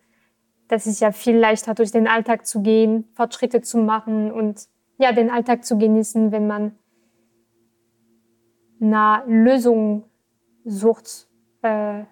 Das 0.68 0.86
ist 0.86 1.00
ja 1.00 1.12
viel 1.12 1.36
leichter, 1.36 1.74
durch 1.74 1.90
den 1.90 2.08
Alltag 2.08 2.46
zu 2.46 2.62
gehen, 2.62 3.08
Fortschritte 3.14 3.60
zu 3.60 3.78
machen 3.78 4.32
und 4.32 4.66
ja, 4.98 5.12
den 5.12 5.30
Alltag 5.30 5.64
zu 5.64 5.78
genießen, 5.78 6.32
wenn 6.32 6.46
man 6.46 6.78
nach 8.78 9.24
Lösung 9.26 10.04
sucht, 10.64 11.28
äh, 11.62 12.04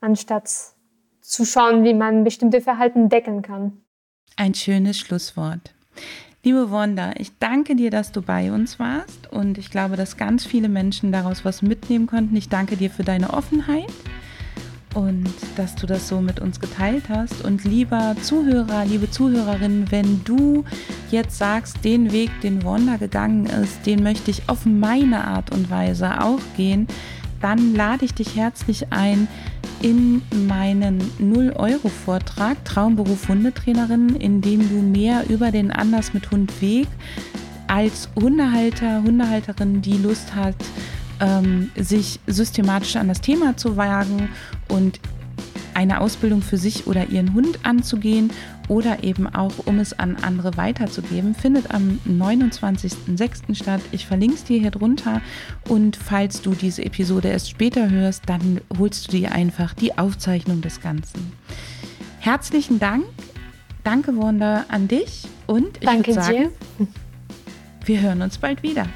anstatt 0.00 0.74
zu 1.22 1.46
schauen, 1.46 1.84
wie 1.84 1.94
man 1.94 2.24
bestimmte 2.24 2.60
Verhalten 2.60 3.08
decken 3.08 3.42
kann. 3.42 3.78
Ein 4.36 4.54
schönes 4.54 4.98
Schlusswort. 4.98 5.74
Liebe 6.44 6.72
Wanda, 6.72 7.12
ich 7.18 7.38
danke 7.38 7.76
dir, 7.76 7.90
dass 7.90 8.10
du 8.10 8.20
bei 8.20 8.50
uns 8.50 8.80
warst 8.80 9.30
und 9.30 9.58
ich 9.58 9.70
glaube, 9.70 9.94
dass 9.94 10.16
ganz 10.16 10.44
viele 10.44 10.68
Menschen 10.68 11.12
daraus 11.12 11.44
was 11.44 11.62
mitnehmen 11.62 12.08
konnten. 12.08 12.34
Ich 12.34 12.48
danke 12.48 12.76
dir 12.76 12.90
für 12.90 13.04
deine 13.04 13.32
Offenheit 13.32 13.92
und 14.94 15.32
dass 15.56 15.76
du 15.76 15.86
das 15.86 16.08
so 16.08 16.20
mit 16.20 16.40
uns 16.40 16.58
geteilt 16.58 17.04
hast. 17.08 17.44
Und 17.44 17.64
lieber 17.64 18.16
Zuhörer, 18.20 18.84
liebe 18.84 19.10
Zuhörerin, 19.10 19.86
wenn 19.90 20.24
du 20.24 20.64
jetzt 21.10 21.38
sagst, 21.38 21.84
den 21.84 22.10
Weg, 22.12 22.30
den 22.42 22.64
Wanda 22.64 22.96
gegangen 22.96 23.46
ist, 23.46 23.86
den 23.86 24.02
möchte 24.02 24.30
ich 24.30 24.48
auf 24.48 24.66
meine 24.66 25.24
Art 25.24 25.52
und 25.52 25.70
Weise 25.70 26.20
auch 26.20 26.40
gehen, 26.56 26.88
dann 27.42 27.74
lade 27.74 28.04
ich 28.04 28.14
dich 28.14 28.36
herzlich 28.36 28.86
ein, 28.90 29.28
in 29.82 30.22
meinen 30.46 31.00
0-Euro-Vortrag 31.20 32.64
Traumberuf 32.64 33.28
Hundetrainerin, 33.28 34.14
in 34.16 34.40
dem 34.40 34.68
du 34.68 34.76
mehr 34.76 35.28
über 35.28 35.50
den 35.50 35.72
Anders 35.72 36.14
mit 36.14 36.30
Hund 36.30 36.62
Weg 36.62 36.86
als 37.66 38.08
Hundehalter, 38.14 39.02
Hundehalterin, 39.02 39.82
die 39.82 39.98
Lust 39.98 40.34
hat, 40.34 40.54
ähm, 41.20 41.70
sich 41.76 42.20
systematisch 42.26 42.96
an 42.96 43.08
das 43.08 43.20
Thema 43.20 43.56
zu 43.56 43.76
wagen 43.76 44.28
und 44.68 45.00
eine 45.74 46.00
Ausbildung 46.00 46.42
für 46.42 46.58
sich 46.58 46.86
oder 46.86 47.08
ihren 47.08 47.34
Hund 47.34 47.60
anzugehen 47.62 48.30
oder 48.68 49.02
eben 49.04 49.26
auch, 49.26 49.52
um 49.66 49.78
es 49.78 49.98
an 49.98 50.16
andere 50.22 50.56
weiterzugeben, 50.56 51.34
findet 51.34 51.72
am 51.72 51.98
29.06. 52.08 53.54
statt. 53.54 53.80
Ich 53.92 54.06
verlinke 54.06 54.34
es 54.34 54.44
dir 54.44 54.60
hier 54.60 54.70
drunter 54.70 55.20
und 55.68 55.96
falls 55.96 56.42
du 56.42 56.54
diese 56.54 56.84
Episode 56.84 57.28
erst 57.28 57.50
später 57.50 57.90
hörst, 57.90 58.22
dann 58.26 58.60
holst 58.78 59.08
du 59.08 59.12
dir 59.12 59.32
einfach 59.32 59.74
die 59.74 59.98
Aufzeichnung 59.98 60.60
des 60.60 60.80
Ganzen. 60.80 61.32
Herzlichen 62.20 62.78
Dank. 62.78 63.04
Danke, 63.84 64.16
Wanda, 64.16 64.64
an 64.68 64.86
dich 64.88 65.24
und 65.46 65.78
ich 65.78 65.86
Danke 65.86 66.14
würde 66.14 66.22
sagen, 66.22 66.48
dir. 66.78 66.86
wir 67.84 68.00
hören 68.00 68.22
uns 68.22 68.38
bald 68.38 68.62
wieder. 68.62 68.86